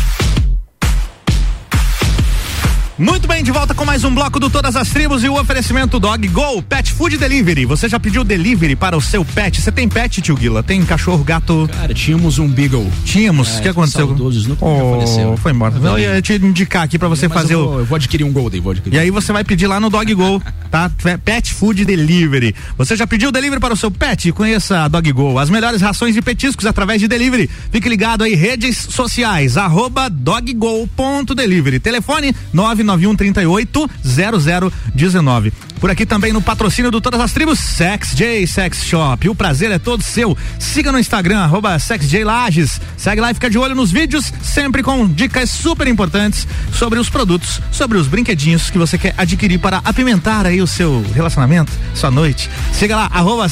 Muito 3.01 3.27
bem, 3.27 3.43
de 3.43 3.51
volta 3.51 3.73
com 3.73 3.83
mais 3.83 4.03
um 4.03 4.13
bloco 4.13 4.39
do 4.39 4.47
Todas 4.47 4.75
as 4.75 4.89
Tribos 4.89 5.23
e 5.23 5.27
o 5.27 5.33
oferecimento 5.33 5.99
Dog 5.99 6.27
Go 6.27 6.61
Pet 6.61 6.93
Food 6.93 7.17
Delivery. 7.17 7.65
Você 7.65 7.89
já 7.89 7.99
pediu 7.99 8.23
delivery 8.23 8.75
para 8.75 8.95
o 8.95 9.01
seu 9.01 9.25
pet? 9.25 9.59
Você 9.59 9.71
tem 9.71 9.89
pet, 9.89 10.21
tio 10.21 10.35
Guila? 10.35 10.61
Tem 10.61 10.85
cachorro, 10.85 11.23
gato? 11.23 11.67
Cara, 11.73 11.95
tínhamos 11.95 12.37
um 12.37 12.47
Beagle. 12.47 12.87
Tínhamos? 13.03 13.55
O 13.55 13.57
É, 13.57 13.61
que 13.63 13.69
aconteceu? 13.69 14.05
saudosos, 14.05 14.45
nunca 14.45 14.63
oh, 14.63 14.91
faleceu. 14.91 15.35
Foi 15.37 15.51
embora. 15.51 15.73
Eu 15.83 15.97
ia 15.97 16.21
te 16.21 16.33
indicar 16.33 16.83
aqui 16.83 16.99
para 16.99 17.07
você 17.07 17.27
Mas 17.27 17.41
fazer 17.41 17.55
eu 17.55 17.61
o. 17.61 17.67
vou, 17.69 17.79
eu 17.79 17.85
vou 17.85 17.95
adquirir 17.95 18.23
um 18.23 18.31
Golden, 18.31 18.61
vou 18.61 18.71
adquirir. 18.71 18.95
E 18.95 18.99
aí 18.99 19.09
você 19.09 19.33
vai 19.33 19.43
pedir 19.43 19.65
lá 19.65 19.79
no 19.79 19.89
Dog 19.89 20.13
Go, 20.13 20.39
tá? 20.69 20.91
Pet 21.25 21.51
Food 21.55 21.83
Delivery. 21.83 22.53
Você 22.77 22.95
já 22.95 23.07
pediu 23.07 23.31
delivery 23.31 23.59
para 23.59 23.73
o 23.73 23.77
seu 23.77 23.89
pet? 23.89 24.31
Conheça 24.31 24.83
a 24.83 24.87
Dog 24.87 25.11
Go, 25.11 25.39
as 25.39 25.49
melhores 25.49 25.81
rações 25.81 26.13
de 26.13 26.21
petiscos 26.21 26.67
através 26.67 27.01
de 27.01 27.07
delivery. 27.07 27.49
Fique 27.71 27.89
ligado 27.89 28.23
aí, 28.23 28.35
redes 28.35 28.77
sociais, 28.77 29.57
arroba 29.57 30.07
doggo.delivery. 30.07 31.79
Telefone 31.79 32.35
991 32.53 32.90
38 33.15 33.89
0019. 34.03 35.53
Por 35.79 35.89
aqui 35.89 36.05
também 36.05 36.31
no 36.31 36.41
patrocínio 36.41 36.91
do 36.91 37.01
Todas 37.01 37.19
as 37.19 37.33
Tribos, 37.33 37.59
Sex 37.59 38.13
J 38.15 38.45
Sex 38.45 38.85
Shop. 38.85 39.27
O 39.27 39.33
prazer 39.33 39.71
é 39.71 39.79
todo 39.79 40.03
seu. 40.03 40.37
Siga 40.59 40.91
no 40.91 40.99
Instagram, 40.99 41.39
arroba. 41.39 41.77
Segue 41.79 43.19
lá 43.19 43.31
e 43.31 43.33
fica 43.33 43.49
de 43.49 43.57
olho 43.57 43.73
nos 43.73 43.91
vídeos, 43.91 44.31
sempre 44.43 44.83
com 44.83 45.07
dicas 45.07 45.49
super 45.49 45.87
importantes 45.87 46.47
sobre 46.71 46.99
os 46.99 47.09
produtos, 47.09 47.59
sobre 47.71 47.97
os 47.97 48.07
brinquedinhos 48.07 48.69
que 48.69 48.77
você 48.77 48.97
quer 48.97 49.15
adquirir 49.17 49.59
para 49.59 49.81
apimentar 49.83 50.45
aí 50.45 50.61
o 50.61 50.67
seu 50.67 51.03
relacionamento, 51.13 51.71
sua 51.95 52.11
noite. 52.11 52.49
Siga 52.73 52.95
lá, 52.95 53.09
arroba. 53.11 53.47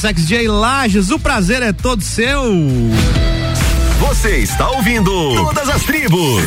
O 1.11 1.19
prazer 1.19 1.61
é 1.61 1.73
todo 1.73 2.03
seu. 2.03 2.43
Você 3.99 4.37
está 4.37 4.69
ouvindo 4.69 5.11
Todas 5.33 5.69
as 5.69 5.83
Tribos. 5.83 6.43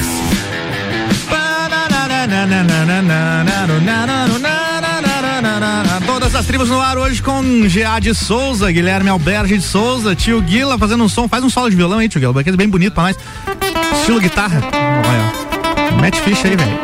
Todas 6.07 6.35
as 6.35 6.47
tribos 6.47 6.69
no 6.69 6.81
ar 6.81 6.97
hoje 6.97 7.23
com 7.23 7.43
GA 7.69 7.99
de 7.99 8.15
Souza, 8.15 8.71
Guilherme 8.71 9.11
Alberge 9.11 9.59
de 9.59 9.65
Souza, 9.65 10.15
tio 10.15 10.41
Guila 10.41 10.79
fazendo 10.79 11.05
um 11.05 11.09
som, 11.09 11.29
faz 11.29 11.45
um 11.45 11.51
solo 11.51 11.69
de 11.69 11.77
violão 11.77 11.99
aí, 11.99 12.09
tio 12.09 12.21
Guila, 12.21 12.41
aquele 12.41 12.57
bem 12.57 12.69
bonito 12.69 12.93
pra 12.93 13.05
nós. 13.05 13.17
Estilo 13.99 14.21
guitarra. 14.21 14.61
Olha, 15.09 16.01
mete 16.01 16.21
ficha 16.21 16.49
aí, 16.49 16.57
velho. 16.57 16.79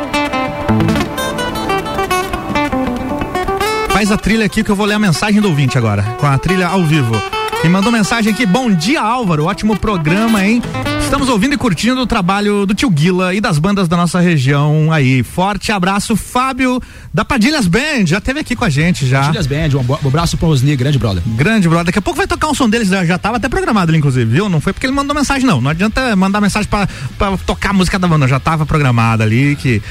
Faz 3.90 4.12
a 4.12 4.16
trilha 4.16 4.44
aqui 4.46 4.62
que 4.62 4.70
eu 4.70 4.76
vou 4.76 4.86
ler 4.86 4.94
a 4.94 4.98
mensagem 4.98 5.40
do 5.40 5.48
ouvinte 5.48 5.76
agora, 5.76 6.02
com 6.20 6.26
a 6.26 6.38
trilha 6.38 6.68
ao 6.68 6.84
vivo. 6.84 7.20
E 7.64 7.68
mandou 7.68 7.90
mensagem 7.90 8.32
aqui, 8.32 8.46
bom 8.46 8.70
dia 8.70 9.00
Álvaro, 9.00 9.46
ótimo 9.46 9.76
programa, 9.76 10.44
hein? 10.46 10.62
Estamos 11.08 11.30
ouvindo 11.30 11.54
e 11.54 11.56
curtindo 11.56 12.02
o 12.02 12.06
trabalho 12.06 12.66
do 12.66 12.74
tio 12.74 12.90
Guila 12.90 13.34
e 13.34 13.40
das 13.40 13.58
bandas 13.58 13.88
da 13.88 13.96
nossa 13.96 14.20
região 14.20 14.92
aí. 14.92 15.22
Forte 15.22 15.72
abraço, 15.72 16.14
Fábio 16.14 16.82
da 17.14 17.24
Padilhas 17.24 17.66
Band, 17.66 18.04
já 18.04 18.20
teve 18.20 18.40
aqui 18.40 18.54
com 18.54 18.62
a 18.62 18.68
gente 18.68 19.06
já. 19.06 19.22
Padilhas 19.22 19.46
Band, 19.46 19.70
um 20.04 20.06
abraço 20.06 20.36
pro 20.36 20.48
Osni, 20.48 20.76
grande 20.76 20.98
brother. 20.98 21.22
Grande 21.26 21.66
brother, 21.66 21.86
daqui 21.86 21.98
a 21.98 22.02
pouco 22.02 22.18
vai 22.18 22.26
tocar 22.26 22.48
um 22.48 22.54
som 22.54 22.68
deles, 22.68 22.88
já, 22.88 23.06
já 23.06 23.16
tava 23.16 23.38
até 23.38 23.48
programado 23.48 23.90
ali, 23.90 23.96
inclusive, 23.96 24.30
viu? 24.30 24.50
Não 24.50 24.60
foi 24.60 24.74
porque 24.74 24.84
ele 24.84 24.92
mandou 24.92 25.16
mensagem, 25.16 25.46
não. 25.46 25.62
Não 25.62 25.70
adianta 25.70 26.14
mandar 26.14 26.42
mensagem 26.42 26.68
pra, 26.68 26.86
pra 27.16 27.38
tocar 27.38 27.70
a 27.70 27.72
música 27.72 27.98
da 27.98 28.06
banda, 28.06 28.28
já 28.28 28.38
tava 28.38 28.66
programada 28.66 29.24
ali, 29.24 29.56
que 29.56 29.82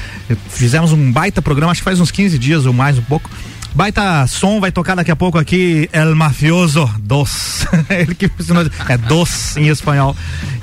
fizemos 0.48 0.92
um 0.92 1.10
baita 1.10 1.42
programa, 1.42 1.72
acho 1.72 1.80
que 1.80 1.84
faz 1.84 1.98
uns 1.98 2.12
15 2.12 2.38
dias 2.38 2.64
ou 2.64 2.72
mais, 2.72 2.96
um 2.96 3.02
pouco. 3.02 3.28
Baita 3.78 4.26
som 4.26 4.58
vai 4.58 4.72
tocar 4.72 4.96
daqui 4.96 5.12
a 5.12 5.14
pouco 5.14 5.38
aqui 5.38 5.88
El 5.92 6.12
Mafioso 6.16 6.90
Dos. 6.98 7.64
Ele 7.88 8.12
que 8.12 8.26
é 8.88 8.98
Dos 8.98 9.56
em 9.56 9.68
espanhol. 9.68 10.16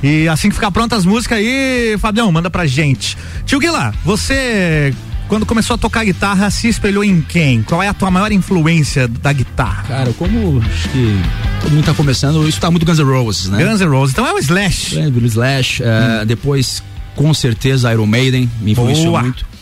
E 0.03 0.27
assim 0.27 0.49
que 0.49 0.55
ficar 0.55 0.69
pronta 0.69 0.97
as 0.97 1.05
músicas 1.05 1.37
aí, 1.37 1.95
Fabião, 1.97 2.29
manda 2.29 2.49
pra 2.49 2.65
gente. 2.65 3.17
Tio 3.45 3.57
Guila, 3.57 3.93
você 4.03 4.93
quando 5.29 5.45
começou 5.45 5.75
a 5.75 5.77
tocar 5.77 6.03
guitarra 6.03 6.51
se 6.51 6.67
espelhou 6.67 7.05
em 7.05 7.21
quem? 7.21 7.63
Qual 7.63 7.81
é 7.81 7.87
a 7.87 7.93
tua 7.93 8.11
maior 8.11 8.33
influência 8.33 9.07
da 9.07 9.31
guitarra? 9.31 9.85
Cara, 9.87 10.11
como 10.11 10.59
acho 10.59 10.89
que 10.89 11.17
todo 11.61 11.71
mundo 11.71 11.85
tá 11.85 11.93
começando, 11.93 12.41
eu 12.41 12.49
escutava 12.49 12.71
muito 12.71 12.85
Guns 12.85 12.99
N' 12.99 13.05
Roses, 13.05 13.47
né? 13.47 13.63
Guns 13.63 13.79
N' 13.79 13.87
Roses, 13.87 14.11
então 14.11 14.27
é 14.27 14.33
o 14.33 14.39
Slash. 14.39 14.99
É, 14.99 15.09
do 15.09 15.25
Slash. 15.25 15.81
eh, 15.81 16.25
Depois, 16.25 16.83
com 17.15 17.33
certeza, 17.33 17.93
Iron 17.93 18.07
Maiden 18.07 18.51
me 18.59 18.73
influenciou 18.73 19.11
Boa. 19.11 19.21
muito. 19.21 19.54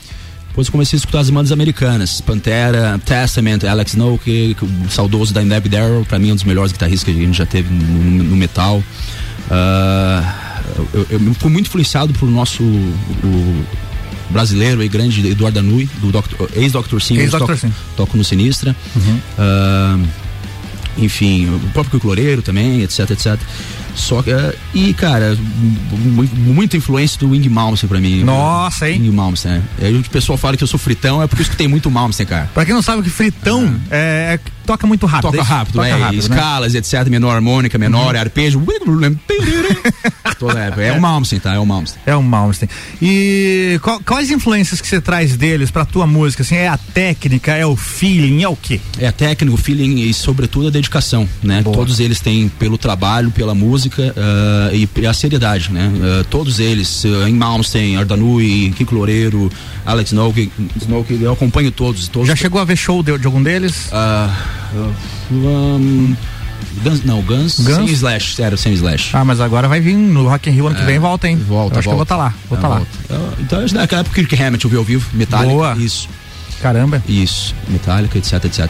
Depois 0.54 0.70
comecei 0.70 0.98
a 0.98 1.00
escutar 1.00 1.18
as 1.20 1.32
bandas 1.32 1.52
americanas, 1.52 2.22
Pantera, 2.22 3.02
Testament, 3.04 3.64
Alex 3.68 3.94
Snoke, 3.94 4.56
o 4.62 4.88
saudoso 4.92 5.34
Dimebag 5.34 5.68
Darrell, 5.68 6.06
pra 6.08 6.20
mim 6.20 6.30
é 6.30 6.32
um 6.34 6.36
dos 6.36 6.44
melhores 6.44 6.72
guitarristas 6.72 7.04
que 7.12 7.20
a 7.20 7.26
gente 7.26 7.36
já 7.36 7.46
teve 7.48 7.74
no, 7.74 8.24
no- 8.24 8.36
metal. 8.36 8.84
Ah, 9.50 10.62
eu, 10.94 11.08
eu- 11.10 11.34
fui 11.40 11.50
muito 11.50 11.68
influenciado 11.68 12.14
por 12.14 12.30
nosso 12.30 12.62
o 12.64 13.66
brasileiro 14.30 14.84
e 14.84 14.88
grande 14.88 15.28
Eduardo 15.28 15.60
Danui, 15.60 15.90
do 16.00 16.12
Dr. 16.12 16.46
ex-Dr. 16.56 17.00
Sim, 17.02 17.18
Ex-Dr. 17.18 17.40
toco, 17.40 17.58
Sim. 17.58 17.74
toco 17.98 18.16
no 18.18 18.24
Sinistra. 18.24 18.76
Ah, 19.40 19.98
enfim, 21.00 21.50
o 21.50 21.60
próprio 21.74 22.00
Cloreiro 22.00 22.44
também, 22.44 22.84
etc, 22.84 23.10
etc. 23.10 23.40
Só 23.96 24.22
que, 24.22 24.32
eh, 24.32 24.56
e 24.74 24.94
cara, 24.94 25.38
mu- 25.92 26.28
muita 26.54 26.76
influência 26.78 27.20
do 27.20 27.30
Wing 27.30 27.48
Malmsteen 27.50 27.88
pra 27.88 28.00
mim. 28.00 28.24
Nossa, 28.24 28.90
hein? 28.90 29.00
Wing 29.02 29.12
Malmsteen, 29.12 29.62
é. 29.82 29.86
Aí 29.88 29.96
o 29.98 30.04
pessoal 30.10 30.38
fala 30.38 30.58
que 30.58 30.64
eu 30.64 30.68
sou 30.68 30.80
fritão, 30.80 31.22
é 31.22 31.28
porque 31.28 31.42
eu 31.42 31.46
escutei 31.46 31.68
muito 31.68 31.90
Malmsteen, 31.92 32.26
cara. 32.28 32.50
Pra 32.54 32.66
quem 32.66 32.74
não 32.74 32.82
sabe 32.82 33.02
o 33.02 33.04
que 33.04 33.10
fritão 33.10 33.76
é, 33.92 34.40
é- 34.40 34.52
toca 34.66 34.88
muito 34.88 35.06
rápido. 35.06 35.32
Toca 35.32 35.38
é 35.38 35.42
rápido, 35.44 35.74
toca 35.76 35.88
é, 35.88 35.92
rápido, 35.92 36.14
né? 36.14 36.36
escalas, 36.36 36.74
etc, 36.76 37.08
menor 37.10 37.36
harmônica, 37.36 37.78
menor, 37.78 38.16
arpejo. 38.16 38.60
Todo- 40.40 40.58
é, 40.58 40.88
é 40.88 40.92
o 40.94 41.02
Malmsteen, 41.02 41.40
tá? 41.40 41.54
É 41.54 41.60
o 41.60 41.66
Malmsteen. 41.66 42.02
É 42.06 42.16
o 42.16 42.24
Malmsteen. 42.24 42.70
E 43.02 43.80
qual- 43.84 44.00
quais 44.06 44.32
influências 44.32 44.82
que 44.82 44.88
você 44.88 45.00
traz 45.02 45.36
deles 45.38 45.70
pra 45.72 45.86
tua 45.86 46.08
música? 46.08 46.44
Assim, 46.44 46.56
é 46.56 46.68
a 46.68 46.78
técnica, 46.78 47.54
é 47.54 47.66
o 47.66 47.76
feeling, 47.76 48.42
é 48.44 48.48
o 48.48 48.56
quê? 48.56 48.80
É 48.98 49.12
técnico, 49.12 49.58
feeling 49.58 50.02
e 50.02 50.14
sobretudo 50.14 50.68
a 50.68 50.72
dedicação, 50.72 51.28
né? 51.44 51.62
Todos 51.64 52.00
eles 52.00 52.20
têm 52.20 52.48
pelo 52.50 52.78
trabalho, 52.78 53.32
pela 53.32 53.54
música 53.54 53.83
ah, 54.18 54.70
e 54.74 54.88
a 55.08 55.14
seriedade, 55.14 55.72
né? 55.72 55.92
Ah, 56.02 56.24
todos 56.30 56.60
eles, 56.60 57.04
ah, 57.06 57.30
em 57.30 57.34
Malmsteen, 57.34 57.98
Ardanui, 57.98 58.74
Kiko 58.76 58.96
Loureiro, 58.96 59.52
Alex 59.86 60.12
Snoke, 60.12 60.52
Snoke, 60.82 61.18
eu 61.22 61.34
acompanho 61.34 61.72
todos. 61.72 62.08
todos 62.08 62.28
Já 62.28 62.36
chegou 62.36 62.60
a 62.62 62.66
ver 62.66 62.76
show 62.76 63.02
de, 63.04 63.18
de 63.18 63.26
algum 63.26 63.42
deles? 63.42 63.90
Ah, 63.92 64.34
um, 65.32 66.16
Guns, 66.84 67.04
não, 67.04 67.22
Guns, 67.22 67.60
Guns? 67.60 67.76
sem 67.76 67.86
Slash, 67.86 68.36
sério, 68.36 68.58
sem 68.58 68.74
Slash. 68.74 69.10
Ah, 69.16 69.24
mas 69.24 69.40
agora 69.40 69.68
vai 69.68 69.80
vir 69.80 69.96
no 69.96 70.28
Rock 70.28 70.50
in 70.50 70.54
Rio 70.54 70.68
ano 70.68 70.76
que 70.76 70.82
É, 70.82 70.86
vem, 70.86 70.98
volta, 71.00 71.28
hein? 71.28 71.36
Volta, 71.38 71.76
Eu 71.76 71.80
acho 71.80 71.88
que 71.90 71.94
eu 71.94 71.98
vou 71.98 72.06
volta. 72.06 72.14
estar 72.14 72.18
lá, 72.18 72.34
vou 72.50 72.58
É, 72.58 72.60
estar 72.60 72.68
lá. 72.68 72.76
volta. 72.78 72.92
Eu- 73.10 73.34
Então, 73.44 73.66
que 73.66 73.74
naquela 73.74 74.02
época 74.02 74.16
Kirk 74.16 74.42
Hammett 74.44 74.64
eu 74.66 74.72
vi 74.72 74.78
ao 74.78 74.84
vivo, 74.84 75.08
Metallica. 75.14 75.52
Boa. 75.54 75.76
Isso. 75.78 76.08
Caramba. 76.64 77.04
Isso, 77.08 77.54
Metallica, 77.68 78.18
etc, 78.18 78.46
etc. 78.46 78.70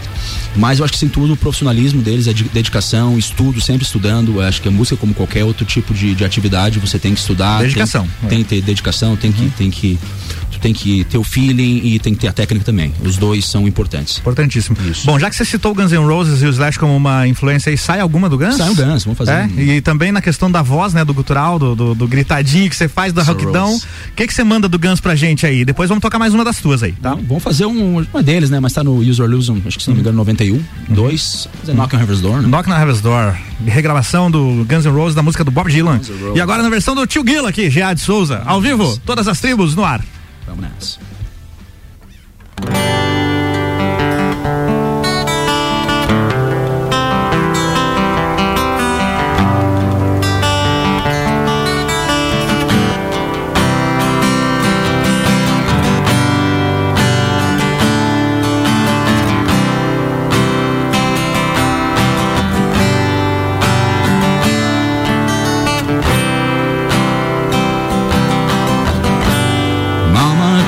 Mas 0.55 0.79
eu 0.79 0.85
acho 0.85 0.91
que 0.93 0.99
sem 0.99 1.07
tudo 1.09 1.33
o 1.33 1.37
profissionalismo 1.37 2.01
deles 2.01 2.27
é 2.27 2.33
de 2.33 2.43
dedicação, 2.45 3.17
estudo, 3.17 3.61
sempre 3.61 3.83
estudando. 3.85 4.33
Eu 4.35 4.41
acho 4.41 4.61
que 4.61 4.67
a 4.67 4.71
música, 4.71 4.97
como 4.97 5.13
qualquer 5.13 5.43
outro 5.45 5.63
tipo 5.65 5.93
de, 5.93 6.13
de 6.15 6.25
atividade, 6.25 6.79
você 6.79 6.97
tem 6.99 7.13
que 7.13 7.19
estudar. 7.19 7.61
Dedicação. 7.61 8.07
Tem, 8.21 8.29
tem 8.29 8.37
que 8.39 8.49
ter 8.49 8.61
dedicação, 8.61 9.15
tem 9.15 9.31
que, 9.31 9.49
tem 9.51 9.69
que. 9.71 9.97
Tu 10.51 10.59
tem 10.59 10.71
que 10.73 11.03
ter 11.05 11.17
o 11.17 11.23
feeling 11.23 11.81
e 11.83 11.97
tem 11.99 12.13
que 12.13 12.19
ter 12.21 12.27
a 12.27 12.33
técnica 12.33 12.63
também. 12.63 12.93
Os 13.03 13.17
dois 13.17 13.43
são 13.45 13.67
importantes. 13.67 14.19
Importantíssimo. 14.19 14.77
Bom, 15.03 15.17
já 15.19 15.27
que 15.29 15.35
você 15.35 15.43
citou 15.43 15.71
o 15.71 15.75
Guns 15.75 15.91
N' 15.91 15.97
Roses 16.05 16.41
e 16.43 16.45
o 16.45 16.49
Slash 16.49 16.77
como 16.77 16.95
uma 16.95 17.27
influência 17.27 17.71
aí, 17.71 17.77
sai 17.77 17.99
alguma 17.99 18.29
do 18.29 18.37
Guns? 18.37 18.55
Sai 18.57 18.69
o 18.69 18.75
Guns, 18.75 19.03
vamos 19.03 19.17
fazer 19.17 19.31
É? 19.31 19.43
um- 19.45 19.59
E 19.59 19.81
também 19.81 20.11
na 20.11 20.21
questão 20.21 20.51
da 20.51 20.61
voz, 20.61 20.93
né, 20.93 21.03
do 21.03 21.11
gutural, 21.13 21.57
do, 21.57 21.75
do, 21.75 21.95
do 21.95 22.07
gritadinho 22.07 22.69
que 22.69 22.75
você 22.75 22.87
faz, 22.87 23.11
rockdão. 23.13 23.71
Rose. 23.71 23.83
O 24.11 24.15
que 24.15 24.27
que 24.27 24.33
você 24.33 24.43
manda 24.43 24.69
do 24.69 24.77
Guns 24.77 24.99
pra 24.99 25.15
gente 25.15 25.43
aí? 25.45 25.65
Depois 25.65 25.89
vamos 25.89 26.01
tocar 26.03 26.19
mais 26.19 26.33
uma 26.35 26.45
das 26.45 26.57
tuas 26.57 26.83
aí, 26.83 26.91
tá? 26.93 27.15
Vamos 27.15 27.41
fazer 27.43 27.65
um, 27.65 27.82
uma 27.83 28.23
deles, 28.23 28.49
né? 28.49 28.59
Mas 28.59 28.73
tá 28.73 28.83
no 28.83 28.97
User 28.97 29.25
Illusion, 29.25 29.57
acho 29.65 29.77
que 29.77 29.83
se 29.83 29.89
não 29.89 29.95
me 29.95 30.01
engano, 30.01 30.17
91, 30.17 30.61
2. 30.89 31.49
Fazer 31.59 31.73
Knock 31.73 31.95
on 31.95 31.99
Heaven's 31.99 32.21
Door, 32.21 32.41
né? 32.41 32.47
Knock 32.47 32.69
on 32.69 32.73
Heaven's 32.73 33.01
Door. 33.01 33.35
Regravação 33.65 34.31
do 34.31 34.65
Guns 34.65 34.85
N' 34.85 34.91
Roses 34.91 35.15
da 35.15 35.21
música 35.21 35.43
do 35.43 35.51
Bob 35.51 35.71
Dylan. 35.71 35.99
E 36.35 36.41
agora 36.41 36.63
na 36.63 36.69
versão 36.69 36.95
do 36.95 37.05
Tio 37.05 37.23
Guila 37.23 37.49
aqui, 37.49 37.69
de 37.69 38.01
Souza. 38.01 38.41
Ao 38.45 38.61
vivo, 38.61 38.97
todas 39.05 39.27
as 39.27 39.39
tribos 39.39 39.75
no 39.75 39.83
ar. 39.83 40.03
Vamos 40.47 40.63
nessa. 40.63 40.99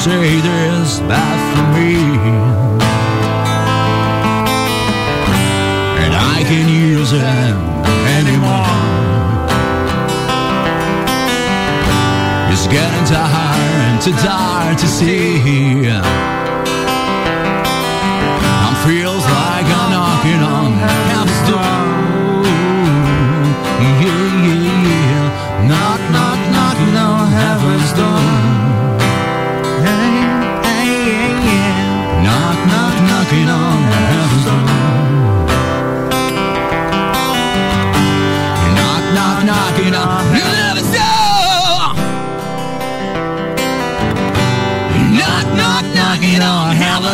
Take 0.06 0.44
this 0.44 1.00
bath 1.10 1.58
from 1.58 1.74
me. 1.74 1.96
And 6.04 6.14
I 6.14 6.44
can 6.46 6.70
use 6.70 7.12
it 7.12 7.56
anymore. 8.14 8.70
It's 12.54 12.68
getting 12.68 13.06
tired 13.08 13.82
and 13.88 14.00
too 14.00 14.12
tired 14.12 14.78
to 14.78 14.88
see. 14.88 16.45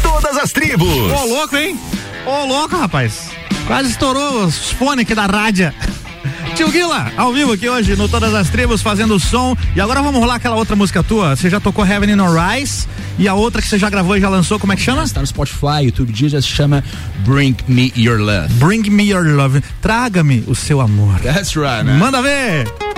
Todas 0.03 0.37
as 0.37 0.51
tribos. 0.51 0.87
Ô, 0.87 1.15
oh, 1.15 1.25
louco, 1.25 1.57
hein? 1.57 1.79
Ô, 2.27 2.29
oh, 2.29 2.45
louco, 2.45 2.77
rapaz. 2.77 3.31
Quase 3.65 3.89
estourou 3.89 4.45
os 4.45 4.69
fones 4.73 5.01
aqui 5.01 5.15
da 5.15 5.25
rádio. 5.25 5.73
Tio 6.55 6.69
Guila, 6.69 7.11
ao 7.17 7.33
vivo 7.33 7.53
aqui 7.53 7.67
hoje 7.67 7.95
no 7.95 8.07
Todas 8.07 8.35
as 8.35 8.49
Tribos, 8.49 8.83
fazendo 8.83 9.19
som. 9.19 9.57
E 9.75 9.81
agora 9.81 10.03
vamos 10.03 10.21
rolar 10.21 10.35
aquela 10.35 10.55
outra 10.55 10.75
música 10.75 11.01
tua. 11.01 11.35
Você 11.35 11.49
já 11.49 11.59
tocou 11.59 11.83
Heaven 11.83 12.11
in 12.11 12.17
the 12.17 12.23
Rise, 12.23 12.87
e 13.17 13.27
a 13.27 13.33
outra 13.33 13.61
que 13.61 13.67
você 13.67 13.77
já 13.77 13.89
gravou 13.89 14.17
e 14.17 14.21
já 14.21 14.29
lançou, 14.29 14.59
como 14.59 14.73
é 14.73 14.75
que 14.75 14.81
chama? 14.81 15.03
Está 15.03 15.21
no 15.21 15.27
Spotify, 15.27 15.83
YouTube 15.83 16.11
Deezer, 16.11 16.41
se 16.41 16.47
chama 16.47 16.83
Bring 17.25 17.55
Me 17.67 17.91
Your 17.95 18.19
Love. 18.19 18.53
Bring 18.55 18.89
Me 18.89 19.03
Your 19.03 19.25
Love. 19.25 19.61
Traga-me 19.81 20.43
o 20.47 20.55
seu 20.55 20.81
amor. 20.81 21.19
That's 21.19 21.55
right, 21.55 21.83
man. 21.83 21.97
Manda 21.97 22.21
ver! 22.21 22.92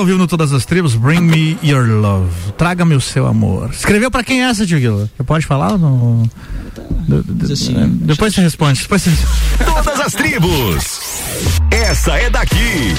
ao 0.00 0.06
vivo 0.06 0.18
no 0.18 0.26
Todas 0.26 0.50
as 0.52 0.64
Tribos, 0.64 0.94
Bring 0.94 1.20
Me 1.20 1.58
Your 1.62 1.86
Love. 1.86 2.30
Traga-me 2.56 2.94
o 2.94 3.00
seu 3.00 3.26
amor. 3.26 3.68
Escreveu 3.70 4.10
pra 4.10 4.24
quem 4.24 4.42
é 4.42 4.48
essa, 4.48 4.66
Tio 4.66 4.80
Você 5.14 5.22
pode 5.22 5.46
falar? 5.46 5.76
No... 5.76 6.28
Assim, 7.52 7.76
é, 7.76 7.80
né? 7.80 7.90
depois 7.92 8.34
você 8.34 8.40
responde. 8.40 8.80
Depois 8.80 9.02
você... 9.02 9.10
Todas 9.62 10.00
as 10.00 10.14
tribos. 10.14 11.00
Essa 11.70 12.16
é 12.16 12.30
daqui. 12.30 12.94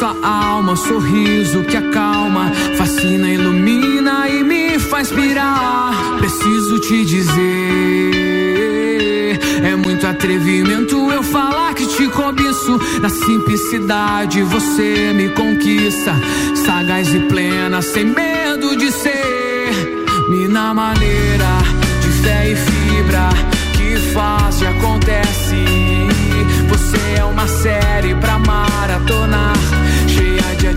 Pés 0.00 0.02
a 0.02 0.14
sua 0.14 0.16
alma, 0.26 0.74
sorriso 0.76 1.62
que 1.64 1.76
acalma, 1.76 2.50
fascina, 2.76 3.28
ilumina 3.28 4.26
e 4.28 4.42
me 4.42 4.78
faz 4.78 5.10
pirar. 5.10 6.16
Preciso 6.18 6.78
te 6.80 7.04
dizer, 7.04 8.10
é 9.62 9.76
muito 9.76 10.06
atrevimento 10.06 11.10
eu 11.12 11.22
falar 11.22 11.74
que 11.74 11.86
te 11.86 12.08
cobiço. 12.08 12.80
Na 13.00 13.10
simplicidade 13.10 14.42
você 14.42 15.12
me 15.14 15.28
conquista, 15.30 16.14
sagaz 16.64 17.14
e 17.14 17.20
plena, 17.20 17.82
sem 17.82 18.04
medo 18.06 18.76
de 18.76 18.90
ser. 18.90 19.70
Mina 20.28 20.72
maneira 20.74 21.58
de 22.00 22.08
fé 22.22 22.50
e 22.50 22.56
fibra 22.56 23.28
que 23.76 23.96
faz 24.12 24.60
e 24.60 24.66
acontece. 24.66 25.64
Você 26.68 27.18
é 27.18 27.24
uma 27.24 27.46
série 27.46 28.14
pra 28.14 28.38
maratonar, 28.38 29.56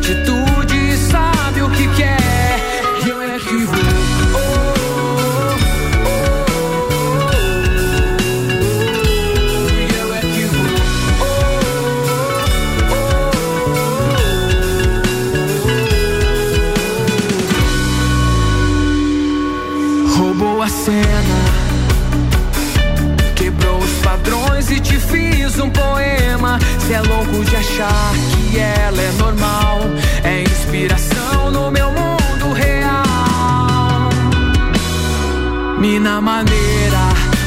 atitude, 0.04 0.98
sabe 0.98 1.62
o 1.62 1.70
que 1.70 1.88
quer. 1.96 2.60
E 3.06 3.10
eu 3.10 3.22
é 3.22 3.40
que 3.40 3.64
vou. 3.64 3.78
oh, 4.36 4.38
oh, 4.38 5.56
oh. 6.06 6.44
E 10.28 10.44
é. 10.44 10.54
Roubou 20.18 20.62
a 20.62 20.68
cena 20.68 21.23
Cê 26.80 26.94
é 26.94 27.02
louco 27.02 27.46
de 27.46 27.56
achar 27.56 28.12
que 28.32 28.60
ela 28.60 29.02
é 29.02 29.12
normal. 29.18 29.80
É 30.24 30.42
inspiração 30.42 31.52
no 31.52 31.72
meu 31.72 31.88
mundo 31.88 32.54
real. 32.54 34.10
Mina 35.80 36.20
maneira 36.20 37.04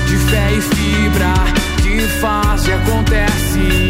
de 0.08 0.16
fé 0.30 0.52
e 0.52 0.60
fibra 0.60 1.34
que 1.82 2.00
faz 2.20 2.66
acontece. 2.68 3.85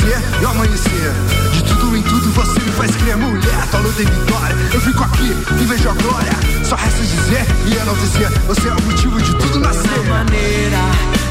Nascer 0.00 0.22
e 0.40 0.44
o 0.44 0.48
amanhecer. 0.48 1.12
De 1.52 1.62
tudo 1.62 1.96
em 1.96 2.02
tudo 2.02 2.30
você 2.32 2.60
me 2.60 2.72
faz 2.72 2.96
crer, 2.96 3.16
mulher. 3.16 3.66
Tua 3.70 3.80
luta 3.80 4.02
em 4.02 4.06
vitória, 4.06 4.56
eu 4.72 4.80
fico 4.80 5.04
aqui 5.04 5.36
e 5.60 5.64
vejo 5.66 5.88
a 5.88 5.92
glória. 5.92 6.32
Só 6.64 6.76
resta 6.76 7.02
dizer 7.02 7.46
e 7.66 7.74
enaltecer. 7.74 8.30
Você 8.46 8.68
é 8.68 8.72
o 8.72 8.82
motivo 8.82 9.20
de 9.20 9.34
tudo 9.36 9.60
nascer. 9.60 10.02
maneira 10.08 10.78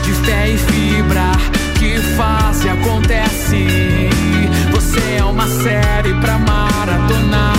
de 0.03 0.13
fé 0.13 0.49
e 0.49 0.57
fibra 0.57 1.31
que 1.77 1.97
faz 2.15 2.63
e 2.63 2.69
acontece. 2.69 3.67
Você 4.71 5.17
é 5.17 5.23
uma 5.23 5.47
série 5.47 6.13
pra 6.15 6.37
maratonar, 6.39 7.57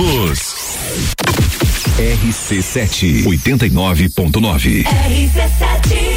Tribos. 0.00 0.78
RC7 1.98 3.24
89.9. 3.26 4.84
RC7 4.84 6.09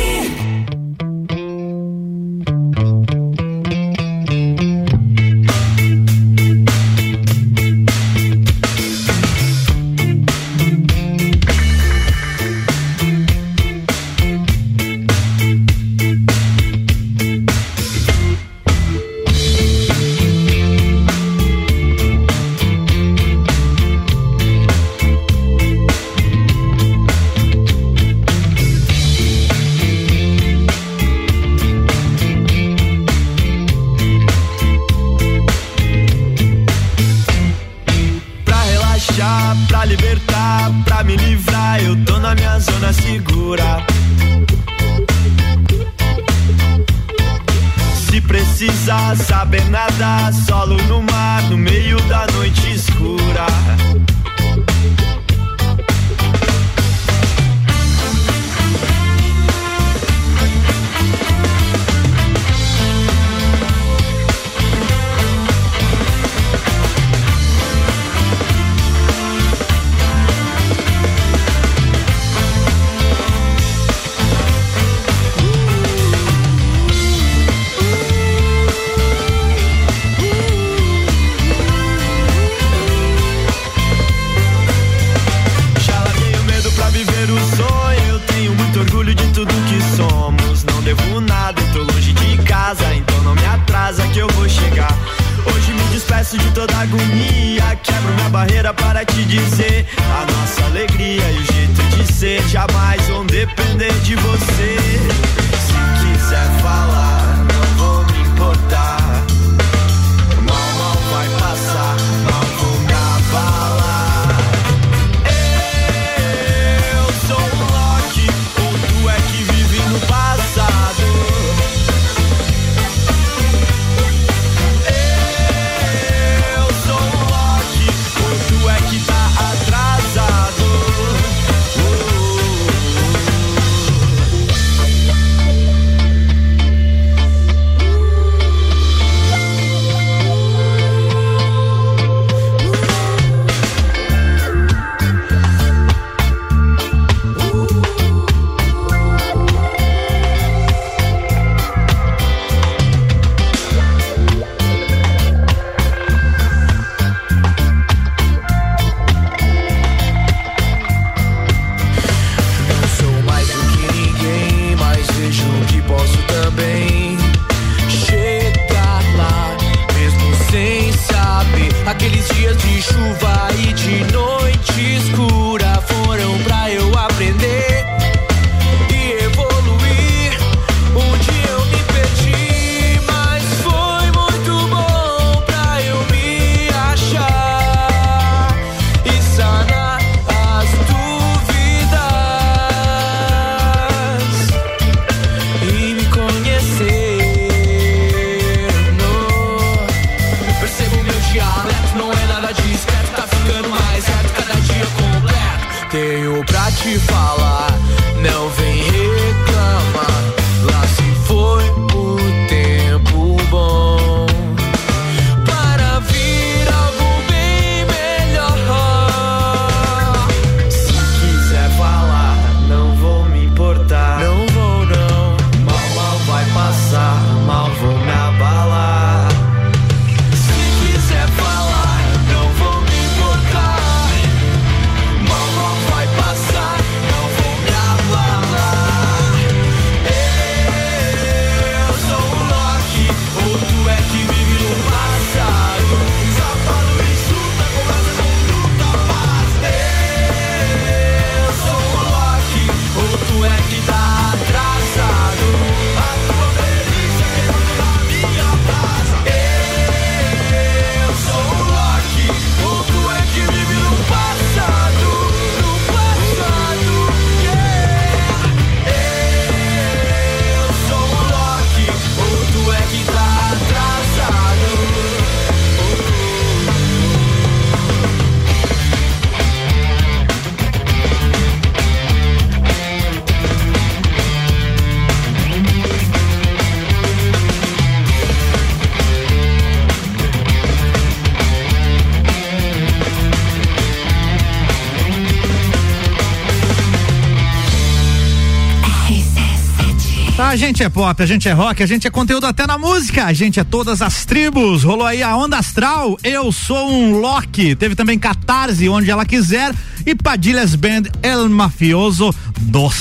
A 300.53 300.55
gente 300.55 300.83
é 300.83 300.87
pop, 300.87 301.19
a 301.19 301.25
gente 301.25 301.49
é 301.49 301.51
rock, 301.51 301.81
a 301.81 301.85
gente 301.87 302.05
é 302.05 302.11
conteúdo 302.11 302.45
até 302.45 302.67
na 302.67 302.77
música, 302.77 303.25
a 303.25 303.33
gente 303.33 303.59
é 303.59 303.63
todas 303.63 304.03
as 304.03 304.23
tribos. 304.23 304.83
Rolou 304.83 305.07
aí 305.07 305.23
a 305.23 305.35
Onda 305.35 305.57
Astral, 305.57 306.15
Eu 306.23 306.51
Sou 306.51 306.91
um 306.91 307.19
Loki. 307.19 307.75
Teve 307.75 307.95
também 307.95 308.19
Catarse, 308.19 308.87
Onde 308.87 309.09
Ela 309.09 309.25
Quiser 309.25 309.73
e 310.05 310.13
Padilhas 310.13 310.75
Band 310.75 311.05
El 311.23 311.49
Mafioso 311.49 312.31
2. 312.59 312.93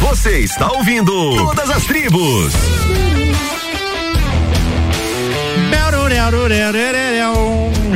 Você 0.00 0.40
está 0.40 0.72
ouvindo 0.72 1.12
Todas 1.36 1.70
as 1.70 1.84
Tribos. 1.84 2.52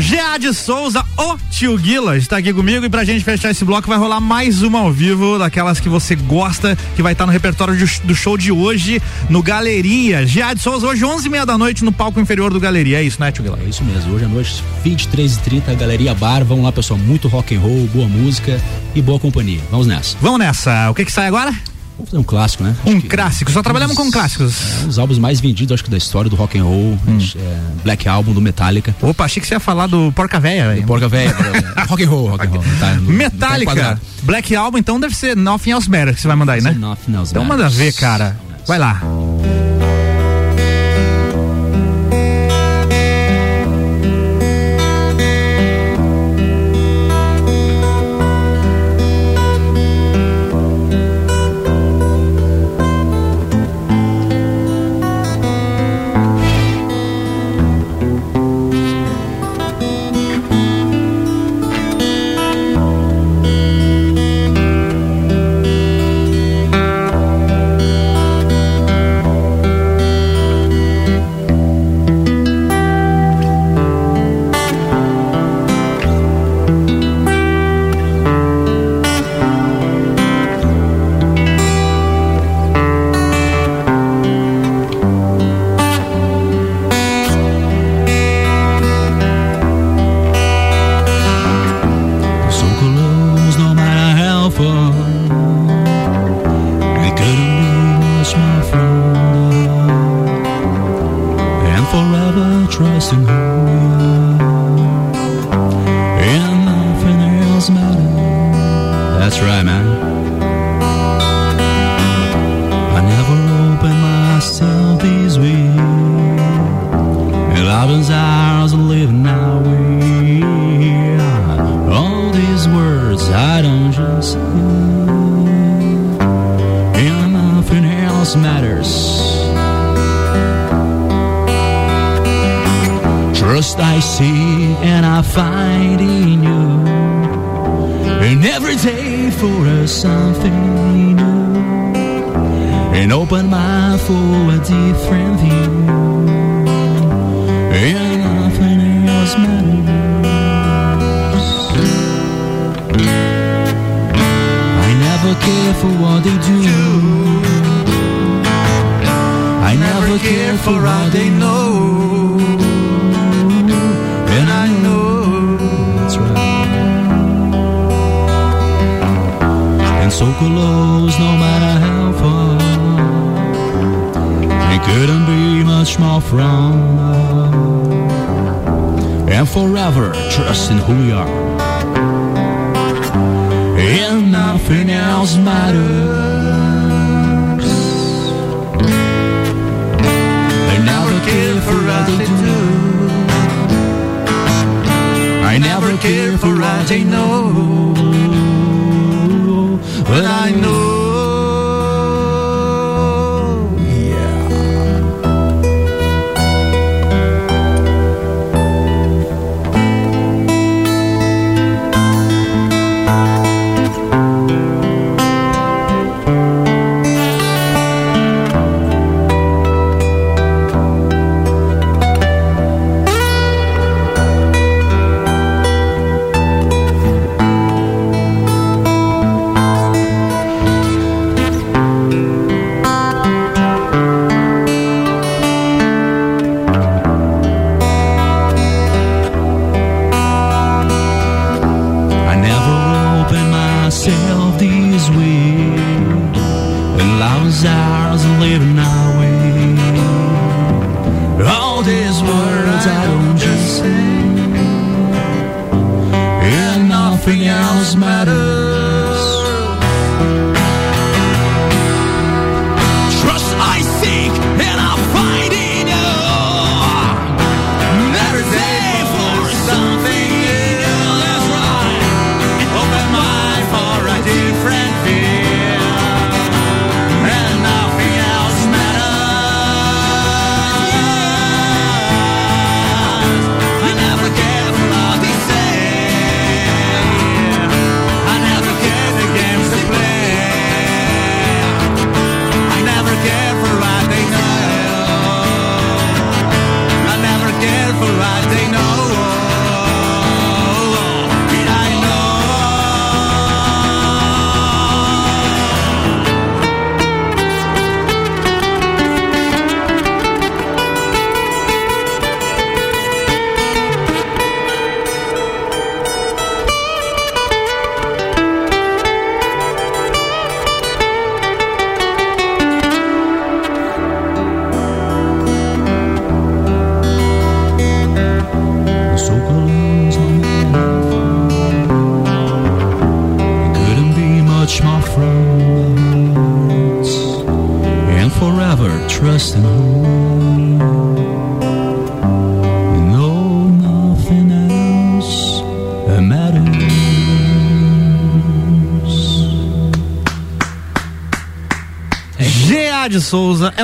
Geade 0.01 0.55
Souza, 0.55 1.05
o 1.19 1.37
tio 1.51 1.77
Guila, 1.77 2.17
está 2.17 2.39
aqui 2.39 2.55
comigo 2.55 2.85
e 2.87 2.89
pra 2.89 3.05
gente 3.05 3.23
fechar 3.23 3.51
esse 3.51 3.65
bloco 3.67 3.87
vai 3.87 3.99
rolar 3.99 4.19
mais 4.19 4.63
uma 4.63 4.79
ao 4.81 4.91
vivo, 4.91 5.39
daquelas 5.39 5.79
que 5.79 5.91
você 5.91 6.17
gosta, 6.17 6.75
que 6.97 7.03
vai 7.03 7.13
estar 7.13 7.27
no 7.27 7.33
repertório 7.33 7.77
de- 7.77 8.01
do 8.03 8.15
show 8.15 8.37
de 8.37 8.51
hoje 8.51 9.01
no 9.29 9.43
Galeria. 9.43 10.27
Geade 10.27 10.61
Souza, 10.61 10.87
hoje 10.87 11.05
11 11.05 11.27
e 11.27 11.31
meia 11.31 11.45
da 11.45 11.59
noite 11.59 11.85
no 11.85 11.93
palco 11.93 12.19
inferior 12.19 12.51
do 12.51 12.59
Galeria, 12.59 12.99
é 12.99 13.03
isso, 13.03 13.21
né, 13.21 13.31
tio 13.31 13.45
Guila? 13.45 13.59
É 13.63 13.69
isso 13.69 13.85
mesmo, 13.85 14.15
hoje 14.15 14.25
à 14.25 14.29
noite, 14.29 14.65
23h30, 14.83 15.75
Galeria 15.77 16.15
Bar, 16.15 16.45
vamos 16.45 16.65
lá 16.65 16.73
pessoal, 16.73 16.99
muito 16.99 17.29
rock 17.29 17.55
and 17.55 17.61
roll, 17.61 17.87
boa 17.93 18.09
música 18.09 18.59
e 18.95 19.03
boa 19.03 19.21
companhia, 19.21 19.61
vamos 19.71 19.87
nessa. 19.87 20.17
Vamos 20.23 20.39
nessa, 20.39 20.91
o 20.91 20.95
que 20.95 21.05
que 21.05 21.13
sai 21.13 21.27
agora? 21.27 21.53
Vamos 22.01 22.11
fazer 22.11 22.19
um 22.21 22.25
clássico, 22.25 22.65
né? 22.65 22.75
Um 22.87 23.01
clássico, 23.01 23.51
só 23.51 23.63
trabalhamos 23.63 23.97
com 23.97 24.11
clássicos. 24.11 24.55
É, 24.81 24.85
um 24.85 24.87
dos 24.89 24.99
álbuns 24.99 25.19
mais 25.19 25.41
vendidos, 25.41 25.73
acho 25.75 25.85
que 25.85 25.91
da 25.91 25.97
história 25.99 26.31
do 26.31 26.37
rock 26.37 26.59
and 26.59 26.65
roll, 26.65 26.99
é, 27.37 27.61
Black 27.85 28.09
Album 28.09 28.33
do 28.33 28.41
Metallica. 28.41 28.95
Opa, 29.03 29.25
achei 29.25 29.41
que 29.41 29.47
você 29.47 29.55
ia 29.55 29.61
falar 29.61 29.87
do 29.87 30.11
Porca 30.13 30.41
Véia, 30.41 30.69
velho. 30.69 30.87
Porca 30.87 31.09
Véia, 31.09 31.35
rock 31.89 32.03
and 32.05 32.09
roll, 32.09 32.29
rock 32.31 32.47
and 32.47 32.51
roll. 32.51 32.63
Tá, 32.79 32.95
no- 32.95 33.03
no 33.03 33.13
Metallica, 33.13 33.73
quadrado. 33.73 34.01
Black 34.23 34.55
Album, 34.57 34.79
então 34.79 34.99
deve 34.99 35.15
ser 35.15 35.37
Nothing 35.37 35.71
Else 35.73 35.91
Matters 35.91 36.17
que 36.17 36.23
você 36.23 36.29
vai 36.29 36.37
mandar 36.37 36.55
aí, 36.55 36.61
né? 36.63 36.73
Nothing 36.73 37.15
Else 37.17 37.33
Então 37.33 37.45
manda 37.45 37.65
Matters. 37.65 37.77
ver, 37.79 37.93
cara. 37.95 38.37
Vai 38.67 38.79
lá. 38.79 39.01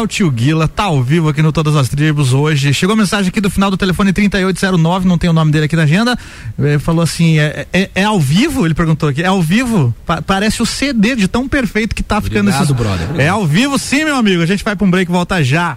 O 0.06 0.08
tio 0.08 0.30
Guila, 0.30 0.68
tá 0.68 0.84
ao 0.84 1.02
vivo 1.02 1.28
aqui 1.28 1.42
no 1.42 1.50
Todas 1.52 1.74
as 1.74 1.88
Tribos 1.88 2.32
hoje. 2.32 2.72
Chegou 2.72 2.94
a 2.94 2.96
mensagem 2.96 3.28
aqui 3.28 3.40
do 3.40 3.50
final 3.50 3.70
do 3.70 3.76
telefone 3.76 4.12
3809, 4.12 5.06
não 5.06 5.18
tem 5.18 5.28
o 5.28 5.32
nome 5.32 5.50
dele 5.50 5.64
aqui 5.66 5.74
na 5.76 5.82
agenda. 5.82 6.16
Ele 6.58 6.78
falou 6.78 7.02
assim: 7.02 7.38
é, 7.38 7.66
é- 7.72 7.90
é 7.94 8.04
ao 8.04 8.18
vivo? 8.20 8.64
Ele 8.64 8.74
perguntou 8.74 9.08
aqui: 9.08 9.22
é 9.22 9.26
ao 9.26 9.42
vivo? 9.42 9.92
Pa- 10.06 10.22
parece 10.22 10.62
o 10.62 10.66
CD 10.66 11.16
de 11.16 11.26
tão 11.28 11.48
perfeito 11.48 11.94
que 11.94 12.02
tá 12.02 12.20
ficando 12.20 12.48
Obrigado, 12.50 12.64
esse. 12.64 12.72
brother. 12.72 13.08
É 13.20 13.28
ao 13.28 13.44
vivo 13.46 13.78
sim, 13.78 14.04
meu 14.04 14.16
amigo. 14.16 14.42
A 14.42 14.46
gente 14.46 14.62
vai 14.64 14.76
pra 14.76 14.86
um 14.86 14.90
break 14.90 15.10
e 15.10 15.12
volta 15.12 15.42
já. 15.42 15.76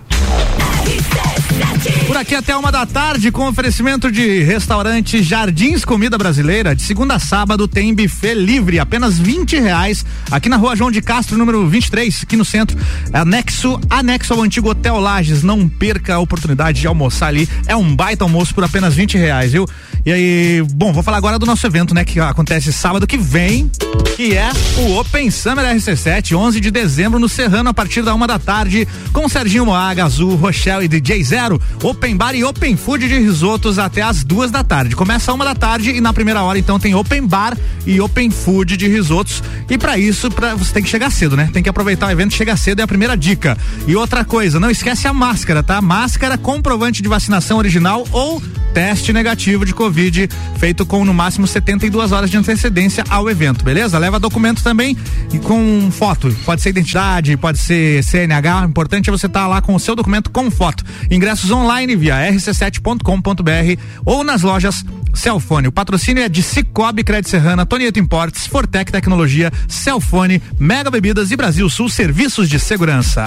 Aqui 2.20 2.36
até 2.36 2.54
uma 2.54 2.70
da 2.70 2.86
tarde, 2.86 3.32
com 3.32 3.48
oferecimento 3.48 4.12
de 4.12 4.44
restaurante 4.44 5.24
Jardins 5.24 5.86
Comida 5.86 6.18
Brasileira. 6.18 6.76
De 6.76 6.82
segunda 6.82 7.16
a 7.16 7.20
sábado 7.20 7.66
tem 7.66 7.94
buffet 7.94 8.34
livre, 8.34 8.78
apenas 8.78 9.18
20 9.18 9.58
reais. 9.58 10.06
Aqui 10.30 10.50
na 10.50 10.58
rua 10.58 10.76
João 10.76 10.92
de 10.92 11.02
Castro, 11.02 11.38
número 11.38 11.66
23, 11.66 12.24
aqui 12.24 12.36
no 12.36 12.44
centro. 12.44 12.78
Anexo, 13.14 13.80
anexo 13.90 14.34
ao 14.34 14.42
antigo 14.42 14.70
Hotel 14.70 15.00
Lages. 15.00 15.44
Não 15.44 15.70
perca 15.70 16.16
a 16.16 16.20
oportunidade 16.20 16.82
de 16.82 16.88
almoçar 16.88 17.28
ali. 17.28 17.48
É 17.66 17.74
um 17.74 17.96
baita 17.96 18.26
almoço 18.26 18.54
por 18.54 18.66
apenas 18.66 18.94
20 18.96 19.18
reais, 19.18 19.54
viu? 19.54 19.66
E 20.10 20.12
aí, 20.12 20.64
bom, 20.74 20.92
vou 20.92 21.04
falar 21.04 21.18
agora 21.18 21.38
do 21.38 21.46
nosso 21.46 21.68
evento, 21.68 21.94
né? 21.94 22.04
Que 22.04 22.20
acontece 22.20 22.74
sábado 22.74 23.06
que 23.06 23.16
vem, 23.16 23.70
que 24.16 24.36
é 24.36 24.50
o 24.80 24.98
Open 24.98 25.30
Summer 25.30 25.64
RC7, 25.64 26.36
11 26.36 26.60
de 26.60 26.72
dezembro, 26.72 27.20
no 27.20 27.30
Serrano, 27.30 27.70
a 27.70 27.74
partir 27.76 28.02
da 28.02 28.16
uma 28.16 28.26
da 28.26 28.40
tarde, 28.40 28.88
com 29.14 29.30
Serginho 29.30 29.68
Moaga, 29.68 30.06
Azul, 30.06 30.34
Rochelle 30.36 30.86
e 30.86 30.88
DJ 30.88 31.24
Zero. 31.24 31.62
Open 31.84 32.18
Bar 32.18 32.34
e 32.34 32.44
Open 32.44 32.76
Food 32.76 33.08
de 33.08 33.20
risotos 33.20 33.78
até 33.78 34.02
as 34.02 34.24
duas 34.24 34.50
da 34.50 34.64
tarde. 34.64 34.96
Começa 34.96 35.32
uma 35.32 35.46
da 35.46 35.54
tarde 35.54 35.92
e 35.92 36.02
na 36.02 36.12
primeira 36.12 36.42
hora, 36.42 36.58
então, 36.58 36.80
tem 36.80 36.96
Open 36.96 37.28
Bar 37.28 37.56
e 37.86 38.02
Open 38.02 38.32
Food 38.32 38.78
de 38.78 38.88
risotos. 38.88 39.44
E 39.70 39.78
para 39.78 39.96
isso, 40.00 40.28
você 40.58 40.74
tem 40.74 40.82
que 40.82 40.90
chegar 40.90 41.12
cedo, 41.12 41.38
né? 41.38 41.52
Tem 41.54 41.62
que 41.62 41.70
aproveitar 41.70 42.08
o 42.08 42.12
evento, 42.12 42.34
chegar 42.34 42.58
cedo 42.58 42.80
é 42.80 42.84
a 42.84 42.88
primeira 42.88 43.16
dica. 43.16 43.56
E 43.86 43.96
outra 43.96 44.26
coisa, 44.26 44.60
não 44.60 44.72
esquece 44.72 45.08
a 45.08 45.14
máscara, 45.14 45.62
tá? 45.62 45.80
Máscara, 45.84 46.36
comprovante 46.36 47.04
de 47.04 47.08
vacinação 47.08 47.60
original 47.60 48.08
ou 48.12 48.42
teste 48.74 49.12
negativo 49.12 49.66
de 49.66 49.74
Covid, 49.74 50.30
feito 50.58 50.86
com 50.86 51.04
no 51.04 51.14
máximo 51.14 51.48
72 51.48 52.12
horas 52.12 52.30
de 52.30 52.38
antecedência 52.38 53.04
ao 53.10 53.30
evento, 53.30 53.64
beleza? 53.64 53.98
Leva 53.98 54.20
documento 54.20 54.64
também 54.64 54.98
e 55.34 55.40
com 55.40 55.90
foto. 55.92 56.36
Pode 56.46 56.62
ser 56.62 56.70
identidade, 56.70 57.36
pode 57.38 57.58
ser 57.58 58.04
CNH. 58.04 58.66
O 58.66 58.70
importante 58.70 59.10
é 59.10 59.12
você 59.12 59.26
estar 59.26 59.48
lá 59.48 59.62
com 59.62 59.76
o 59.76 59.80
seu 59.80 59.96
documento 59.96 60.30
com 60.30 60.50
foto. 60.52 60.84
Ingressos 61.10 61.52
online 61.52 61.96
via 61.96 62.16
rc7.com.br 62.32 63.82
ou 64.06 64.24
nas 64.24 64.42
lojas 64.42 64.84
Celfone. 65.14 65.68
O 65.68 65.72
patrocínio 65.72 66.24
é 66.24 66.30
de 66.30 66.42
Cicobi 66.42 67.04
Crédito 67.04 67.30
Serrana, 67.30 67.66
Tonieto 67.66 68.00
Importes, 68.00 68.48
Fortec 68.48 68.92
Tecnologia, 68.92 69.52
Celfone, 69.68 70.42
Mega 70.60 70.90
Bebidas 70.90 71.32
e 71.32 71.36
Brasil 71.36 71.70
Sul 71.70 71.90
Serviços 71.90 72.50
de 72.50 72.60
Segurança. 72.60 73.26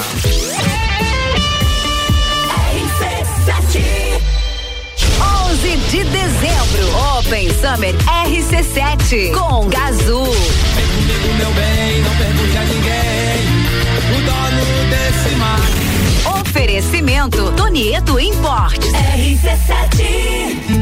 11 5.62 5.76
de 5.76 6.02
dezembro, 6.02 7.18
Open 7.18 7.48
Summer 7.50 7.94
RC7 8.26 9.30
com 9.32 9.68
Gazul. 9.68 10.26
Comigo, 10.26 11.34
meu 11.38 11.52
bem, 11.52 12.02
não 12.02 12.16
pergunte 12.16 12.56
a 12.56 12.64
ninguém. 12.64 13.46
O 14.10 14.16
dono 14.26 14.64
desse 14.90 15.36
mar. 15.36 15.60
Oferecimento 16.40 17.52
Tonieto 17.52 18.18
Importes. 18.18 18.90
RC7. 18.92 20.81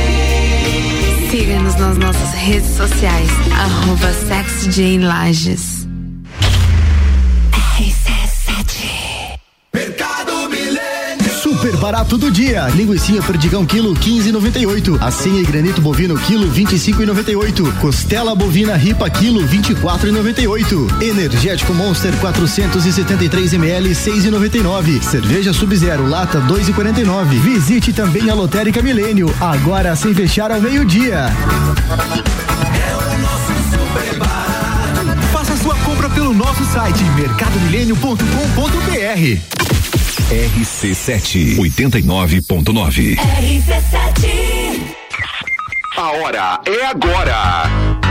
Siga-nos 1.31 1.75
nas 1.77 1.97
nossas 1.97 2.33
redes 2.33 2.75
sociais, 2.75 3.29
arroba 3.57 4.11
SexyJLages. 4.11 5.80
Super 11.61 11.77
barato 11.77 12.17
do 12.17 12.31
dia. 12.31 12.67
Linguiça 12.69 13.21
perdigão 13.21 13.63
quilo 13.63 13.93
15,98. 13.93 14.99
Assinha 14.99 15.41
e 15.41 15.43
granito 15.43 15.79
bovino 15.79 16.17
quilo 16.17 16.51
25,98. 16.51 17.77
Costela 17.77 18.33
bovina 18.33 18.75
ripa 18.75 19.07
quilo 19.11 19.47
24,98. 19.47 21.03
Energético 21.03 21.71
Monster 21.75 22.17
473 22.17 23.53
ml 23.53 23.91
6,99. 23.91 25.03
Cerveja 25.03 25.53
Sub-Zero 25.53 26.07
lata 26.07 26.41
2,49. 26.41 27.39
Visite 27.39 27.93
também 27.93 28.27
a 28.31 28.33
Lotérica 28.33 28.81
Milênio, 28.81 29.31
agora 29.39 29.95
sem 29.95 30.15
fechar 30.15 30.51
ao 30.51 30.59
meio-dia. 30.59 31.27
Faça 35.31 35.55
sua 35.57 35.75
compra 35.75 36.09
pelo 36.09 36.33
nosso 36.33 36.65
site 36.65 37.03
mercadomilênio.com.br. 37.15 39.70
RC7 40.31 41.57
89.9. 41.57 43.17
A 45.97 46.11
hora 46.11 46.61
é 46.65 46.85
agora. 46.85 47.80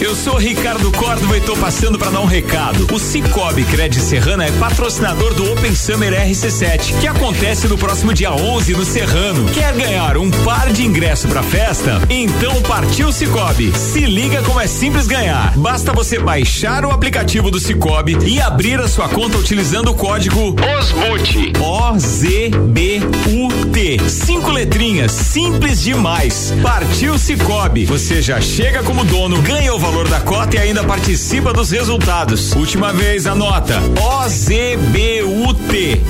Eu 0.00 0.16
sou 0.16 0.38
Ricardo 0.38 0.90
Córdova 0.92 1.36
e 1.36 1.40
tô 1.42 1.54
passando 1.56 1.98
para 1.98 2.10
dar 2.10 2.20
um 2.20 2.24
recado. 2.24 2.86
O 2.90 2.98
Cicobi 2.98 3.64
Cred 3.64 4.00
Serrana 4.00 4.46
é 4.46 4.50
patrocinador 4.52 5.34
do 5.34 5.52
Open 5.52 5.74
Summer 5.74 6.12
RC7, 6.12 6.98
que 7.00 7.06
acontece 7.06 7.68
no 7.68 7.76
próximo 7.76 8.14
dia 8.14 8.32
11 8.32 8.72
no 8.72 8.84
Serrano. 8.84 9.44
Quer 9.50 9.74
ganhar 9.74 10.16
um 10.16 10.30
par 10.30 10.72
de 10.72 10.86
ingresso 10.86 11.28
pra 11.28 11.42
festa? 11.42 12.00
Então 12.08 12.62
partiu 12.62 13.12
Cicobi. 13.12 13.76
Se 13.76 14.00
liga 14.00 14.42
como 14.42 14.58
é 14.58 14.66
simples 14.66 15.06
ganhar. 15.06 15.52
Basta 15.58 15.92
você 15.92 16.18
baixar 16.18 16.84
o 16.86 16.90
aplicativo 16.90 17.50
do 17.50 17.60
Cicobi 17.60 18.16
e 18.24 18.40
abrir 18.40 18.80
a 18.80 18.88
sua 18.88 19.08
conta 19.08 19.36
utilizando 19.36 19.88
o 19.88 19.94
código 19.94 20.56
OSMUT. 20.78 21.52
O 21.60 21.98
Z 21.98 22.50
B 22.68 23.00
U 23.26 23.66
T. 23.66 23.98
Cinco 24.08 24.50
letrinhas 24.50 25.12
simples 25.12 25.82
demais. 25.82 26.54
Partiu 26.62 27.18
Cicobi. 27.18 27.84
Você 27.84 28.22
já 28.22 28.40
chega 28.40 28.82
como 28.82 29.04
dono, 29.04 29.40
ganha 29.42 29.74
o 29.74 29.78
valor 29.78 29.89
da 30.08 30.20
cota 30.20 30.56
e 30.56 30.58
ainda 30.58 30.84
participa 30.84 31.52
dos 31.52 31.70
resultados. 31.70 32.52
Última 32.52 32.92
vez, 32.92 33.26
anota. 33.26 33.80
OZBUT. 34.00 36.00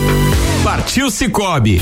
Partiu 0.63 1.11
Cicobi. 1.11 1.81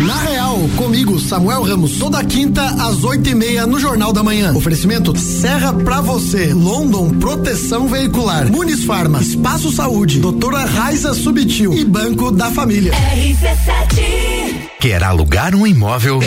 Na 0.00 0.16
Real, 0.22 0.58
comigo, 0.76 1.18
Samuel 1.18 1.62
Ramos, 1.62 1.98
toda 1.98 2.22
quinta 2.24 2.62
às 2.62 3.04
oito 3.04 3.28
e 3.30 3.34
meia 3.34 3.66
no 3.66 3.78
Jornal 3.78 4.12
da 4.12 4.22
Manhã. 4.22 4.52
Oferecimento 4.54 5.16
Serra 5.16 5.72
pra 5.72 6.00
você, 6.00 6.52
London 6.52 7.10
Proteção 7.10 7.88
Veicular, 7.88 8.50
Muniz 8.50 8.84
Farma, 8.84 9.20
Espaço 9.20 9.70
Saúde, 9.70 10.18
Doutora 10.18 10.64
Raiza 10.64 11.14
Subtil 11.14 11.72
e 11.72 11.84
Banco 11.84 12.30
da 12.30 12.50
Família. 12.50 12.92
RC7 12.92 14.68
Quer 14.80 15.02
alugar 15.02 15.54
um 15.54 15.66
imóvel? 15.66 16.20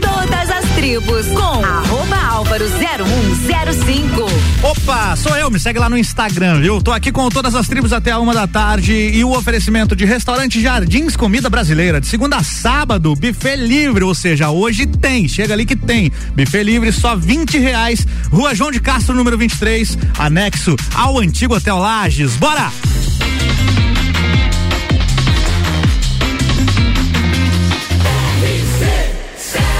Todas 0.00 0.50
as 0.50 0.64
tribos 0.76 1.26
com 1.28 1.64
arroba 1.64 2.19
álvaro 2.40 2.64
0105. 2.70 4.26
Opa, 4.62 5.14
sou 5.14 5.36
eu, 5.36 5.50
me 5.50 5.60
segue 5.60 5.78
lá 5.78 5.90
no 5.90 5.98
Instagram, 5.98 6.62
viu? 6.62 6.80
Tô 6.80 6.90
aqui 6.90 7.12
com 7.12 7.28
todas 7.28 7.54
as 7.54 7.68
tribos 7.68 7.92
até 7.92 8.12
a 8.12 8.18
uma 8.18 8.32
da 8.32 8.46
tarde 8.46 8.94
e 8.94 9.22
o 9.22 9.36
oferecimento 9.36 9.94
de 9.94 10.06
restaurante 10.06 10.58
Jardins 10.58 11.16
Comida 11.16 11.50
Brasileira, 11.50 12.00
de 12.00 12.06
segunda 12.06 12.36
a 12.36 12.42
sábado, 12.42 13.14
buffet 13.14 13.56
livre, 13.56 14.04
ou 14.04 14.14
seja, 14.14 14.48
hoje 14.48 14.86
tem, 14.86 15.28
chega 15.28 15.52
ali 15.52 15.66
que 15.66 15.76
tem. 15.76 16.10
Buffet 16.34 16.62
livre, 16.62 16.90
só 16.92 17.14
20 17.14 17.58
reais, 17.58 18.06
Rua 18.32 18.54
João 18.54 18.70
de 18.70 18.80
Castro, 18.80 19.14
número 19.14 19.36
23, 19.36 19.98
anexo 20.18 20.74
ao 20.94 21.18
antigo 21.18 21.54
Hotel 21.54 21.76
Lages. 21.76 22.36
Bora! 22.36 22.72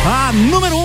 A 0.04 0.32
número 0.32 0.76
1 0.76 0.79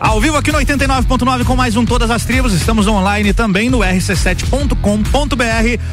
Ao 0.00 0.20
vivo 0.20 0.36
aqui 0.36 0.50
no 0.50 0.58
89.9 0.58 1.44
com 1.44 1.54
mais 1.54 1.76
um 1.76 1.84
Todas 1.84 2.10
as 2.10 2.24
Tribos. 2.24 2.52
Estamos 2.52 2.88
online 2.88 3.32
também 3.32 3.70
no 3.70 3.78
rc7.com.br. 3.78 4.74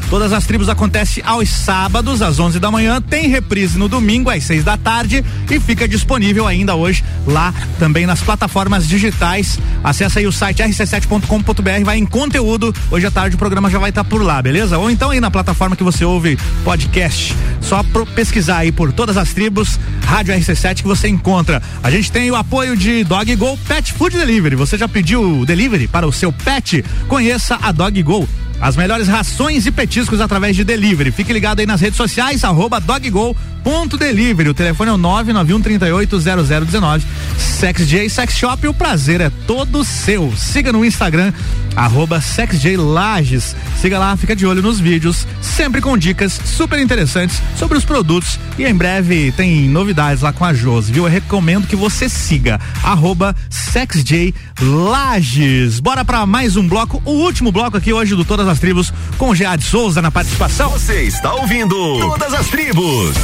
Todas 0.10 0.34
as 0.34 0.46
Tribos 0.46 0.70
acontece 0.70 1.22
aos 1.24 1.50
sábados 1.50 2.22
às 2.24 2.40
11 2.40 2.60
da 2.60 2.72
manhã, 2.72 3.00
tem 3.00 3.28
reprise 3.28 3.78
no 3.78 3.88
domingo 3.88 4.32
às 4.32 4.44
6 4.44 4.64
da 4.64 4.76
tarde 4.76 5.24
e 5.50 5.60
fica 5.60 5.88
disponível 5.88 6.48
ainda 6.48 6.74
hoje 6.76 7.04
lá 7.28 7.54
também 7.78 8.08
nas 8.08 8.22
plataformas 8.22 8.88
digitais. 8.88 9.60
Acesse 9.84 10.18
aí 10.18 10.26
o 10.26 10.32
site 10.32 10.64
rc7.com.br, 10.64 11.86
vai 11.86 11.98
em 11.98 12.06
conteúdo. 12.06 12.74
Hoje 12.90 13.06
à 13.06 13.12
tarde 13.12 13.36
o 13.36 13.40
programa 13.40 13.70
já 13.70 13.78
vai 13.78 13.92
estar 13.92 14.04
por 14.04 14.24
lá, 14.24 14.42
beleza? 14.42 14.80
Ou 14.80 14.90
então 14.90 15.12
aí 15.12 15.20
na 15.20 15.30
plataforma 15.30 15.76
que 15.76 15.84
você 15.84 16.04
ouve 16.04 16.40
podcast. 16.64 17.36
Só 17.62 17.86
pesquisar 18.16 18.58
aí 18.58 18.72
por 18.72 18.92
Todas 18.92 19.16
as 19.16 19.32
Tribos, 19.32 19.80
Rádio 20.04 20.34
RC7 20.34 20.78
que 20.78 20.88
você 20.88 21.08
encontra. 21.08 21.62
A 21.84 21.92
gente 21.92 22.12
tem 22.12 22.32
o 22.32 22.36
apoio 22.36 22.76
de 22.76 23.04
Dog 23.04 23.34
Go 23.36 23.58
Pet 23.68 23.94
Food 24.02 24.18
Delivery. 24.18 24.56
Você 24.56 24.80
já 24.80 24.88
pediu 24.88 25.46
delivery 25.46 25.88
para 25.88 26.08
o 26.08 26.12
seu 26.12 26.34
pet? 26.34 26.84
Conheça 27.08 27.60
a 27.62 27.72
Dog 27.72 28.02
Go. 28.02 28.28
As 28.60 28.76
melhores 28.76 29.08
rações 29.08 29.68
e 29.68 29.72
petiscos 29.72 30.20
através 30.20 30.56
de 30.56 30.64
delivery. 30.64 31.12
Fique 31.12 31.32
ligado 31.32 31.60
aí 31.60 31.68
nas 31.68 31.80
redes 31.80 31.98
sociais, 31.98 32.44
arroba 32.44 32.80
doggo.delivery. 32.80 34.50
O 34.50 34.56
telefone 34.56 34.90
é 34.90 34.94
o 34.94 34.98
991380019. 34.98 37.04
Sex 37.38 37.88
J 37.88 38.10
Sex 38.10 38.34
Shop, 38.34 38.68
o 38.68 38.74
prazer 38.74 39.22
é 39.22 39.30
todo 39.46 39.86
seu. 39.86 40.34
Siga 40.36 40.74
no 40.74 40.84
Instagram, 40.84 41.32
arroba 41.76 42.22
SexJLages. 42.22 43.56
Siga 43.80 44.00
lá, 44.00 44.18
fica 44.18 44.36
de 44.36 44.46
olho 44.46 44.62
nos 44.62 44.80
vídeos, 44.80 45.26
sempre 45.42 45.82
com 45.82 45.98
dicas 45.98 46.40
super 46.46 46.80
interessantes 46.80 47.42
sobre 47.58 47.76
os 47.78 47.86
produtos. 47.86 48.40
E 48.58 48.66
em 48.66 48.76
breve 48.76 49.32
tem 49.32 49.70
novidades 49.70 50.22
lá 50.22 50.34
com 50.34 50.46
a 50.46 50.54
Josi, 50.54 50.92
viu? 50.92 51.06
Eu 51.06 51.12
recomendo 51.12 51.68
que 51.68 51.76
você 51.76 52.10
siga, 52.10 52.60
arroba 52.84 53.36
SexJLages. 53.50 55.80
Bora 55.80 56.06
para 56.06 56.26
mais 56.26 56.56
um 56.56 56.68
bloco, 56.68 57.02
o 57.06 57.12
último 57.12 57.52
bloco 57.52 57.78
aqui 57.78 57.94
hoje 57.94 58.16
do 58.16 58.26
Todas 58.26 58.48
as 58.48 58.60
Tribos, 58.60 58.92
com 59.18 59.34
Gead 59.34 59.64
Souza 59.64 60.02
na 60.02 60.12
participação. 60.12 60.72
Você 60.72 61.04
está 61.04 61.34
ouvindo 61.34 61.76
Todas 62.00 62.34
as 62.34 62.48
Tribos. 62.48 63.16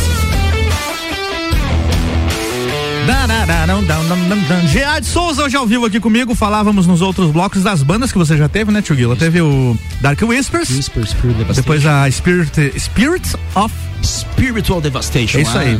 Gead 4.67 5.05
Souza 5.05 5.43
hoje 5.43 5.55
ao 5.55 5.65
vivo 5.65 5.85
aqui 5.85 5.99
comigo. 5.99 6.35
Falávamos 6.35 6.85
nos 6.85 7.01
outros 7.01 7.31
blocos 7.31 7.63
das 7.63 7.81
bandas 7.81 8.11
que 8.11 8.17
você 8.17 8.35
já 8.37 8.49
teve, 8.49 8.71
né, 8.71 8.81
Tio? 8.81 9.15
Teve 9.15 9.41
o 9.41 9.77
Dark 10.01 10.21
Whispers. 10.21 10.69
Whispers. 10.69 11.15
Depois 11.55 11.85
a 11.85 12.09
Spirit, 12.11 12.79
Spirits 12.79 13.35
of 13.55 13.73
Spiritual 14.03 14.81
Devastation. 14.81 15.39
É 15.39 15.41
isso 15.41 15.57
aí. 15.57 15.75
ah, 15.75 15.77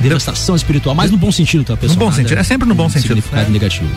Devastação, 0.00 0.56
espiritual, 0.56 0.94
mas 0.94 1.10
no 1.10 1.16
bom 1.16 1.32
sentido, 1.32 1.64
tá, 1.64 1.76
pessoal? 1.76 1.98
No 1.98 2.06
bom 2.06 2.12
sentido, 2.12 2.38
é 2.38 2.42
sempre 2.42 2.68
no 2.68 2.74
bom 2.74 2.88
sentido. 2.88 3.14
Significado 3.14 3.50
negativo. 3.50 3.88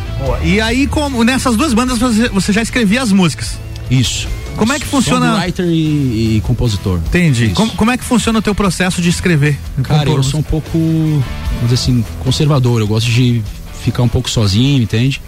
E 0.43 0.61
aí, 0.61 0.87
como 0.87 1.23
nessas 1.23 1.55
duas 1.55 1.73
bandas 1.73 1.97
você, 1.97 2.29
você 2.29 2.53
já 2.53 2.61
escrevia 2.61 3.01
as 3.01 3.11
músicas? 3.11 3.59
Isso. 3.91 4.27
Como 4.55 4.71
é 4.73 4.79
que 4.79 4.85
funciona? 4.85 5.31
Songwriter 5.33 5.65
e, 5.65 6.37
e 6.37 6.41
compositor. 6.45 6.99
Entendi. 7.07 7.49
Como, 7.49 7.71
como 7.73 7.91
é 7.91 7.97
que 7.97 8.03
funciona 8.03 8.39
o 8.39 8.41
teu 8.41 8.55
processo 8.55 9.01
de 9.01 9.09
escrever? 9.09 9.57
Cara, 9.83 10.09
eu 10.09 10.23
sou 10.23 10.39
um 10.39 10.43
pouco, 10.43 10.69
vamos 10.77 11.23
dizer 11.63 11.75
assim, 11.75 12.03
conservador. 12.19 12.79
Eu 12.81 12.87
gosto 12.87 13.09
de 13.11 13.41
ficar 13.83 14.01
um 14.03 14.07
pouco 14.07 14.29
sozinho, 14.29 14.81
entende? 14.81 15.21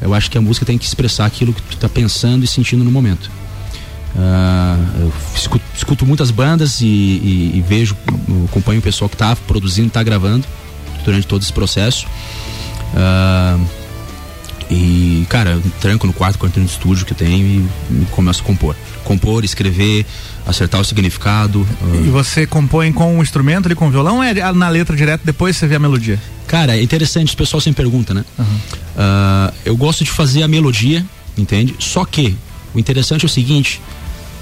Eu 0.00 0.12
acho 0.14 0.30
que 0.30 0.36
a 0.36 0.40
música 0.40 0.66
tem 0.66 0.76
que 0.76 0.84
expressar 0.84 1.26
aquilo 1.26 1.52
que 1.52 1.62
tu 1.62 1.76
tá 1.76 1.88
pensando 1.88 2.44
e 2.44 2.46
sentindo 2.46 2.84
no 2.84 2.90
momento. 2.90 3.30
Ah, 4.16 4.76
eu 5.00 5.12
escuto, 5.34 5.64
escuto 5.74 6.04
muitas 6.04 6.30
bandas 6.30 6.80
e, 6.82 6.86
e- 6.86 7.52
e 7.56 7.64
vejo, 7.66 7.96
acompanho 8.50 8.80
o 8.80 8.82
pessoal 8.82 9.08
que 9.08 9.16
tá 9.16 9.34
produzindo, 9.46 9.88
tá 9.90 10.02
gravando 10.02 10.44
durante 11.04 11.26
todo 11.26 11.40
esse 11.42 11.52
processo. 11.52 12.06
Ah, 12.94 13.56
e, 14.70 15.26
cara, 15.28 15.60
tranco 15.80 16.06
no 16.06 16.12
quarto, 16.12 16.38
quarto 16.38 16.58
no 16.60 16.66
estúdio 16.66 17.04
que 17.04 17.14
tenho 17.14 17.46
e, 17.46 18.02
e 18.02 18.06
começo 18.10 18.40
a 18.42 18.44
compor. 18.44 18.74
Compor, 19.04 19.44
escrever, 19.44 20.06
acertar 20.46 20.80
o 20.80 20.84
significado. 20.84 21.66
ah, 21.82 21.96
E 21.96 22.08
você 22.08 22.46
compõe 22.46 22.92
com 22.92 23.16
um 23.18 23.22
instrumento 23.22 23.66
ali, 23.66 23.74
com 23.74 23.90
violão 23.90 24.16
ou 24.16 24.22
é 24.22 24.34
na 24.52 24.68
letra 24.68 24.96
direto, 24.96 25.22
depois 25.24 25.56
você 25.56 25.66
vê 25.66 25.74
a 25.76 25.78
melodia? 25.78 26.18
Cara, 26.46 26.76
é 26.76 26.82
interessante, 26.82 27.34
o 27.34 27.36
pessoal 27.36 27.60
sempre 27.60 27.82
pergunta, 27.82 28.12
né? 28.14 28.24
Ah, 28.96 29.52
eu 29.64 29.76
gosto 29.76 30.04
de 30.04 30.10
fazer 30.10 30.42
a 30.42 30.48
melodia, 30.48 31.04
entende? 31.36 31.74
Só 31.78 32.04
que 32.04 32.36
o 32.74 32.78
interessante 32.78 33.24
é 33.24 33.26
o 33.26 33.28
seguinte: 33.28 33.80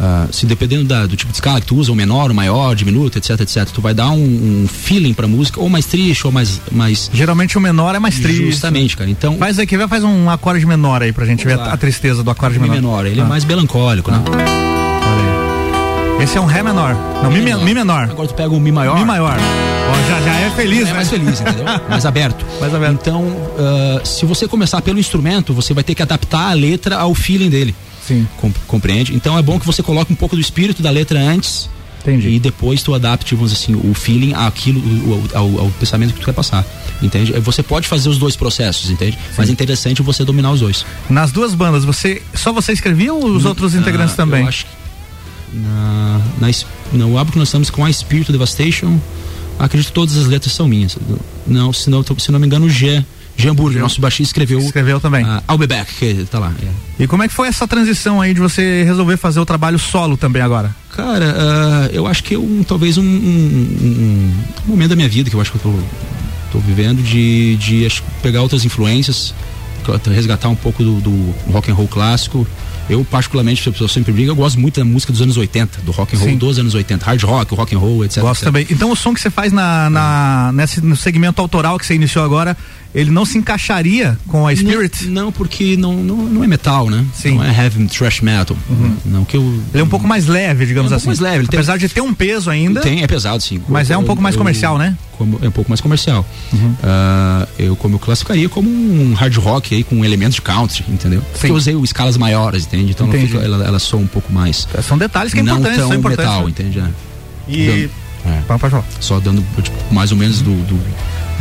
ah, 0.01 0.27
se 0.33 0.47
dependendo 0.47 0.85
da- 0.85 1.05
do 1.07 1.15
tipo 1.17 1.31
de 1.31 1.37
escala 1.37 1.61
que 1.61 1.67
tu 1.67 1.77
usa, 1.77 1.93
o 1.93 1.95
menor, 1.95 2.31
o 2.31 2.35
maior, 2.35 2.75
diminuto, 2.75 3.19
etc, 3.19 3.39
etc, 3.41 3.69
tu 3.71 3.81
vai 3.83 3.93
dar 3.93 4.11
um, 4.11 4.63
um 4.65 4.67
feeling 4.67 5.13
pra 5.13 5.29
música, 5.29 5.61
ou 5.61 5.69
mais 5.69 5.85
triste, 5.87 6.27
ou 6.27 6.33
mais. 6.33 6.61
mais 6.73 7.11
Geralmente 7.13 7.57
o 7.59 7.61
menor 7.61 7.95
é 7.95 7.99
mais 7.99 8.19
triste. 8.19 8.47
Justamente, 8.47 8.97
cara. 8.97 9.11
Então. 9.11 9.37
Faz 9.37 9.59
aí 9.59 9.67
que 9.67 9.77
vai 9.77 9.87
faz 9.89 10.03
um 10.03 10.31
acorde 10.31 10.65
menor 10.67 11.03
aí 11.03 11.13
pra 11.13 11.27
gente 11.27 11.45
ver 11.45 11.59
a, 11.59 11.73
a 11.73 11.77
tristeza 11.77 12.23
do 12.25 12.31
acorde 12.31 12.59
menor. 12.59 12.75
menor, 12.75 13.07
ele 13.07 13.21
é 13.21 13.23
Ah. 13.25 13.27
mais 13.27 13.45
melancólico, 13.45 14.11
né? 14.11 14.23
Esse 16.23 16.37
é 16.37 16.41
um 16.41 16.45
Ré 16.47 16.63
menor. 16.63 16.95
Não, 17.23 17.31
Mi, 17.31 17.41
menor. 17.41 17.65
mi 17.65 17.73
menor. 17.75 18.05
Agora 18.11 18.29
tu 18.29 18.35
pega 18.35 18.51
um 18.51 18.61
Mi 18.61 18.71
maior. 18.71 18.99
Mi 18.99 19.05
maior. 19.07 19.37
Já, 20.09 20.21
já 20.21 20.35
é 20.41 20.51
feliz, 20.51 20.83
é 20.83 20.85
né? 20.85 20.93
mais 20.93 21.09
feliz, 21.09 21.41
entendeu? 21.41 21.65
mais 21.89 22.05
aberto. 22.05 22.45
Mais 22.61 22.75
aberto. 22.75 22.99
Então, 23.01 23.25
ah, 23.59 24.01
se 24.05 24.27
você 24.27 24.47
começar 24.47 24.83
pelo 24.83 24.99
instrumento, 24.99 25.55
você 25.55 25.73
vai 25.73 25.83
ter 25.83 25.95
que 25.95 26.03
adaptar 26.03 26.51
a 26.51 26.53
letra 26.53 26.97
ao 26.99 27.15
feeling 27.15 27.49
dele. 27.49 27.75
Sim. 28.15 28.27
compreende? 28.67 29.15
Então 29.15 29.39
é 29.39 29.43
bom 29.43 29.59
que 29.61 29.67
você 29.67 29.83
coloque 29.83 30.13
um 30.13 30.17
pouco 30.17 30.35
do 30.35 30.41
espírito 30.41 30.83
da 30.83 30.91
letra 30.91 31.21
antes. 31.21 31.69
Entendi. 32.03 32.29
E 32.31 32.41
depois 32.41 32.83
tu 32.83 32.95
adapte, 32.95 33.35
vamos 33.35 33.53
assim, 33.53 33.75
o 33.75 33.93
feeling 33.93 34.33
àquilo, 34.33 34.81
o- 34.81 35.29
ao, 35.35 35.59
ao 35.61 35.71
pensamento 35.79 36.15
que 36.15 36.21
tu 36.21 36.25
quer 36.25 36.33
passar. 36.33 36.65
Entende? 37.03 37.33
Você 37.41 37.63
pode 37.63 37.87
fazer 37.87 38.09
os 38.09 38.17
dois 38.19 38.35
processos, 38.37 38.91
entende? 38.91 39.19
Mas 39.37 39.49
é 39.51 39.53
interessante 39.53 40.01
você 40.03 40.25
dominar 40.25 40.51
os 40.51 40.61
dois. 40.61 40.85
Nas 41.11 41.31
duas 41.31 41.55
bandas, 41.55 41.85
você 41.85 42.23
só 42.35 42.53
você 42.55 42.73
escrevia 42.73 43.13
ou 43.13 43.25
os 43.27 43.45
outros 43.45 43.75
integrantes 43.75 44.15
Ah, 44.15 44.17
também? 44.17 44.43
Eu 44.43 44.49
acho 44.49 44.65
que 44.65 44.71
na, 45.53 46.21
na, 46.41 46.49
no 46.93 47.19
álbum 47.19 47.33
que 47.33 47.39
nós 47.39 47.49
estamos 47.49 47.71
com 47.71 47.85
a 47.85 47.93
Spirit 47.93 48.31
Devastation, 48.33 48.99
acredito 49.59 49.89
que 49.89 49.93
todas 49.95 50.17
as 50.17 50.27
letras 50.27 50.53
são 50.55 50.67
minhas. 50.69 50.97
Não, 51.47 51.73
se 51.73 51.91
não, 51.91 52.03
se 52.19 52.33
não 52.33 52.39
me 52.39 52.47
engano, 52.47 52.67
o 52.67 52.71
Jean, 52.71 53.05
Jean 53.41 53.55
Burger, 53.55 53.81
nosso 53.81 54.01
baixista, 54.01 54.31
escreveu. 54.31 54.59
Escreveu 54.61 55.01
também. 55.01 55.25
Uh, 55.25 55.43
I'll 55.51 55.59
Be 55.59 55.67
Back, 55.67 55.93
que 55.95 56.25
tá 56.31 56.39
lá. 56.39 56.53
é. 56.63 57.03
E 57.03 57.07
como 57.07 57.23
é 57.23 57.29
que 57.29 57.35
foi 57.35 57.49
essa 57.49 57.67
transição 57.67 58.21
aí 58.21 58.35
de 58.35 58.41
você 58.41 58.85
resolver 58.85 59.17
fazer 59.17 59.41
o 59.41 59.47
trabalho 59.47 59.79
solo 59.79 60.17
também 60.17 60.43
agora? 60.43 60.75
Cara, 60.95 61.35
ah, 61.37 61.89
eu 61.93 62.07
acho 62.07 62.23
que 62.23 62.35
é 62.35 62.39
um, 62.39 62.63
talvez 62.63 62.99
um, 62.99 63.03
um- 63.03 63.07
um- 63.07 64.35
um 64.67 64.71
momento 64.71 64.91
da 64.91 64.97
minha 64.97 65.09
vida 65.09 65.31
que 65.31 65.37
eu 65.37 65.41
acho 65.41 65.51
que 65.53 65.59
eu 65.59 65.63
tô, 65.73 65.79
tô 66.53 66.59
vivendo 66.59 67.03
de, 67.03 67.57
de 67.57 67.87
acho, 67.87 68.03
pegar 68.23 68.43
outras 68.43 68.65
influências, 68.65 69.33
resgatar 70.13 70.49
um 70.49 70.55
pouco 70.55 70.83
do, 70.85 71.01
do 71.01 71.35
rock 71.53 71.71
and 71.71 71.75
roll 71.75 71.89
clássico 71.89 72.47
Eu, 72.91 73.05
particularmente, 73.05 73.73
eu 73.81 73.89
sempre 73.89 74.13
brigo, 74.13 74.31
eu 74.31 74.37
gosto 74.37 74.59
muito 74.59 74.81
da 74.81 74.85
música 74.85 75.13
dos 75.13 75.23
anos 75.23 75.37
80, 75.37 75.81
do 75.83 75.93
rock 75.93 76.15
and 76.15 76.19
roll 76.19 76.29
Sim. 76.29 76.37
dos 76.37 76.59
anos 76.59 76.75
80, 76.75 77.05
hard 77.05 77.23
rock, 77.23 77.55
rock 77.55 77.75
and 77.75 77.79
roll, 77.79 78.05
etc. 78.05 78.21
Gosto 78.21 78.41
etc. 78.43 78.45
também. 78.47 78.67
Então 78.71 78.91
o 78.91 78.97
som 78.97 79.15
que 79.15 79.21
você 79.21 79.31
faz 79.31 79.53
na, 79.53 79.89
na, 79.89 80.51
nesse, 80.53 80.81
no 80.81 80.97
segmento 80.97 81.41
autoral 81.41 81.79
que 81.79 81.87
você 81.87 81.95
iniciou 81.95 82.25
agora, 82.25 82.57
ele 82.95 83.11
não 83.11 83.25
se 83.25 83.39
encaixaria 83.39 84.19
com 84.27 84.47
a 84.47 84.55
Spirit? 84.57 85.07
Não, 85.07 85.27
não, 85.27 85.33
porque 85.33 85.77
não, 85.77 85.95
não, 86.03 86.17
não 86.17 86.43
é 86.45 86.47
metal, 86.49 86.91
né? 86.91 87.05
Sim. 87.15 87.37
Não 87.37 87.45
é 87.45 87.57
heavy 87.57 87.87
thrash 87.87 88.21
metal. 88.21 88.57
Não 89.07 89.25
que 89.25 89.37
eu. 89.37 89.43
Ele 89.73 89.81
é 89.81 89.85
um 89.85 89.89
pouco 89.89 90.07
mais 90.09 90.27
leve, 90.27 90.67
digamos 90.67 90.91
É 90.91 90.95
um 90.95 90.97
assim. 90.97 91.05
pouco 91.07 91.21
mais 91.23 91.33
leve, 91.33 91.43
ele 91.45 91.49
tem- 91.49 91.59
Apesar 91.61 91.77
de 91.79 91.89
ter 91.89 92.01
um 92.01 92.13
peso 92.13 92.51
ainda. 92.51 92.81
Tem, 92.81 93.03
é 93.03 93.07
pesado, 93.07 93.41
sim. 93.43 93.63
Mas 93.69 93.89
é 93.91 93.97
um 93.97 94.01
Eu- 94.01 94.07
pouco 94.07 94.21
mais 94.21 94.35
eu- 94.35 94.39
comercial, 94.41 94.77
né? 94.77 94.97
Como- 95.21 95.39
é 95.43 95.49
um 95.49 95.53
pouco 95.53 95.71
mais 95.71 95.81
comercial. 95.83 96.27
Ah, 96.83 97.47
eu 97.59 97.77
como 97.77 97.97
eu 97.97 97.99
classificaria 97.99 98.49
como 98.49 98.69
um 98.71 99.13
hard 99.15 99.37
rock 99.37 99.75
aí 99.75 99.85
com 99.85 100.03
elementos 100.05 100.35
de 100.37 100.43
country, 100.43 100.85
entendeu? 100.89 101.21
Porque 101.33 101.49
eu 101.49 101.55
usei 101.55 101.75
escalas 101.83 102.17
maiores, 102.17 102.65
entende? 102.65 102.93
Então 102.93 103.07
ela, 103.07 103.19
fica, 103.27 103.39
ela, 103.39 103.65
ela 103.65 103.79
soa 103.79 104.01
um 104.01 104.07
pouco 104.07 104.33
mais. 104.33 104.67
São 104.83 104.97
detalhes 104.97 105.33
que 105.35 105.41
é 105.41 105.43
não 105.43 105.55
importante, 105.59 105.79
tão 105.79 105.89
são 105.91 106.01
metal, 106.11 106.45
né? 106.45 106.51
entende? 106.51 106.79
É. 106.81 107.53
E- 107.53 107.91
é. 108.25 108.41
Só 109.01 109.19
dando 109.21 109.43
tipo, 109.63 109.77
mais 109.95 110.11
ou 110.13 110.17
menos 110.19 110.41
do, 110.43 110.51
do, 110.67 110.77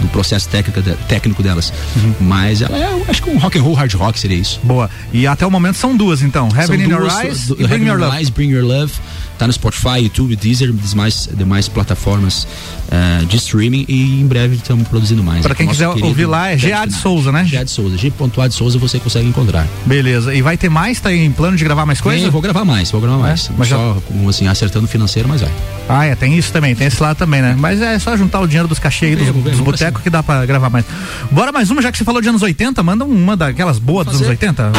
do 0.02 0.08
processo 0.10 0.48
técnico, 0.50 0.82
de- 0.82 0.94
técnico 1.08 1.42
delas. 1.44 1.74
Uhum. 1.96 2.14
Mas 2.22 2.62
ela 2.62 2.78
é, 2.78 3.04
acho 3.10 3.22
que 3.24 3.30
um 3.30 3.38
rock 3.38 3.58
and 3.58 3.62
roll, 3.62 3.74
hard 3.74 3.94
rock 3.96 4.18
seria 4.20 4.38
isso. 4.38 4.60
Boa. 4.64 4.90
E 5.12 5.26
até 5.28 5.46
o 5.46 5.52
momento 5.52 5.76
são 5.76 5.96
duas, 5.96 6.22
então. 6.22 6.50
São 6.52 6.60
Heaven 6.62 6.86
in 6.86 6.90
Your 6.90 7.02
duas, 7.02 7.20
Eyes 7.24 7.48
do- 7.48 7.56
e 7.62 7.68
Bring 7.68 7.82
in 7.84 7.86
Your 7.88 8.00
Your 8.00 8.00
Love. 8.00 8.18
Eyes, 8.18 8.30
Bring 8.30 8.50
Your 8.52 8.64
Love. 8.66 8.94
Tá 9.40 9.48
no 9.48 9.54
Spotify, 9.54 10.02
YouTube, 10.04 10.36
Deezer, 10.36 10.70
demais, 10.74 11.30
demais 11.34 11.70
plataformas 11.70 12.46
eh, 12.92 13.24
de 13.26 13.38
streaming 13.38 13.86
e 13.88 14.20
em 14.20 14.28
breve 14.28 14.58
estamos 14.58 14.86
produzindo 14.86 15.24
mais. 15.24 15.42
Pra 15.44 15.56
quem 15.56 15.66
Nosso 15.66 15.78
quiser 15.78 16.06
ouvir 16.06 16.26
lá, 16.26 16.50
é 16.50 16.58
G.A. 16.58 16.86
de. 16.86 16.94
Souza, 16.94 17.32
né? 17.32 17.46
G.A. 17.46 17.64
de 17.64 17.72
Souza. 17.72 17.98
G.A. 17.98 18.48
de 18.50 18.54
Souza 18.54 18.78
você 18.78 19.00
consegue 19.00 19.30
encontrar. 19.30 19.66
Beleza. 19.86 20.36
E 20.36 20.42
vai 20.42 20.58
ter 20.58 20.68
mais? 20.68 21.00
Tá 21.00 21.14
em 21.14 21.32
plano 21.32 21.56
de 21.56 21.64
gravar 21.64 21.86
mais 21.86 22.02
coisa? 22.02 22.22
Tem, 22.24 22.30
vou 22.30 22.42
gravar 22.42 22.66
mais, 22.66 22.92
vou 22.92 23.00
gravar 23.00 23.18
mais. 23.18 23.50
mas 23.58 23.70
já- 23.70 23.78
Só 23.78 24.02
com, 24.06 24.28
assim, 24.28 24.46
acertando 24.48 24.84
o 24.84 24.90
financeiro, 24.90 25.30
mas 25.30 25.40
vai. 25.40 25.52
Ah, 25.88 26.06
é, 26.06 26.16
tem 26.16 26.38
isso 26.38 26.52
também, 26.52 26.76
tem 26.76 26.88
esse 26.88 27.02
lado 27.02 27.16
também, 27.16 27.42
né? 27.42 27.56
Mas 27.58 27.82
é 27.82 27.98
só 27.98 28.18
juntar 28.18 28.42
o 28.42 28.46
dinheiro 28.46 28.68
dos 28.68 28.78
cachê 28.78 29.06
aí, 29.06 29.16
dos, 29.16 29.28
dos 29.34 29.60
botecos 29.62 30.04
que 30.04 30.10
dá 30.10 30.22
pra 30.22 30.46
gravar 30.46 30.70
mais. 30.70 30.84
Bora 31.32 31.54
mais 31.54 31.72
uma, 31.72 31.82
já 31.82 31.94
que 31.94 31.98
você 31.98 32.04
falou 32.04 32.22
de 32.22 32.28
anos 32.28 32.42
80, 32.42 32.84
manda 32.84 33.06
uma 33.06 33.38
daquelas 33.38 33.80
boas 33.80 34.06
dos 34.06 34.16
anos 34.18 34.28
80. 34.28 34.70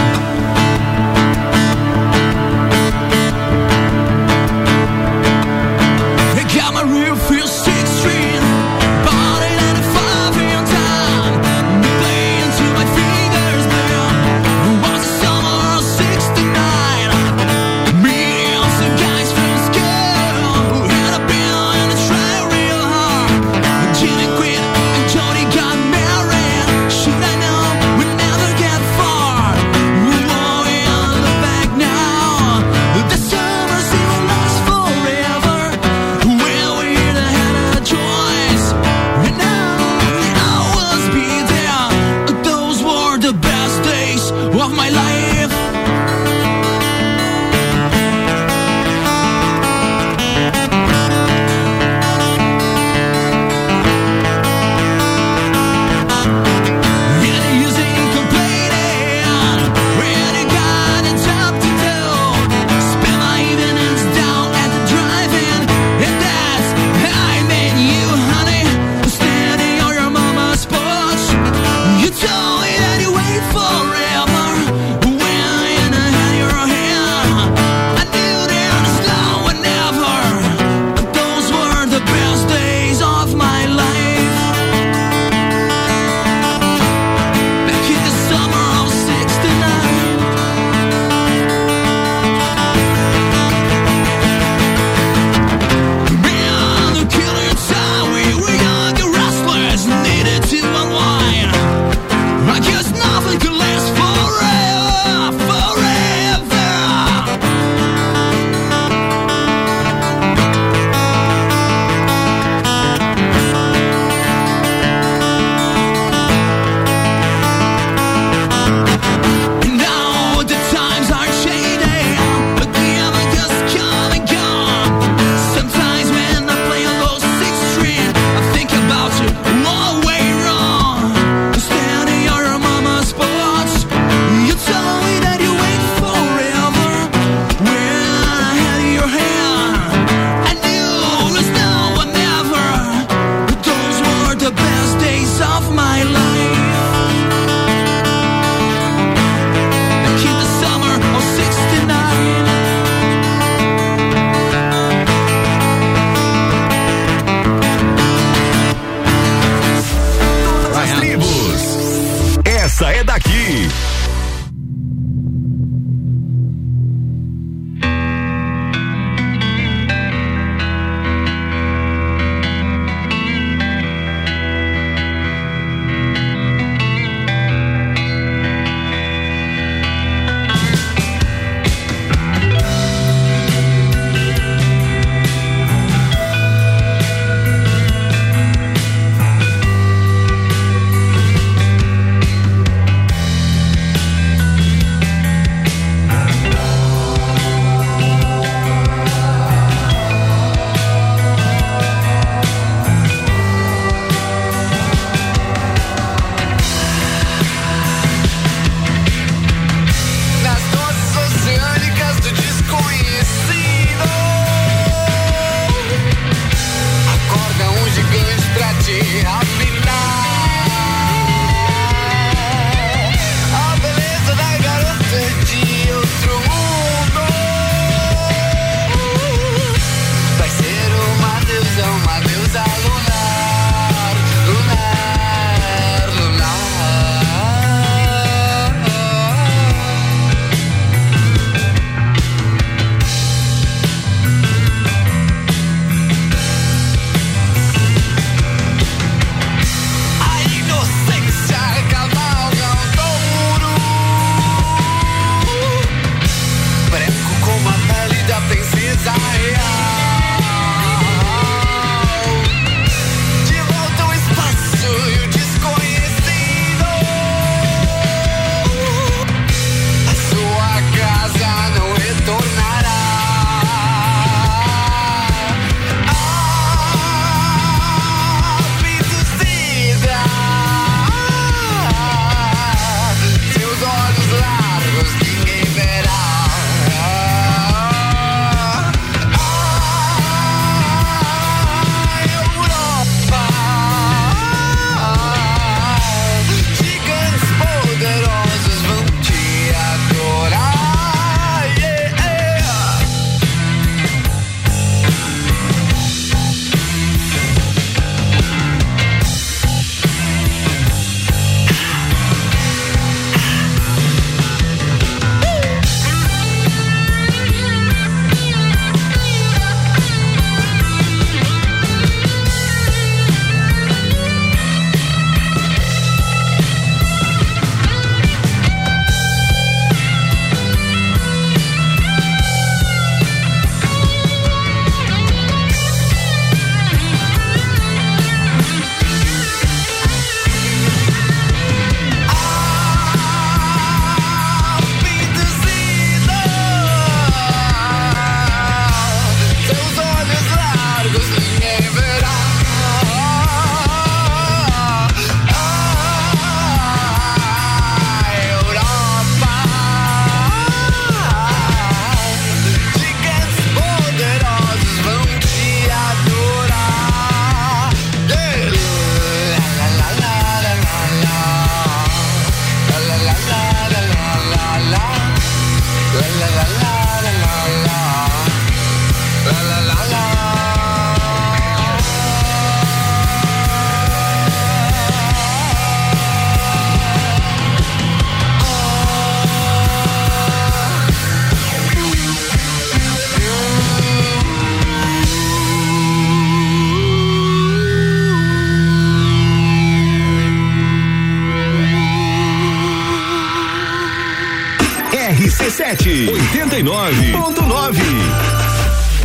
RC7 406.83 407.33
89.9. 407.33 408.01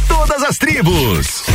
Todas 0.08 0.44
as 0.44 0.58
tribos. 0.58 1.55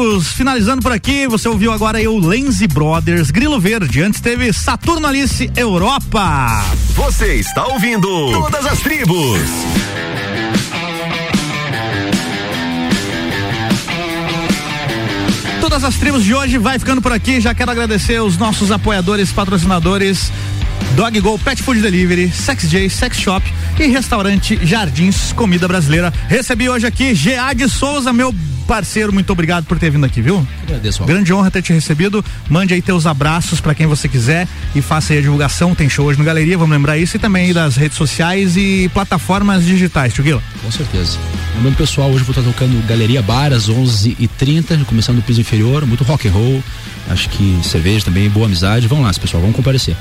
Tribos 0.00 0.32
finalizando 0.32 0.80
por 0.80 0.92
aqui. 0.92 1.26
Você 1.28 1.46
ouviu 1.46 1.70
agora 1.72 1.98
aí 1.98 2.08
o 2.08 2.18
Lenzi 2.18 2.66
Brothers, 2.66 3.30
Grilo 3.30 3.60
Verde. 3.60 4.00
Antes 4.00 4.20
teve 4.20 4.50
Saturno 4.50 5.06
Alice 5.06 5.50
Europa. 5.54 6.64
Você 6.94 7.34
está 7.34 7.66
ouvindo 7.66 8.08
Todas 8.32 8.64
as 8.64 8.80
tribos. 8.80 9.40
Todas 15.60 15.84
as 15.84 15.96
tribos 15.96 16.24
de 16.24 16.34
hoje 16.34 16.56
vai 16.56 16.78
ficando 16.78 17.02
por 17.02 17.12
aqui. 17.12 17.38
Já 17.38 17.54
quero 17.54 17.70
agradecer 17.70 18.20
os 18.22 18.38
nossos 18.38 18.70
apoiadores, 18.70 19.30
patrocinadores. 19.30 20.32
Dog 20.96 21.20
Go 21.20 21.38
Pet 21.38 21.62
Food 21.62 21.80
Delivery, 21.80 22.30
Sex 22.30 22.68
J 22.68 22.88
Sex 22.88 23.18
Shop 23.18 23.46
e 23.78 23.86
Restaurante 23.86 24.58
Jardins 24.64 25.32
Comida 25.34 25.68
Brasileira. 25.68 26.12
Recebi 26.26 26.70
hoje 26.70 26.86
aqui 26.86 27.12
GA 27.12 27.52
de 27.52 27.68
Souza, 27.68 28.12
meu 28.12 28.34
parceiro, 28.70 29.12
muito 29.12 29.32
obrigado 29.32 29.64
por 29.64 29.80
ter 29.80 29.90
vindo 29.90 30.06
aqui, 30.06 30.22
viu? 30.22 30.46
Agradeço. 30.62 31.02
Grande 31.02 31.34
honra 31.34 31.50
ter 31.50 31.60
te 31.60 31.72
recebido. 31.72 32.24
Mande 32.48 32.72
aí 32.72 32.80
teus 32.80 33.04
abraços 33.04 33.60
para 33.60 33.74
quem 33.74 33.84
você 33.84 34.08
quiser 34.08 34.46
e 34.76 34.80
faça 34.80 35.12
aí 35.12 35.18
a 35.18 35.22
divulgação. 35.22 35.74
Tem 35.74 35.88
show 35.88 36.06
hoje 36.06 36.20
no 36.20 36.24
Galeria, 36.24 36.56
vamos 36.56 36.72
lembrar 36.72 36.96
isso, 36.96 37.16
e 37.16 37.18
também 37.18 37.46
aí 37.46 37.52
das 37.52 37.74
redes 37.74 37.98
sociais 37.98 38.56
e 38.56 38.88
plataformas 38.94 39.64
digitais, 39.64 40.14
Tio 40.14 40.22
Guila. 40.22 40.40
Com 40.62 40.70
certeza. 40.70 41.18
Lembrando 41.56 41.78
pessoal, 41.78 42.10
hoje 42.12 42.22
vou 42.22 42.30
estar 42.30 42.48
tocando 42.48 42.80
Galeria 42.86 43.20
Bar 43.20 43.52
às 43.52 43.68
11h30, 43.68 44.84
começando 44.84 45.16
no 45.16 45.22
piso 45.22 45.40
inferior, 45.40 45.84
muito 45.84 46.04
rock 46.04 46.28
and 46.28 46.32
roll, 46.32 46.62
acho 47.10 47.28
que 47.28 47.58
cerveja 47.64 48.04
também, 48.04 48.30
boa 48.30 48.46
amizade. 48.46 48.86
Vamos 48.86 49.04
lá, 49.04 49.12
pessoal, 49.12 49.40
vamos 49.40 49.56
comparecer. 49.56 49.96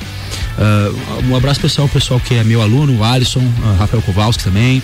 Ah, 0.60 0.92
um 1.28 1.36
abraço 1.36 1.60
pessoal, 1.60 1.90
pessoal 1.90 2.20
que 2.20 2.36
é 2.36 2.44
meu 2.44 2.62
aluno, 2.62 3.00
o 3.00 3.04
Alisson, 3.04 3.42
ah, 3.64 3.78
Rafael 3.80 4.04
Kowalski 4.04 4.44
também. 4.44 4.84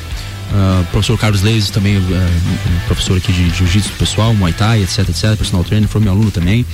Ah, 0.54 0.84
professor 0.92 1.18
Carlos 1.18 1.42
Leis 1.42 1.70
também, 1.70 1.98
ah, 1.98 2.86
professor 2.88 3.18
aqui 3.18 3.32
de 3.32 3.50
jiu-jitsu 3.50 3.92
pessoal, 3.94 4.34
Muay 4.34 4.54
Thai, 4.54 4.84
etc, 4.84 5.00
etc, 5.10 5.36
personal 5.36 5.64
trainer, 5.64 5.88
foi 5.88 6.02
meu 6.02 6.12
aluno 6.12 6.32
também. 6.32 6.66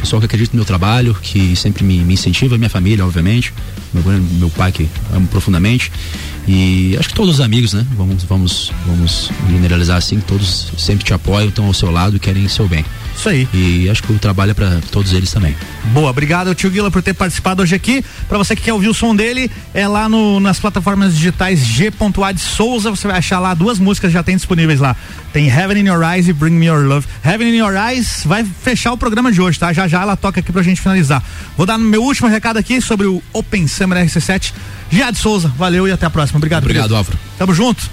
Pessoal 0.00 0.20
que 0.20 0.26
acredita 0.26 0.52
no 0.52 0.58
meu 0.58 0.64
trabalho, 0.64 1.14
que 1.14 1.54
sempre 1.56 1.84
me, 1.84 1.98
me 1.98 2.14
incentiva, 2.14 2.56
minha 2.56 2.70
família, 2.70 3.04
obviamente, 3.04 3.52
meu, 3.92 4.02
meu 4.02 4.50
pai 4.50 4.72
que 4.72 4.88
amo 5.12 5.26
profundamente. 5.28 5.90
E 6.48 6.96
acho 6.98 7.08
que 7.08 7.14
todos 7.14 7.34
os 7.34 7.40
amigos, 7.40 7.72
né? 7.72 7.84
Vamos, 7.96 8.22
vamos, 8.22 8.72
vamos 8.86 9.30
generalizar 9.50 9.96
assim, 9.96 10.20
todos 10.20 10.72
sempre 10.78 11.04
te 11.04 11.12
apoiam, 11.12 11.48
estão 11.48 11.66
ao 11.66 11.74
seu 11.74 11.90
lado 11.90 12.16
e 12.16 12.20
querem 12.20 12.46
seu 12.46 12.68
bem. 12.68 12.84
Isso 13.16 13.28
aí. 13.28 13.48
E 13.52 13.88
acho 13.90 14.02
que 14.02 14.12
o 14.12 14.18
trabalho 14.18 14.52
é 14.52 14.54
para 14.54 14.78
todos 14.92 15.12
eles 15.12 15.32
também. 15.32 15.56
Boa, 15.92 16.10
obrigado 16.10 16.54
tio 16.54 16.70
Guila 16.70 16.90
por 16.90 17.02
ter 17.02 17.14
participado 17.14 17.62
hoje 17.62 17.74
aqui. 17.74 18.04
Para 18.28 18.38
você 18.38 18.54
que 18.54 18.62
quer 18.62 18.72
ouvir 18.72 18.88
o 18.88 18.94
som 18.94 19.16
dele, 19.16 19.50
é 19.74 19.88
lá 19.88 20.08
no, 20.08 20.38
nas 20.38 20.60
plataformas 20.60 21.14
digitais 21.14 21.64
G.A. 21.64 22.32
de 22.32 22.40
Souza, 22.40 22.90
você 22.90 23.08
vai 23.08 23.15
achar 23.16 23.38
lá 23.38 23.54
duas 23.54 23.78
músicas 23.78 24.12
já 24.12 24.22
tem 24.22 24.36
disponíveis 24.36 24.80
lá. 24.80 24.96
Tem 25.32 25.48
Heaven 25.48 25.78
in 25.78 25.86
Your 25.86 26.02
Eyes 26.02 26.28
e 26.28 26.32
Bring 26.32 26.52
Me 26.52 26.66
Your 26.66 26.86
Love. 26.86 27.06
Heaven 27.24 27.48
in 27.48 27.56
Your 27.58 27.74
Eyes 27.74 28.22
vai 28.24 28.44
fechar 28.44 28.92
o 28.92 28.98
programa 28.98 29.32
de 29.32 29.40
hoje, 29.40 29.58
tá? 29.58 29.72
Já 29.72 29.88
já 29.88 30.02
ela 30.02 30.16
toca 30.16 30.40
aqui 30.40 30.52
pra 30.52 30.62
gente 30.62 30.80
finalizar. 30.80 31.22
Vou 31.56 31.66
dar 31.66 31.78
meu 31.78 32.02
último 32.02 32.28
recado 32.28 32.58
aqui 32.58 32.80
sobre 32.80 33.06
o 33.06 33.22
Open 33.32 33.66
Summer 33.66 34.04
RC7. 34.06 34.52
Gia 34.90 35.10
de 35.10 35.18
Souza, 35.18 35.52
valeu 35.56 35.88
e 35.88 35.92
até 35.92 36.06
a 36.06 36.10
próxima. 36.10 36.38
Obrigado. 36.38 36.62
Obrigado. 36.62 36.94
Álvaro. 36.94 37.18
Tamo 37.38 37.52
junto. 37.52 37.90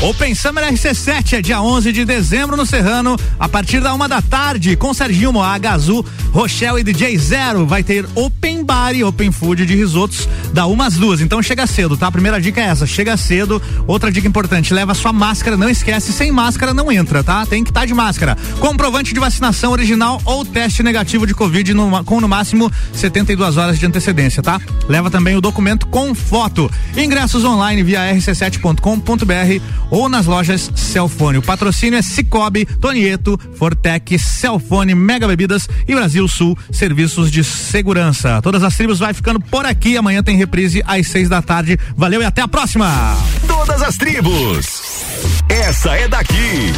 Open 0.00 0.32
Summer 0.32 0.62
RC7 0.72 1.32
é 1.38 1.42
dia 1.42 1.60
11 1.60 1.90
de 1.90 2.04
dezembro 2.04 2.56
no 2.56 2.64
Serrano, 2.64 3.16
a 3.38 3.48
partir 3.48 3.80
da 3.80 3.92
uma 3.92 4.08
da 4.08 4.22
tarde, 4.22 4.76
com 4.76 4.94
Serginho 4.94 5.32
Moaga, 5.32 5.72
Azul, 5.72 6.06
Rochelle 6.30 6.80
e 6.80 6.84
DJ 6.84 7.18
Zero. 7.18 7.66
Vai 7.66 7.82
ter 7.82 8.06
Open 8.14 8.64
Bar 8.64 8.94
e 8.94 9.02
Open 9.02 9.32
Food 9.32 9.66
de 9.66 9.74
risotos 9.74 10.28
da 10.52 10.66
umas 10.66 10.94
duas. 10.94 11.20
Então 11.20 11.42
chega 11.42 11.66
cedo, 11.66 11.96
tá? 11.96 12.06
A 12.06 12.12
primeira 12.12 12.40
dica 12.40 12.60
é 12.60 12.66
essa, 12.66 12.86
chega 12.86 13.16
cedo. 13.16 13.60
Outra 13.88 14.12
dica 14.12 14.28
importante, 14.28 14.72
leva 14.72 14.94
sua 14.94 15.12
máscara, 15.12 15.56
não 15.56 15.68
esquece, 15.68 16.12
sem 16.12 16.30
máscara 16.30 16.72
não 16.72 16.92
entra, 16.92 17.24
tá? 17.24 17.44
Tem 17.44 17.64
que 17.64 17.70
estar 17.70 17.84
de 17.84 17.92
máscara. 17.92 18.36
Comprovante 18.60 19.12
de 19.12 19.18
vacinação 19.18 19.72
original 19.72 20.22
ou 20.24 20.44
teste 20.44 20.80
negativo 20.80 21.26
de 21.26 21.34
Covid 21.34 21.74
no- 21.74 22.04
com 22.04 22.20
no 22.20 22.28
máximo 22.28 22.70
72 22.94 23.56
horas 23.56 23.76
de 23.80 23.84
antecedência, 23.86 24.44
tá? 24.44 24.60
Leva 24.88 25.10
também 25.10 25.34
o 25.34 25.40
documento 25.40 25.88
com 25.88 26.14
foto. 26.14 26.70
Ingressos 26.96 27.44
online 27.44 27.82
via 27.82 28.14
rc7.com.br 28.14 29.60
ou 29.90 30.08
nas 30.08 30.26
lojas 30.26 30.70
Celfone. 30.74 31.38
O 31.38 31.42
patrocínio 31.42 31.98
é 31.98 32.02
Cicobi, 32.02 32.64
Tonieto, 32.64 33.38
Fortec, 33.56 34.18
Celfone, 34.18 34.94
Mega 34.94 35.26
Bebidas 35.26 35.68
e 35.86 35.94
Brasil 35.94 36.26
Sul 36.28 36.56
Serviços 36.70 37.30
de 37.30 37.42
Segurança. 37.44 38.40
Todas 38.42 38.62
as 38.62 38.76
tribos 38.76 38.98
vai 38.98 39.14
ficando 39.14 39.40
por 39.40 39.66
aqui. 39.66 39.96
Amanhã 39.96 40.22
tem 40.22 40.36
reprise 40.36 40.82
às 40.86 41.06
seis 41.08 41.28
da 41.28 41.42
tarde. 41.42 41.78
Valeu 41.96 42.22
e 42.22 42.24
até 42.24 42.42
a 42.42 42.48
próxima! 42.48 43.16
Todas 43.46 43.82
as 43.82 43.96
tribos. 43.96 44.82
Essa 45.48 45.94
é 45.96 46.08
daqui. 46.08 46.72